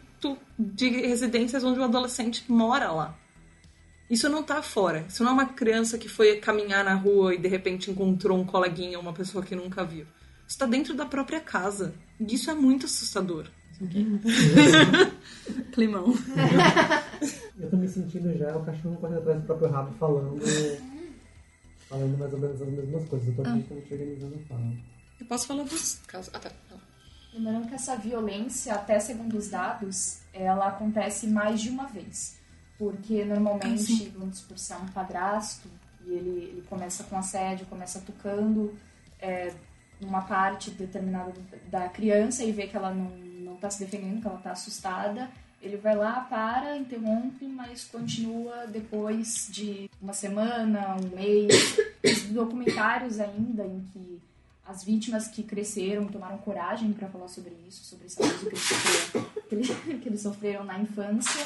de 0.58 0.90
residências 0.90 1.64
onde 1.64 1.80
o 1.80 1.84
adolescente 1.84 2.44
mora 2.48 2.92
lá. 2.92 3.16
Isso 4.10 4.30
não 4.30 4.40
está 4.40 4.62
fora. 4.62 5.06
Isso 5.08 5.24
não 5.24 5.32
é 5.32 5.34
uma 5.34 5.46
criança 5.48 5.98
que 5.98 6.08
foi 6.08 6.38
caminhar 6.38 6.84
na 6.84 6.96
rua 6.96 7.36
e 7.36 7.38
de 7.38 7.48
repente 7.48 7.92
encontrou 7.92 8.40
um 8.40 8.46
coleguinha, 8.46 9.00
uma 9.00 9.14
pessoa 9.14 9.44
que 9.44 9.56
nunca 9.56 9.84
viu. 9.84 10.06
Isso 10.48 10.56
está 10.56 10.66
dentro 10.66 10.94
da 10.94 11.06
própria 11.06 11.42
casa. 11.42 11.94
E 12.20 12.34
isso 12.34 12.50
é 12.50 12.56
muito 12.56 12.86
assustador. 12.86 13.48
Climão. 15.74 16.08
Eu 17.60 17.70
tô 17.70 17.78
me 17.78 17.88
sentindo 17.88 18.36
já 18.38 18.56
o 18.56 18.64
cachorro 18.64 18.96
correndo 18.98 19.20
atrás 19.20 19.42
do 19.42 19.46
próprio 19.46 19.70
rabo 19.70 19.94
falando. 19.98 20.40
Falando 21.90 22.18
mais 22.18 22.34
ou 22.34 22.40
menos 22.40 22.62
as 22.62 22.70
mesmas 22.70 23.10
coisas. 23.10 23.28
Eu 23.28 23.36
tô 23.36 23.42
aqui 23.42 23.66
ah. 23.70 23.74
organizando 23.92 24.36
a 24.36 24.48
fala. 24.48 24.74
Eu 25.20 25.26
posso 25.26 25.48
falar 25.48 25.64
dos 25.64 26.00
casos. 26.08 26.32
Ah, 26.34 26.40
tá. 26.40 26.52
Lembrando 27.38 27.68
que 27.68 27.76
essa 27.76 27.96
violência, 27.96 28.74
até 28.74 29.00
segundo 29.00 29.38
os 29.38 29.50
dados, 29.50 30.22
ela 30.34 30.70
acontece 30.70 31.28
mais 31.28 31.62
de 31.62 31.70
uma 31.70 31.86
vez. 31.86 32.36
Porque 32.80 33.24
normalmente, 33.24 34.10
vamos 34.18 34.42
por 34.42 34.58
ser 34.58 34.76
um 34.76 34.88
padrasto, 34.88 35.70
e 36.04 36.14
ele, 36.14 36.46
ele 36.46 36.66
começa 36.68 37.04
com 37.04 37.16
assédio, 37.16 37.68
começa 37.68 38.02
tocando 38.02 38.74
é, 39.20 39.54
numa 40.02 40.22
parte 40.22 40.72
determinada 40.72 41.32
da 41.70 41.88
criança 41.90 42.44
e 42.44 42.52
vê 42.52 42.66
que 42.66 42.76
ela 42.76 42.92
não 42.92 43.54
está 43.54 43.70
se 43.70 43.86
defendendo, 43.86 44.20
que 44.20 44.28
ela 44.28 44.38
está 44.38 44.52
assustada. 44.52 45.30
Ele 45.62 45.78
vai 45.78 45.96
lá, 45.96 46.22
para, 46.22 46.76
interrompe, 46.76 47.46
mas 47.46 47.84
continua 47.86 48.66
depois 48.66 49.48
de 49.52 49.90
uma 50.02 50.14
semana, 50.14 50.96
um 50.96 51.16
mês. 51.16 51.78
documentários 52.32 53.20
ainda 53.20 53.66
em 53.66 53.82
que 53.92 54.22
as 54.68 54.84
vítimas 54.84 55.28
que 55.28 55.44
cresceram 55.44 56.08
tomaram 56.08 56.38
coragem 56.40 56.92
para 56.92 57.08
falar 57.08 57.28
sobre 57.28 57.56
isso, 57.68 57.84
sobre 57.86 58.08
esse 58.08 58.22
abuso 58.22 58.50
que 58.50 58.56
eles 58.56 58.62
sofreram, 58.62 59.26
que 59.48 59.96
que 60.00 60.10
eles 60.10 60.22
sofreram 60.22 60.64
na 60.64 60.80
infância. 60.80 61.46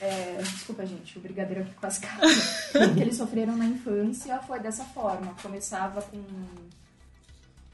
É, 0.00 0.38
desculpa, 0.42 0.84
gente, 0.84 1.18
o 1.18 1.20
brigadeiro 1.20 1.62
aqui 1.62 1.74
com 1.74 1.86
as 1.86 1.98
caras. 1.98 2.70
que 2.72 3.00
eles 3.00 3.16
sofreram 3.16 3.56
na 3.56 3.66
infância 3.66 4.38
foi 4.40 4.60
dessa 4.60 4.84
forma. 4.84 5.34
Começava 5.42 6.02
com, 6.02 6.22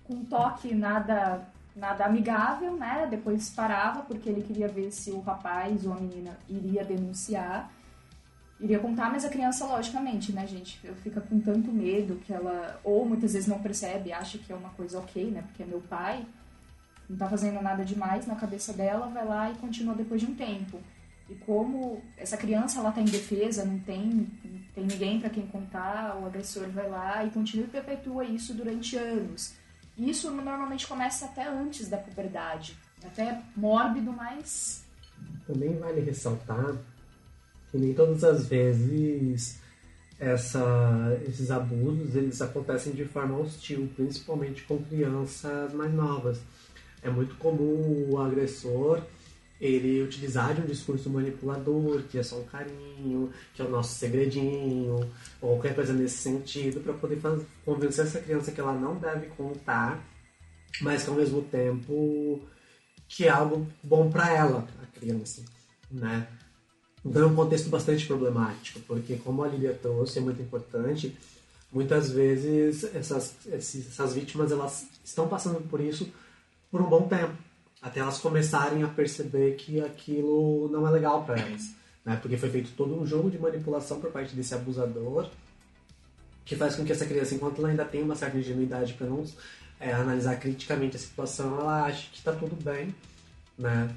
com 0.05 0.15
um 0.15 0.25
toque 0.25 0.75
nada 0.75 1.47
nada 1.75 2.05
amigável, 2.05 2.77
né? 2.77 3.07
Depois 3.11 3.49
parava 3.51 4.03
porque 4.03 4.29
ele 4.29 4.43
queria 4.43 4.69
ver 4.69 4.91
se 4.91 5.11
o 5.11 5.21
rapaz 5.21 5.87
ou 5.87 5.93
a 5.93 5.97
menina 5.97 6.37
iria 6.49 6.85
denunciar, 6.85 7.71
iria 8.61 8.79
contar, 8.79 9.11
mas 9.11 9.25
a 9.25 9.29
criança, 9.29 9.65
logicamente, 9.65 10.33
né, 10.33 10.47
gente, 10.47 10.79
fica 11.03 11.21
com 11.21 11.41
tanto 11.41 11.73
medo 11.73 12.17
que 12.17 12.33
ela 12.33 12.79
ou 12.85 13.07
muitas 13.07 13.33
vezes 13.33 13.49
não 13.49 13.59
percebe, 13.61 14.13
acha 14.13 14.39
que 14.39 14.53
é 14.53 14.57
uma 14.57 14.71
coisa 14.71 14.99
ok, 14.99 15.31
né? 15.31 15.43
Porque 15.43 15.63
é 15.63 15.67
meu 15.67 15.81
pai, 15.81 16.27
não 17.09 17.17
tá 17.17 17.29
fazendo 17.29 17.61
nada 17.63 17.85
demais 17.85 18.27
na 18.27 18.37
cabeça 18.37 18.73
dela, 18.73 19.07
vai 19.09 19.27
lá 19.27 19.51
e 19.51 19.55
continua 19.57 19.95
depois 19.95 20.21
de 20.21 20.27
um 20.27 20.35
tempo. 20.35 20.79
E 21.29 21.35
como 21.37 22.03
essa 22.17 22.37
criança 22.37 22.81
ela 22.81 22.93
tá 22.93 23.01
em 23.01 23.05
defesa, 23.05 23.65
não 23.65 23.79
tem, 23.79 24.05
não 24.05 24.61
tem 24.75 24.85
ninguém 24.85 25.21
para 25.21 25.31
quem 25.31 25.47
contar, 25.47 26.17
o 26.21 26.27
agressor 26.27 26.69
vai 26.69 26.89
lá 26.89 27.25
e 27.25 27.31
continua 27.31 27.67
e 27.67 27.71
perpetua 27.71 28.25
isso 28.25 28.53
durante 28.53 28.97
anos. 28.97 29.55
E 29.97 30.11
isso 30.11 30.31
normalmente 30.31 30.87
começa 30.87 31.27
até 31.27 31.47
antes 31.49 31.89
da 31.89 31.97
puberdade, 31.97 32.77
até 33.05 33.41
mórbido, 33.57 34.13
mas 34.13 34.85
também 35.47 35.77
vale 35.79 36.01
ressaltar 36.01 36.77
que 37.71 37.79
nem 37.79 37.95
todas 37.95 38.25
as 38.25 38.47
vezes 38.47 39.61
essa, 40.19 41.19
esses 41.27 41.51
abusos 41.51 42.15
eles 42.15 42.41
acontecem 42.43 42.93
de 42.93 43.05
forma 43.05 43.39
hostil, 43.39 43.89
principalmente 43.97 44.63
com 44.65 44.79
crianças 44.79 45.73
mais 45.73 45.93
novas. 45.93 46.41
É 47.03 47.09
muito 47.09 47.35
comum 47.37 48.11
o 48.11 48.19
agressor 48.19 49.03
ele 49.61 50.03
utilizar 50.03 50.55
de 50.55 50.63
um 50.63 50.67
discurso 50.67 51.11
manipulador, 51.11 52.03
que 52.05 52.19
é 52.19 52.23
só 52.23 52.37
um 52.39 52.45
carinho, 52.45 53.31
que 53.55 53.61
é 53.61 53.65
o 53.65 53.71
nosso 53.71 53.95
segredinho, 53.95 55.01
ou 55.41 55.57
qualquer 55.57 55.75
coisa 55.75 55.93
nesse 55.93 56.17
sentido, 56.17 56.81
para 56.81 56.95
poder 56.95 57.21
convencer 57.65 58.07
essa 58.07 58.21
criança 58.21 58.51
que 58.51 58.61
ela 58.61 58.73
não 58.73 58.97
deve 58.97 59.27
contar, 59.29 60.03
mas 60.81 61.05
que 61.05 61.11
ao 61.11 61.17
mesmo 61.17 61.43
tempo 61.43 62.41
que 63.07 63.27
é 63.27 63.29
algo 63.29 63.67
bom 63.83 64.11
para 64.11 64.33
ela, 64.33 64.67
a 64.83 64.99
criança, 64.99 65.45
né? 65.91 66.27
Então 67.05 67.23
é 67.23 67.27
um 67.27 67.35
contexto 67.35 67.69
bastante 67.69 68.07
problemático, 68.07 68.81
porque 68.81 69.17
como 69.17 69.43
a 69.43 69.49
Lilia 69.49 69.73
trouxe, 69.73 70.19
é 70.19 70.23
muito 70.23 70.43
importante, 70.43 71.17
muitas 71.73 72.11
vezes 72.11 72.85
essas, 72.95 73.35
essas 73.51 74.15
vítimas 74.15 74.53
elas 74.53 74.87
estão 75.05 75.27
passando 75.27 75.61
por 75.69 75.81
isso 75.81 76.09
por 76.71 76.83
um 76.83 76.89
bom 76.89 77.09
tempo 77.09 77.33
até 77.81 78.01
elas 78.01 78.19
começarem 78.19 78.83
a 78.83 78.89
perceber 78.89 79.57
que 79.57 79.81
aquilo 79.81 80.69
não 80.71 80.87
é 80.87 80.91
legal 80.91 81.25
para 81.25 81.41
elas. 81.41 81.71
Né? 82.05 82.19
Porque 82.21 82.37
foi 82.37 82.51
feito 82.51 82.73
todo 82.77 83.01
um 83.01 83.07
jogo 83.07 83.31
de 83.31 83.39
manipulação 83.39 84.01
por 84.01 84.11
parte 84.11 84.35
desse 84.35 84.55
abusador 84.55 85.29
que 86.45 86.57
faz 86.57 86.75
com 86.75 86.85
que 86.85 86.93
essa 86.93 87.07
criança, 87.07 87.35
enquanto 87.35 87.59
ela 87.59 87.69
ainda 87.69 87.85
tem 87.85 88.03
uma 88.03 88.17
certa 88.17 88.37
ingenuidade 88.37 88.95
para 88.95 89.07
não 89.07 89.25
é, 89.79 89.93
analisar 89.93 90.37
criticamente 90.37 90.97
a 90.97 90.99
situação, 90.99 91.61
ela 91.61 91.85
ache 91.85 92.09
que 92.11 92.19
está 92.19 92.33
tudo 92.33 92.57
bem, 92.63 92.95
né? 93.57 93.95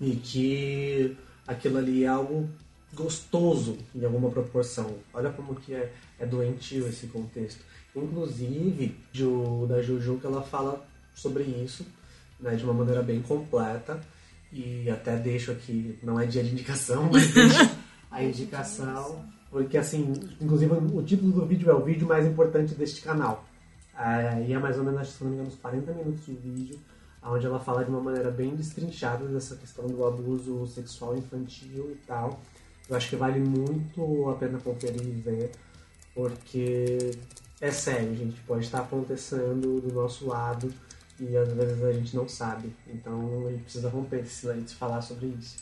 E 0.00 0.16
que 0.16 1.16
aquilo 1.48 1.78
ali 1.78 2.04
é 2.04 2.06
algo 2.06 2.48
gostoso 2.92 3.78
em 3.94 4.04
alguma 4.04 4.30
proporção. 4.30 4.94
Olha 5.12 5.30
como 5.30 5.54
que 5.54 5.74
é, 5.74 5.92
é 6.20 6.26
doentio 6.26 6.86
esse 6.86 7.06
contexto. 7.06 7.64
Inclusive, 7.96 8.94
da 9.66 9.82
Juju, 9.82 10.18
que 10.20 10.26
ela 10.26 10.42
fala 10.42 10.86
sobre 11.14 11.42
isso, 11.42 11.84
né, 12.38 12.54
de 12.54 12.62
uma 12.64 12.74
maneira 12.74 13.02
bem 13.02 13.20
completa. 13.22 14.00
E 14.52 14.88
até 14.88 15.16
deixo 15.16 15.50
aqui, 15.50 15.98
não 16.02 16.20
é 16.20 16.26
dia 16.26 16.44
de 16.44 16.52
indicação, 16.52 17.10
mas 17.12 17.32
deixo 17.34 17.70
a 18.10 18.22
indicação, 18.22 19.24
porque 19.50 19.76
assim, 19.76 20.12
inclusive 20.40 20.72
o 20.72 21.02
título 21.02 21.32
do 21.32 21.46
vídeo 21.46 21.70
é 21.70 21.74
o 21.74 21.84
vídeo 21.84 22.06
mais 22.06 22.26
importante 22.26 22.74
deste 22.74 23.02
canal. 23.02 23.44
É, 23.98 24.46
e 24.46 24.52
é 24.52 24.58
mais 24.58 24.78
ou 24.78 24.84
menos, 24.84 25.08
se 25.08 25.22
não 25.22 25.30
me 25.30 25.36
engano, 25.36 25.50
uns 25.50 25.56
40 25.56 25.92
minutos 25.92 26.24
de 26.24 26.32
vídeo, 26.32 26.78
onde 27.22 27.46
ela 27.46 27.58
fala 27.58 27.84
de 27.84 27.90
uma 27.90 28.00
maneira 28.00 28.30
bem 28.30 28.54
destrinchada 28.54 29.26
dessa 29.26 29.56
questão 29.56 29.86
do 29.86 30.06
abuso 30.06 30.66
sexual 30.66 31.16
infantil 31.16 31.90
e 31.92 31.96
tal. 32.06 32.40
Eu 32.88 32.96
acho 32.96 33.10
que 33.10 33.16
vale 33.16 33.40
muito 33.40 34.28
a 34.30 34.34
pena 34.34 34.58
conferir 34.58 35.02
e 35.02 35.10
ver, 35.10 35.52
porque 36.14 37.10
é 37.60 37.70
sério, 37.70 38.14
gente, 38.16 38.40
pode 38.42 38.64
estar 38.64 38.80
acontecendo 38.80 39.80
do 39.80 39.92
nosso 39.92 40.26
lado 40.26 40.72
e 41.20 41.36
às 41.36 41.52
vezes 41.52 41.82
a 41.82 41.92
gente 41.92 42.16
não 42.16 42.28
sabe. 42.28 42.72
Então 42.86 43.46
a 43.46 43.50
gente 43.50 43.64
precisa 43.64 43.88
romper 43.88 44.20
esse 44.20 44.36
silêncio 44.36 44.74
e 44.74 44.78
falar 44.78 45.02
sobre 45.02 45.26
isso. 45.26 45.56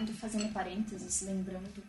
Estou 0.00 0.14
fazendo 0.16 0.52
parênteses, 0.52 1.22
lembrando. 1.22 1.82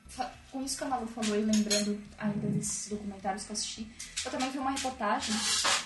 Com 0.51 0.61
isso 0.61 0.77
que 0.77 0.83
a 0.83 0.87
Malu 0.87 1.07
falou 1.07 1.35
e 1.35 1.41
lembrando 1.41 2.01
ainda 2.17 2.47
desses 2.47 2.89
documentários 2.89 3.43
que 3.43 3.51
eu 3.51 3.53
assisti, 3.53 3.87
eu 4.25 4.31
também 4.31 4.49
vi 4.51 4.57
uma 4.59 4.71
reportagem 4.71 5.33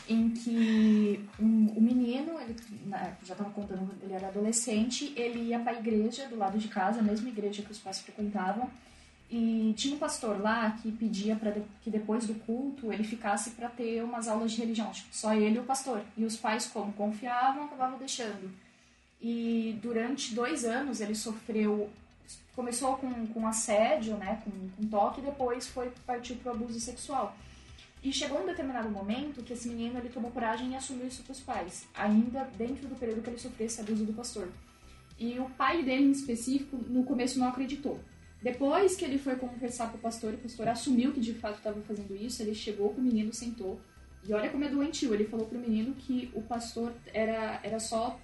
em 0.09 0.29
que 0.31 1.25
um, 1.39 1.67
o 1.75 1.81
menino, 1.81 2.39
ele 2.39 2.55
já 3.23 3.33
estava 3.33 3.49
contando, 3.51 3.93
ele 4.01 4.13
era 4.13 4.27
adolescente, 4.27 5.13
ele 5.15 5.49
ia 5.49 5.59
para 5.59 5.73
a 5.73 5.79
igreja 5.79 6.27
do 6.27 6.37
lado 6.37 6.57
de 6.57 6.67
casa, 6.67 6.99
a 6.99 7.03
mesma 7.03 7.29
igreja 7.29 7.61
que 7.61 7.71
os 7.71 7.79
pais 7.79 7.99
frequentavam, 7.99 8.69
e 9.29 9.73
tinha 9.75 9.93
um 9.93 9.99
pastor 9.99 10.39
lá 10.39 10.71
que 10.71 10.89
pedia 10.89 11.35
para 11.35 11.53
que 11.81 11.89
depois 11.89 12.25
do 12.25 12.33
culto 12.33 12.93
ele 12.93 13.03
ficasse 13.03 13.51
para 13.51 13.67
ter 13.67 14.01
umas 14.01 14.27
aulas 14.27 14.53
de 14.53 14.59
religião, 14.59 14.89
tipo, 14.91 15.09
só 15.11 15.33
ele 15.33 15.57
e 15.57 15.59
o 15.59 15.63
pastor. 15.65 16.01
E 16.15 16.23
os 16.23 16.37
pais, 16.37 16.67
como 16.67 16.93
confiavam, 16.93 17.65
acabavam 17.65 17.99
deixando. 17.99 18.49
E 19.21 19.77
durante 19.81 20.33
dois 20.33 20.63
anos 20.63 21.01
ele 21.01 21.15
sofreu. 21.15 21.89
Começou 22.55 22.97
com, 22.97 23.27
com 23.27 23.47
assédio, 23.47 24.17
né, 24.17 24.41
com, 24.43 24.51
com 24.69 24.89
toque, 24.89 25.21
e 25.21 25.23
depois 25.23 25.67
foi 25.67 25.91
partiu 26.05 26.35
para 26.37 26.51
o 26.51 26.55
abuso 26.55 26.79
sexual. 26.79 27.35
E 28.03 28.13
chegou 28.13 28.41
um 28.41 28.45
determinado 28.45 28.89
momento 28.89 29.43
que 29.43 29.53
esse 29.53 29.67
menino 29.67 29.97
ele 29.97 30.09
tomou 30.09 30.31
coragem 30.31 30.71
e 30.71 30.75
assumiu 30.75 31.07
isso 31.07 31.23
para 31.23 31.31
os 31.31 31.39
pais, 31.39 31.87
ainda 31.93 32.43
dentro 32.57 32.87
do 32.87 32.95
período 32.95 33.21
que 33.21 33.29
ele 33.29 33.39
sofreu 33.39 33.67
esse 33.67 33.81
abuso 33.81 34.05
do 34.05 34.13
pastor. 34.13 34.49
E 35.19 35.39
o 35.39 35.49
pai 35.51 35.83
dele, 35.83 36.05
em 36.05 36.11
específico, 36.11 36.77
no 36.87 37.03
começo 37.03 37.39
não 37.39 37.47
acreditou. 37.47 37.99
Depois 38.41 38.95
que 38.95 39.03
ele 39.03 39.17
foi 39.17 39.35
confessar 39.35 39.89
pro 39.89 39.97
pastor, 39.97 40.33
o 40.35 40.37
pastor 40.37 40.67
assumiu 40.67 41.11
que 41.11 41.19
de 41.19 41.33
fato 41.33 41.57
estava 41.57 41.81
fazendo 41.81 42.15
isso, 42.15 42.41
ele 42.43 42.53
chegou 42.53 42.93
pro 42.93 43.01
menino, 43.01 43.33
sentou. 43.33 43.81
E 44.27 44.33
olha 44.33 44.49
como 44.49 44.63
é 44.63 44.69
doentio, 44.69 45.13
ele 45.13 45.25
falou 45.25 45.47
pro 45.47 45.57
menino 45.57 45.95
que 45.95 46.29
o 46.35 46.41
pastor 46.41 46.93
era, 47.13 47.59
era 47.63 47.79
só. 47.79 48.19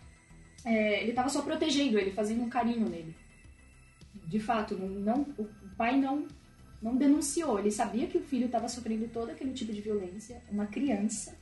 É, 0.63 1.01
ele 1.01 1.09
estava 1.09 1.29
só 1.29 1.41
protegendo 1.41 1.97
ele, 1.97 2.11
fazendo 2.11 2.43
um 2.43 2.49
carinho 2.49 2.87
nele. 2.87 3.15
De 4.33 4.39
fato, 4.39 4.73
não, 4.75 5.21
o 5.37 5.47
pai 5.77 5.95
não, 5.95 6.27
não 6.81 6.95
denunciou. 6.95 7.59
Ele 7.59 7.69
sabia 7.69 8.07
que 8.07 8.17
o 8.17 8.23
filho 8.23 8.47
estava 8.47 8.67
sofrendo 8.67 9.07
todo 9.09 9.29
aquele 9.29 9.53
tipo 9.53 9.71
de 9.71 9.79
violência, 9.79 10.41
uma 10.49 10.65
criança, 10.65 11.35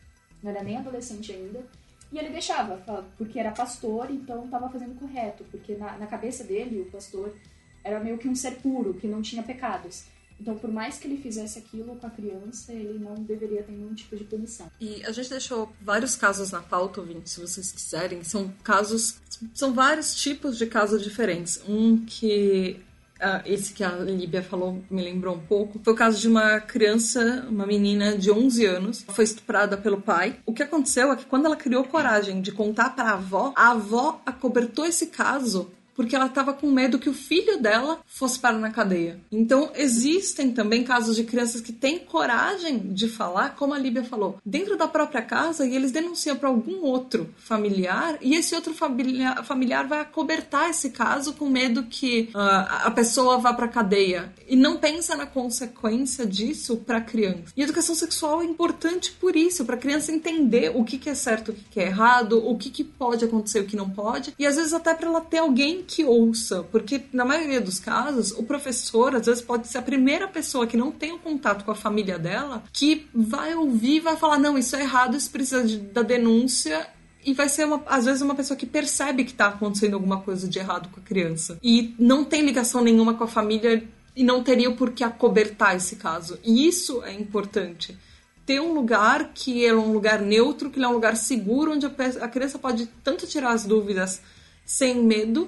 não 0.43 0.51
era 0.51 0.61
nem 0.61 0.75
adolescente 0.75 1.31
ainda. 1.31 1.65
E 2.11 2.19
ele 2.19 2.31
deixava, 2.31 2.83
porque 3.17 3.39
era 3.39 3.53
pastor, 3.53 4.11
então 4.11 4.43
estava 4.43 4.69
fazendo 4.69 4.99
correto. 4.99 5.45
Porque 5.49 5.73
na, 5.75 5.99
na 5.99 6.05
cabeça 6.05 6.43
dele, 6.43 6.81
o 6.81 6.91
pastor 6.91 7.33
era 7.81 7.97
meio 8.01 8.17
que 8.17 8.27
um 8.27 8.35
ser 8.35 8.55
puro, 8.57 8.93
que 8.95 9.07
não 9.07 9.21
tinha 9.21 9.41
pecados. 9.41 10.03
Então, 10.41 10.55
por 10.55 10.71
mais 10.71 10.97
que 10.97 11.07
ele 11.07 11.17
fizesse 11.17 11.59
aquilo 11.59 11.95
com 11.95 12.07
a 12.07 12.09
criança, 12.09 12.73
ele 12.73 12.97
não 12.97 13.13
deveria 13.13 13.61
ter 13.61 13.73
nenhum 13.73 13.93
tipo 13.93 14.15
de 14.15 14.23
punição. 14.23 14.71
E 14.79 15.05
a 15.05 15.11
gente 15.11 15.29
deixou 15.29 15.71
vários 15.79 16.15
casos 16.15 16.49
na 16.49 16.61
pauta, 16.61 16.99
ouvinte, 16.99 17.29
se 17.29 17.39
vocês 17.39 17.71
quiserem. 17.71 18.23
São 18.23 18.51
casos, 18.63 19.19
são 19.53 19.71
vários 19.71 20.15
tipos 20.15 20.57
de 20.57 20.65
casos 20.65 21.03
diferentes. 21.03 21.61
Um 21.67 22.03
que 22.03 22.79
uh, 23.19 23.41
esse 23.45 23.71
que 23.71 23.83
a 23.83 23.91
Líbia 23.91 24.41
falou 24.41 24.83
me 24.89 25.03
lembrou 25.03 25.35
um 25.35 25.45
pouco, 25.45 25.79
foi 25.83 25.93
o 25.93 25.95
caso 25.95 26.19
de 26.19 26.27
uma 26.27 26.59
criança, 26.59 27.45
uma 27.47 27.67
menina 27.67 28.17
de 28.17 28.31
11 28.31 28.65
anos, 28.65 29.05
foi 29.09 29.23
estuprada 29.23 29.77
pelo 29.77 30.01
pai. 30.01 30.39
O 30.43 30.53
que 30.53 30.63
aconteceu 30.63 31.11
é 31.11 31.15
que 31.15 31.25
quando 31.25 31.45
ela 31.45 31.55
criou 31.55 31.83
coragem 31.83 32.41
de 32.41 32.51
contar 32.51 32.95
para 32.95 33.11
a 33.11 33.13
avó, 33.13 33.53
a 33.55 33.71
avó 33.71 34.19
acobertou 34.25 34.87
esse 34.87 35.07
caso 35.07 35.71
porque 36.01 36.15
ela 36.15 36.25
estava 36.25 36.51
com 36.51 36.71
medo 36.71 36.97
que 36.97 37.09
o 37.09 37.13
filho 37.13 37.61
dela 37.61 37.99
fosse 38.07 38.39
parar 38.39 38.57
na 38.57 38.71
cadeia. 38.71 39.19
Então, 39.31 39.69
existem 39.75 40.51
também 40.51 40.83
casos 40.83 41.15
de 41.15 41.23
crianças 41.23 41.61
que 41.61 41.71
têm 41.71 41.99
coragem 41.99 42.91
de 42.91 43.07
falar, 43.07 43.55
como 43.55 43.75
a 43.75 43.77
Líbia 43.77 44.03
falou, 44.03 44.39
dentro 44.43 44.75
da 44.75 44.87
própria 44.87 45.21
casa 45.21 45.63
e 45.63 45.75
eles 45.75 45.91
denunciam 45.91 46.35
para 46.35 46.49
algum 46.49 46.81
outro 46.81 47.29
familiar 47.37 48.17
e 48.19 48.33
esse 48.33 48.55
outro 48.55 48.73
familiar, 48.73 49.45
familiar 49.45 49.87
vai 49.87 49.99
acobertar 49.99 50.71
esse 50.71 50.89
caso 50.89 51.33
com 51.33 51.47
medo 51.47 51.83
que 51.83 52.31
uh, 52.33 52.87
a 52.87 52.89
pessoa 52.89 53.37
vá 53.37 53.53
para 53.53 53.67
cadeia 53.67 54.33
e 54.47 54.55
não 54.55 54.77
pensa 54.77 55.15
na 55.15 55.27
consequência 55.27 56.25
disso 56.25 56.77
para 56.77 56.97
a 56.97 57.01
criança. 57.01 57.53
E 57.55 57.61
educação 57.61 57.93
sexual 57.93 58.41
é 58.41 58.45
importante 58.45 59.11
por 59.11 59.35
isso, 59.35 59.65
para 59.65 59.75
a 59.75 59.79
criança 59.79 60.11
entender 60.11 60.71
o 60.73 60.83
que, 60.83 60.97
que 60.97 61.11
é 61.11 61.15
certo, 61.15 61.51
o 61.51 61.53
que, 61.53 61.63
que 61.69 61.79
é 61.79 61.85
errado, 61.85 62.43
o 62.43 62.57
que, 62.57 62.71
que 62.71 62.83
pode 62.83 63.23
acontecer, 63.23 63.59
o 63.59 63.67
que 63.67 63.75
não 63.75 63.89
pode, 63.89 64.33
e 64.39 64.47
às 64.47 64.55
vezes 64.55 64.73
até 64.73 64.95
para 64.95 65.07
ela 65.07 65.21
ter 65.21 65.37
alguém 65.37 65.83
que 65.91 66.05
ouça, 66.05 66.63
porque 66.71 67.01
na 67.11 67.25
maioria 67.25 67.59
dos 67.59 67.79
casos, 67.79 68.31
o 68.31 68.43
professor 68.43 69.13
às 69.15 69.25
vezes 69.25 69.41
pode 69.41 69.67
ser 69.67 69.79
a 69.79 69.81
primeira 69.81 70.27
pessoa 70.27 70.65
que 70.65 70.77
não 70.77 70.91
tem 70.91 71.11
o 71.11 71.15
um 71.15 71.19
contato 71.19 71.65
com 71.65 71.71
a 71.71 71.75
família 71.75 72.17
dela 72.17 72.63
que 72.71 73.07
vai 73.13 73.53
ouvir 73.53 73.97
e 73.97 73.99
vai 73.99 74.15
falar: 74.15 74.39
não, 74.39 74.57
isso 74.57 74.75
é 74.75 74.81
errado, 74.81 75.17
isso 75.17 75.29
precisa 75.29 75.63
de, 75.63 75.77
da 75.77 76.01
denúncia 76.01 76.87
e 77.25 77.33
vai 77.33 77.49
ser, 77.49 77.65
uma, 77.65 77.83
às 77.85 78.05
vezes, 78.05 78.21
uma 78.21 78.33
pessoa 78.33 78.57
que 78.57 78.65
percebe 78.65 79.25
que 79.25 79.31
está 79.31 79.47
acontecendo 79.47 79.93
alguma 79.93 80.21
coisa 80.21 80.47
de 80.47 80.57
errado 80.57 80.89
com 80.89 80.99
a 80.99 81.03
criança. 81.03 81.59
E 81.61 81.93
não 81.99 82.23
tem 82.23 82.41
ligação 82.41 82.81
nenhuma 82.81 83.13
com 83.13 83.23
a 83.23 83.27
família 83.27 83.87
e 84.15 84.23
não 84.23 84.41
teria 84.41 84.71
por 84.71 84.91
que 84.91 85.03
acobertar 85.03 85.75
esse 85.75 85.97
caso. 85.97 86.39
E 86.43 86.67
isso 86.67 87.03
é 87.03 87.13
importante 87.13 87.97
ter 88.45 88.59
um 88.59 88.73
lugar 88.73 89.31
que 89.33 89.65
é 89.65 89.73
um 89.73 89.93
lugar 89.93 90.19
neutro, 90.19 90.69
que 90.69 90.81
é 90.81 90.87
um 90.87 90.93
lugar 90.93 91.15
seguro, 91.15 91.73
onde 91.73 91.85
a, 91.85 92.27
criança 92.27 92.57
pode 92.57 92.87
tanto 93.03 93.27
tirar 93.27 93.51
as 93.51 93.65
dúvidas 93.65 94.21
sem 94.65 95.03
medo, 95.03 95.47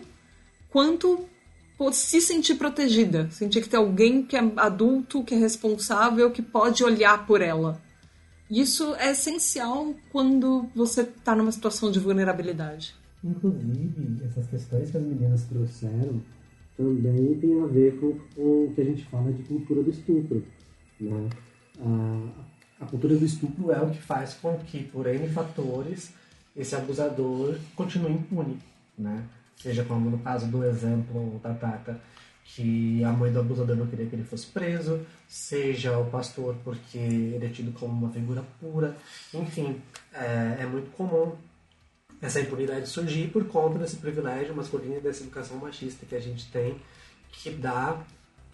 quanto 0.73 1.29
se 1.91 2.19
sentir 2.19 2.55
protegida, 2.55 3.29
sentir 3.29 3.61
que 3.61 3.69
tem 3.69 3.79
alguém 3.79 4.23
que 4.23 4.35
é 4.35 4.39
adulto, 4.57 5.23
que 5.23 5.35
é 5.35 5.37
responsável, 5.37 6.31
que 6.31 6.41
pode 6.41 6.83
olhar 6.83 7.27
por 7.27 7.41
ela. 7.41 7.79
Isso 8.49 8.95
é 8.95 9.11
essencial 9.11 9.93
quando 10.11 10.67
você 10.75 11.01
está 11.01 11.35
numa 11.35 11.51
situação 11.51 11.91
de 11.91 11.99
vulnerabilidade. 11.99 12.95
Inclusive, 13.23 14.23
essas 14.25 14.47
questões 14.47 14.89
que 14.89 14.97
as 14.97 15.03
meninas 15.03 15.43
trouxeram 15.43 16.21
também 16.75 17.37
tem 17.39 17.61
a 17.61 17.67
ver 17.67 17.99
com, 17.99 18.17
com 18.35 18.65
o 18.65 18.71
que 18.73 18.81
a 18.81 18.85
gente 18.85 19.05
fala 19.05 19.31
de 19.31 19.43
cultura 19.43 19.83
do 19.83 19.91
estupro. 19.91 20.43
Né? 20.99 21.29
A, 21.79 22.83
A 22.83 22.85
cultura 22.85 23.15
do 23.15 23.25
estupro 23.25 23.71
é 23.71 23.81
o 23.81 23.91
que 23.91 24.01
faz 24.01 24.33
com 24.33 24.57
que, 24.57 24.83
por 24.83 25.07
N 25.07 25.27
fatores, 25.29 26.11
esse 26.55 26.75
abusador 26.75 27.57
continue 27.75 28.11
impune, 28.11 28.57
né? 28.97 29.23
Seja 29.57 29.83
como 29.83 30.09
no 30.09 30.19
caso 30.19 30.47
do 30.47 30.63
exemplo 30.63 31.39
da 31.41 31.53
Tata, 31.53 31.99
que 32.43 33.03
a 33.03 33.11
mãe 33.11 33.31
do 33.31 33.39
abusador 33.39 33.75
não 33.75 33.87
queria 33.87 34.05
que 34.05 34.15
ele 34.15 34.23
fosse 34.23 34.47
preso, 34.47 35.05
seja 35.27 35.97
o 35.97 36.09
pastor 36.09 36.55
porque 36.63 36.97
ele 36.97 37.45
é 37.45 37.49
tido 37.49 37.71
como 37.71 37.93
uma 37.93 38.11
figura 38.11 38.43
pura, 38.59 38.95
enfim, 39.33 39.81
é, 40.13 40.57
é 40.59 40.65
muito 40.65 40.91
comum 40.91 41.33
essa 42.21 42.39
impunidade 42.39 42.87
surgir 42.87 43.27
por 43.29 43.45
conta 43.45 43.79
desse 43.79 43.97
privilégio 43.97 44.55
masculino 44.55 44.97
e 44.97 45.01
dessa 45.01 45.23
educação 45.23 45.57
machista 45.57 46.05
que 46.05 46.15
a 46.15 46.19
gente 46.19 46.49
tem, 46.51 46.79
que 47.31 47.49
dá, 47.49 48.01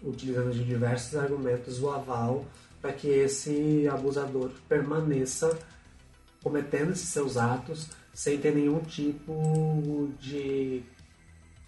utilizando 0.02 0.52
de 0.52 0.64
diversos 0.64 1.16
argumentos, 1.16 1.80
o 1.80 1.90
aval 1.90 2.44
para 2.80 2.92
que 2.92 3.08
esse 3.08 3.86
abusador 3.88 4.50
permaneça 4.68 5.58
cometendo 6.42 6.92
esses 6.92 7.08
seus 7.08 7.36
atos 7.36 7.88
sem 8.20 8.36
ter 8.36 8.54
nenhum 8.54 8.80
tipo 8.80 10.10
de 10.20 10.82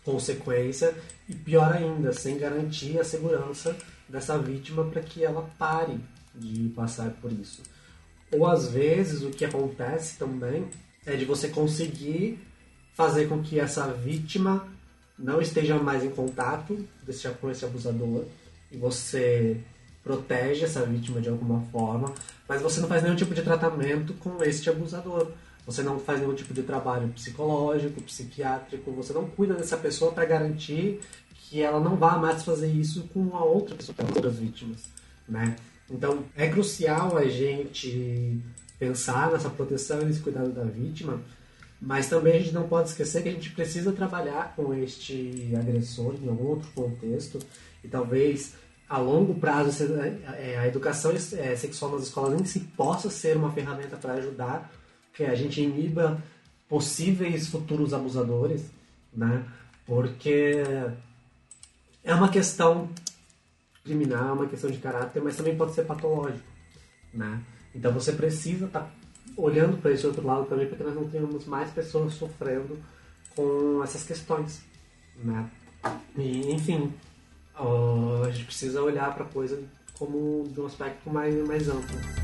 consequência 0.04 0.94
e 1.26 1.34
pior 1.34 1.72
ainda, 1.72 2.12
sem 2.12 2.36
garantir 2.36 3.00
a 3.00 3.04
segurança 3.04 3.74
dessa 4.06 4.36
vítima 4.36 4.84
para 4.84 5.00
que 5.00 5.24
ela 5.24 5.50
pare 5.58 5.98
de 6.34 6.68
passar 6.76 7.10
por 7.22 7.32
isso. 7.32 7.62
Ou 8.30 8.46
às 8.46 8.68
vezes 8.68 9.22
o 9.22 9.30
que 9.30 9.46
acontece 9.46 10.18
também 10.18 10.68
é 11.06 11.16
de 11.16 11.24
você 11.24 11.48
conseguir 11.48 12.38
fazer 12.92 13.30
com 13.30 13.42
que 13.42 13.58
essa 13.58 13.86
vítima 13.90 14.68
não 15.18 15.40
esteja 15.40 15.78
mais 15.78 16.04
em 16.04 16.10
contato 16.10 16.86
desse, 17.02 17.26
com 17.40 17.50
esse 17.50 17.64
abusador 17.64 18.26
e 18.70 18.76
você 18.76 19.58
protege 20.04 20.66
essa 20.66 20.84
vítima 20.84 21.18
de 21.18 21.30
alguma 21.30 21.62
forma, 21.72 22.12
mas 22.46 22.60
você 22.60 22.78
não 22.78 22.88
faz 22.88 23.02
nenhum 23.02 23.16
tipo 23.16 23.34
de 23.34 23.40
tratamento 23.40 24.12
com 24.14 24.44
este 24.44 24.68
abusador. 24.68 25.32
Você 25.66 25.82
não 25.82 25.98
faz 25.98 26.20
nenhum 26.20 26.34
tipo 26.34 26.52
de 26.52 26.62
trabalho 26.62 27.08
psicológico, 27.08 28.02
psiquiátrico, 28.02 28.90
você 28.90 29.12
não 29.12 29.28
cuida 29.28 29.54
dessa 29.54 29.76
pessoa 29.76 30.12
para 30.12 30.24
garantir 30.24 31.00
que 31.34 31.62
ela 31.62 31.78
não 31.78 31.96
vá 31.96 32.16
mais 32.16 32.42
fazer 32.42 32.68
isso 32.68 33.08
com 33.14 33.36
a 33.36 33.44
outra 33.44 33.76
pessoa, 33.76 33.94
com 33.94 34.06
outras 34.06 34.36
vítimas, 34.36 34.88
né? 35.28 35.56
Então, 35.90 36.24
é 36.34 36.48
crucial 36.48 37.16
a 37.16 37.26
gente 37.26 38.40
pensar 38.78 39.30
nessa 39.30 39.50
proteção 39.50 40.00
e 40.02 40.06
nesse 40.06 40.20
cuidado 40.20 40.50
da 40.50 40.64
vítima, 40.64 41.20
mas 41.80 42.08
também 42.08 42.34
a 42.34 42.38
gente 42.38 42.54
não 42.54 42.66
pode 42.66 42.88
esquecer 42.88 43.22
que 43.22 43.28
a 43.28 43.32
gente 43.32 43.50
precisa 43.50 43.92
trabalhar 43.92 44.54
com 44.56 44.72
este 44.74 45.52
agressor 45.56 46.14
em 46.20 46.28
algum 46.28 46.46
outro 46.46 46.70
contexto 46.74 47.38
e 47.84 47.88
talvez 47.88 48.54
a 48.88 48.98
longo 48.98 49.34
prazo 49.34 49.84
é, 50.38 50.58
a 50.58 50.66
educação 50.66 51.16
sexual 51.18 51.92
nas 51.92 52.04
escolas 52.04 52.40
em 52.40 52.44
si 52.44 52.60
possa 52.76 53.10
ser 53.10 53.36
uma 53.36 53.52
ferramenta 53.52 53.96
para 53.96 54.14
ajudar 54.14 54.70
que 55.14 55.24
a 55.24 55.34
gente 55.34 55.60
iniba 55.60 56.22
possíveis 56.68 57.48
futuros 57.48 57.92
abusadores, 57.92 58.64
né? 59.12 59.44
Porque 59.86 60.62
é 62.02 62.14
uma 62.14 62.28
questão 62.28 62.88
criminal, 63.84 64.30
é 64.30 64.32
uma 64.32 64.46
questão 64.46 64.70
de 64.70 64.78
caráter, 64.78 65.22
mas 65.22 65.36
também 65.36 65.56
pode 65.56 65.74
ser 65.74 65.84
patológico, 65.84 66.46
né? 67.12 67.40
Então 67.74 67.92
você 67.92 68.12
precisa 68.12 68.66
estar 68.66 68.80
tá 68.80 68.90
olhando 69.36 69.78
para 69.78 69.90
esse 69.90 70.06
outro 70.06 70.26
lado 70.26 70.46
também, 70.46 70.66
para 70.66 70.76
que 70.76 70.84
nós 70.84 70.94
não 70.94 71.08
tenhamos 71.08 71.44
mais 71.46 71.70
pessoas 71.70 72.14
sofrendo 72.14 72.78
com 73.34 73.82
essas 73.82 74.04
questões, 74.04 74.62
né? 75.16 75.50
E, 76.16 76.52
enfim, 76.52 76.92
a 77.54 78.30
gente 78.30 78.44
precisa 78.44 78.82
olhar 78.82 79.12
para 79.14 79.24
a 79.24 79.28
coisa 79.28 79.62
como 79.98 80.48
de 80.48 80.60
um 80.60 80.66
aspecto 80.66 81.10
mais, 81.10 81.34
mais 81.46 81.68
amplo. 81.68 82.21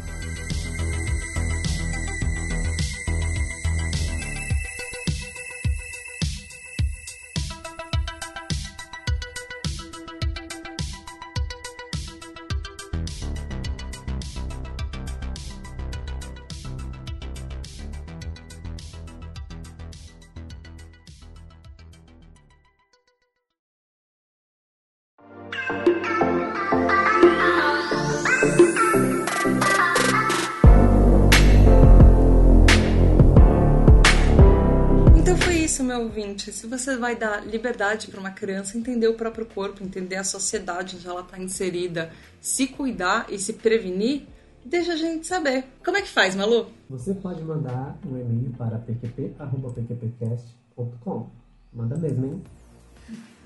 Você 36.68 36.96
vai 36.96 37.16
dar 37.16 37.46
liberdade 37.46 38.08
para 38.08 38.20
uma 38.20 38.30
criança 38.30 38.76
entender 38.76 39.08
o 39.08 39.14
próprio 39.14 39.46
corpo, 39.46 39.82
entender 39.82 40.16
a 40.16 40.24
sociedade 40.24 40.96
onde 40.96 41.08
ela 41.08 41.22
está 41.22 41.38
inserida, 41.38 42.12
se 42.40 42.66
cuidar 42.66 43.24
e 43.28 43.38
se 43.38 43.54
prevenir, 43.54 44.26
deixa 44.64 44.92
a 44.92 44.96
gente 44.96 45.26
saber. 45.26 45.64
Como 45.84 45.96
é 45.96 46.02
que 46.02 46.08
faz, 46.08 46.36
Malu? 46.36 46.70
Você 46.90 47.14
pode 47.14 47.42
mandar 47.42 47.96
um 48.06 48.18
e-mail 48.18 48.52
para 48.56 48.78
pqp.pqpcast.com. 48.78 51.30
Manda 51.72 51.96
mesmo, 51.96 52.26
hein? 52.26 52.42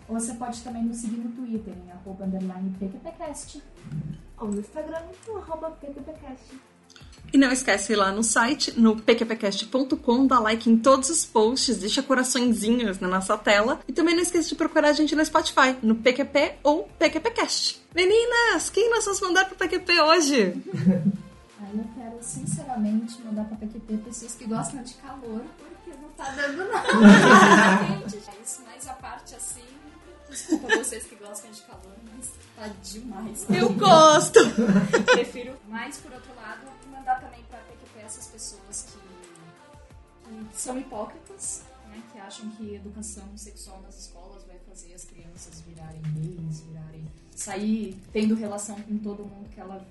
Ou 0.09 0.19
você 0.19 0.35
pode 0.35 0.61
também 0.63 0.83
nos 0.85 0.97
seguir 0.99 1.19
no 1.19 1.31
Twitter, 1.33 1.75
em 1.87 1.91
arroba 1.91 2.25
underline 2.25 2.75
PQPcast. 2.79 3.63
Ou 4.39 4.49
no 4.49 4.61
Instagram, 4.61 5.03
no 5.27 5.37
arroba 5.37 5.71
PQPcast. 5.71 6.55
E 7.33 7.39
não 7.39 7.51
esquece 7.51 7.95
ir 7.95 7.97
lá 7.97 8.13
no 8.13 8.23
site, 8.23 8.79
no 8.79 8.95
pqpcast.com, 8.97 10.27
dá 10.27 10.39
like 10.39 10.69
em 10.69 10.77
todos 10.77 11.09
os 11.09 11.25
posts, 11.25 11.79
deixa 11.79 12.03
coraçõezinhos 12.03 13.01
na 13.01 13.09
nossa 13.09 13.39
tela. 13.39 13.81
E 13.89 13.93
também 13.93 14.15
não 14.15 14.23
esqueça 14.23 14.51
de 14.51 14.55
procurar 14.55 14.89
a 14.89 14.93
gente 14.93 15.17
no 15.17 15.25
Spotify, 15.25 15.75
no 15.83 15.95
PQP 15.95 16.57
ou 16.63 16.89
PQPcast. 16.99 17.83
Meninas, 17.95 18.69
quem 18.69 18.91
nós 18.91 19.05
vamos 19.05 19.21
mandar 19.21 19.47
pro 19.47 19.57
PQP 19.57 20.01
hoje? 20.03 20.63
Aí 21.61 21.79
eu 21.79 21.85
quero, 21.95 22.19
sinceramente, 22.21 23.23
mandar 23.23 23.45
pra 23.45 23.57
PQP 23.57 23.97
pessoas 23.99 24.35
que 24.35 24.45
gostam 24.45 24.83
de 24.83 24.95
calor, 24.95 25.43
porque 25.59 25.91
não 26.03 26.11
tá 26.11 26.31
dando 26.33 26.71
nada. 26.71 26.89
Gente, 28.09 28.27
mas, 28.39 28.61
mas 28.67 28.89
a 28.89 28.93
parte 28.95 29.35
assim, 29.35 29.65
desculpa 30.29 30.77
vocês 30.77 31.05
que 31.05 31.15
gostam 31.15 31.51
de 31.51 31.63
calor, 31.63 31.97
demais. 32.83 33.47
Eu 33.51 33.73
gosto! 33.75 34.39
Prefiro, 35.13 35.57
mas 35.69 35.97
por 35.99 36.13
outro 36.13 36.35
lado, 36.37 36.67
mandar 36.91 37.21
também 37.21 37.43
para 37.49 37.59
PQP 37.59 38.01
essas 38.05 38.27
pessoas 38.27 38.87
que, 38.93 40.45
que 40.47 40.61
são 40.61 40.79
hipócritas, 40.79 41.63
né, 41.89 42.03
que 42.13 42.19
acham 42.19 42.49
que 42.51 42.75
educação 42.75 43.37
sexual 43.37 43.81
nas 43.83 43.99
escolas 43.99 44.45
vai 44.45 44.59
fazer 44.69 44.95
as 44.95 45.05
crianças 45.05 45.61
virarem 45.61 46.03
gays, 46.15 46.61
virarem 46.61 47.07
sair 47.35 48.01
tendo 48.13 48.35
relação 48.35 48.81
com 48.83 48.99
todo 48.99 49.25
mundo 49.25 49.49
que 49.49 49.61
ela 49.61 49.87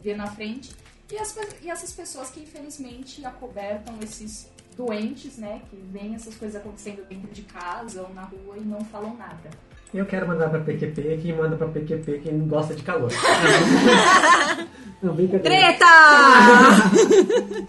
vê 0.00 0.14
na 0.14 0.26
frente. 0.26 0.74
E, 1.10 1.16
as, 1.16 1.34
e 1.62 1.70
essas 1.70 1.92
pessoas 1.92 2.30
que 2.30 2.40
infelizmente 2.40 3.24
acobertam 3.24 3.98
esses 4.02 4.48
doentes, 4.76 5.36
né, 5.36 5.60
que 5.68 5.76
veem 5.76 6.14
essas 6.14 6.36
coisas 6.36 6.60
acontecendo 6.60 7.04
dentro 7.08 7.32
de 7.32 7.42
casa 7.42 8.02
ou 8.02 8.14
na 8.14 8.22
rua 8.22 8.56
e 8.56 8.60
não 8.60 8.84
falam 8.84 9.16
nada. 9.16 9.50
Eu 9.94 10.04
quero 10.04 10.28
mandar 10.28 10.50
pra 10.50 10.60
PQP 10.60 11.18
quem 11.22 11.34
manda 11.34 11.56
pra 11.56 11.66
PQP 11.68 12.18
quem 12.20 12.46
gosta 12.46 12.74
de 12.74 12.82
calor. 12.82 13.10
Não, 15.02 15.14
brincadeira. 15.14 15.48
Treta! 15.48 15.84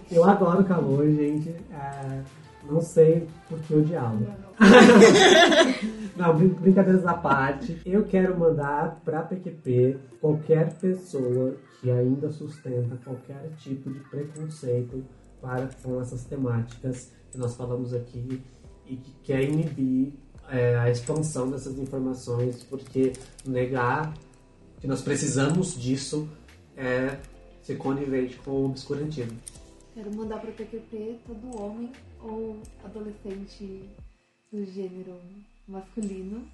Eu 0.10 0.24
adoro 0.24 0.64
calor, 0.64 1.06
gente. 1.06 1.48
É, 1.72 2.20
não 2.68 2.80
sei 2.82 3.26
por 3.48 3.58
que 3.60 3.74
odiá-lo. 3.74 4.26
Não, 6.16 6.36
brin- 6.36 6.48
brincadeiras 6.48 7.06
à 7.06 7.14
parte. 7.14 7.80
Eu 7.86 8.04
quero 8.04 8.38
mandar 8.38 9.00
pra 9.04 9.22
PQP 9.22 9.96
qualquer 10.20 10.74
pessoa 10.74 11.54
que 11.80 11.90
ainda 11.90 12.28
sustenta 12.30 12.96
qualquer 13.04 13.50
tipo 13.56 13.90
de 13.90 14.00
preconceito 14.00 15.02
para 15.40 15.68
com 15.82 15.98
essas 16.00 16.24
temáticas 16.24 17.12
que 17.30 17.38
nós 17.38 17.54
falamos 17.56 17.94
aqui 17.94 18.42
e 18.86 18.96
que 18.96 19.12
quer 19.22 19.42
inibir 19.44 20.12
é, 20.50 20.76
a 20.78 20.90
expansão 20.90 21.50
dessas 21.50 21.78
informações, 21.78 22.62
porque 22.64 23.12
negar 23.46 24.14
que 24.80 24.86
nós 24.86 25.02
precisamos 25.02 25.78
disso 25.78 26.28
é 26.76 27.18
ser 27.62 27.76
conivente 27.76 28.36
com 28.38 28.50
o 28.50 28.66
obscurantismo. 28.66 29.38
Quero 29.94 30.14
mandar 30.14 30.40
pro 30.40 30.52
PQP 30.52 31.18
todo 31.26 31.60
homem 31.60 31.92
ou 32.22 32.60
adolescente 32.84 33.88
do 34.52 34.64
gênero 34.64 35.16
masculino 35.68 36.46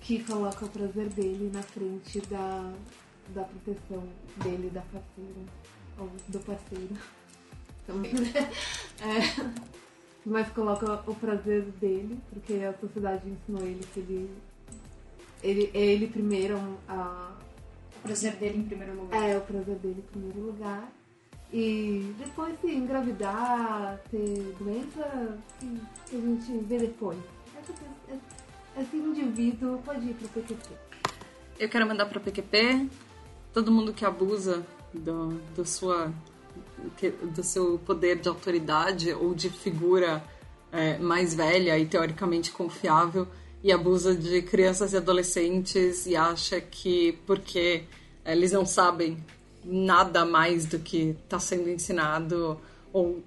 que 0.00 0.24
coloca 0.24 0.64
o 0.64 0.68
prazer 0.68 1.08
dele 1.10 1.50
na 1.52 1.62
frente 1.62 2.20
da, 2.22 2.72
da 3.34 3.44
proteção 3.44 4.02
dele, 4.42 4.70
da 4.70 4.80
parceira 4.82 5.40
ou 5.98 6.10
do 6.28 6.40
parceiro. 6.40 6.96
Também, 7.86 8.14
né? 8.14 8.50
É, 9.00 9.70
mas 10.24 10.48
coloca 10.50 11.02
o 11.10 11.14
prazer 11.14 11.62
dele, 11.80 12.18
porque 12.30 12.54
a 12.64 12.72
sociedade 12.78 13.28
ensinou 13.28 13.62
ele 13.66 13.80
que 13.92 14.00
ele. 14.00 14.30
Ele, 15.42 15.70
é 15.72 15.78
ele 15.80 16.06
primeiro 16.08 16.58
a, 16.86 17.32
O 17.96 18.00
prazer 18.02 18.36
dele 18.36 18.58
em 18.58 18.64
primeiro 18.64 18.94
lugar. 18.94 19.22
é 19.28 19.36
o 19.38 19.40
prazer 19.40 19.76
dele 19.76 20.04
em 20.06 20.10
primeiro 20.12 20.40
lugar. 20.40 20.92
E 21.52 22.14
depois 22.18 22.54
se 22.60 22.70
engravidar, 22.70 23.98
ter 24.10 24.54
doença, 24.58 25.38
que 25.58 25.80
que 26.10 26.16
a 26.16 26.20
gente 26.20 26.58
vê 26.64 26.78
depois. 26.78 27.18
Essa 27.56 27.72
pe- 27.72 28.80
Esse 28.80 28.96
indivíduo 28.96 29.78
pode 29.84 30.06
ir 30.10 30.14
pro 30.14 30.28
PQP. 30.28 30.68
Eu 31.58 31.68
quero 31.68 31.86
mandar 31.86 32.06
pra 32.06 32.20
PQP 32.20 32.88
todo 33.52 33.72
mundo 33.72 33.92
que 33.92 34.04
abusa 34.04 34.64
do, 34.94 35.30
do, 35.56 35.64
sua, 35.66 36.12
do 37.34 37.42
seu 37.42 37.78
poder 37.84 38.18
de 38.20 38.28
autoridade 38.28 39.12
ou 39.12 39.34
de 39.34 39.48
figura 39.50 40.22
é, 40.72 40.98
mais 40.98 41.34
velha 41.34 41.78
e 41.78 41.86
teoricamente 41.86 42.50
confiável 42.52 43.26
e 43.62 43.72
abusa 43.72 44.14
de 44.14 44.40
crianças 44.42 44.92
e 44.92 44.96
adolescentes 44.96 46.06
e 46.06 46.16
acha 46.16 46.60
que 46.60 47.18
porque 47.26 47.82
eles 48.24 48.52
não 48.52 48.64
sabem 48.64 49.18
nada 49.64 50.24
mais 50.24 50.64
do 50.64 50.78
que 50.78 51.16
está 51.24 51.38
sendo 51.38 51.68
ensinado 51.68 52.58
ou 52.92 53.22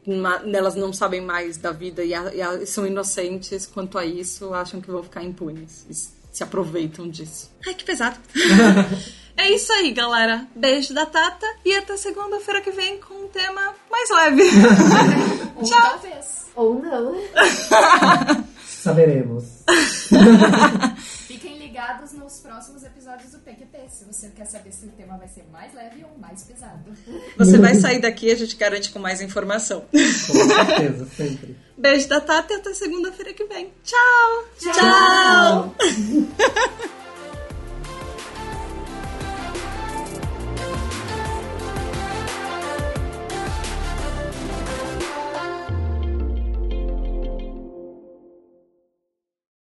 elas 0.51 0.75
não 0.75 0.91
sabem 0.91 1.21
mais 1.21 1.57
da 1.57 1.71
vida 1.71 2.03
e, 2.03 2.13
a- 2.13 2.33
e 2.33 2.41
a- 2.41 2.65
são 2.65 2.85
inocentes 2.85 3.65
quanto 3.65 3.97
a 3.97 4.05
isso, 4.05 4.53
acham 4.53 4.81
que 4.81 4.89
vão 4.91 5.03
ficar 5.03 5.23
impunes 5.23 5.85
e 5.89 5.93
se 6.35 6.43
aproveitam 6.43 7.07
disso. 7.09 7.51
Ai, 7.65 7.73
que 7.75 7.83
pesado. 7.85 8.17
é 9.37 9.51
isso 9.51 9.71
aí, 9.73 9.91
galera. 9.91 10.47
Beijo 10.55 10.93
da 10.93 11.05
Tata 11.05 11.45
e 11.65 11.75
até 11.75 11.97
segunda-feira 11.97 12.61
que 12.61 12.71
vem 12.71 12.99
com 12.99 13.13
um 13.13 13.27
tema 13.27 13.73
mais 13.89 14.09
leve. 14.09 14.43
Ou 15.55 15.69
talvez. 15.69 16.45
Ou 16.55 16.81
não. 16.81 17.15
Saberemos. 18.65 19.45
Fiquem 21.27 21.57
ligados 21.57 22.11
nos 22.13 22.39
próximos 22.39 22.83
episódios 22.83 23.31
do 23.31 23.39
PQP, 23.39 23.89
se 23.89 24.05
você 24.05 24.29
quer 24.29 24.45
saber 24.45 24.71
se 24.71 24.85
o 24.85 24.89
tema 24.89 25.17
vai 25.17 25.27
ser 25.27 25.45
mais 25.51 25.73
leve 25.73 26.03
ou 26.03 26.17
mais 26.19 26.43
pesado. 26.43 26.91
Você 27.37 27.57
vai 27.57 27.75
sair 27.75 27.99
daqui, 27.99 28.31
a 28.31 28.35
gente 28.35 28.55
garante 28.55 28.91
com 28.91 28.99
mais 28.99 29.21
informação. 29.21 29.85
Com 29.91 29.97
certeza, 29.97 31.07
sempre. 31.15 31.57
Beijo 31.77 32.07
da 32.09 32.19
Tata 32.21 32.53
e 32.53 32.57
até 32.57 32.73
segunda-feira 32.73 33.33
que 33.33 33.45
vem. 33.45 33.73
Tchau! 33.83 34.43
Tchau! 34.59 35.75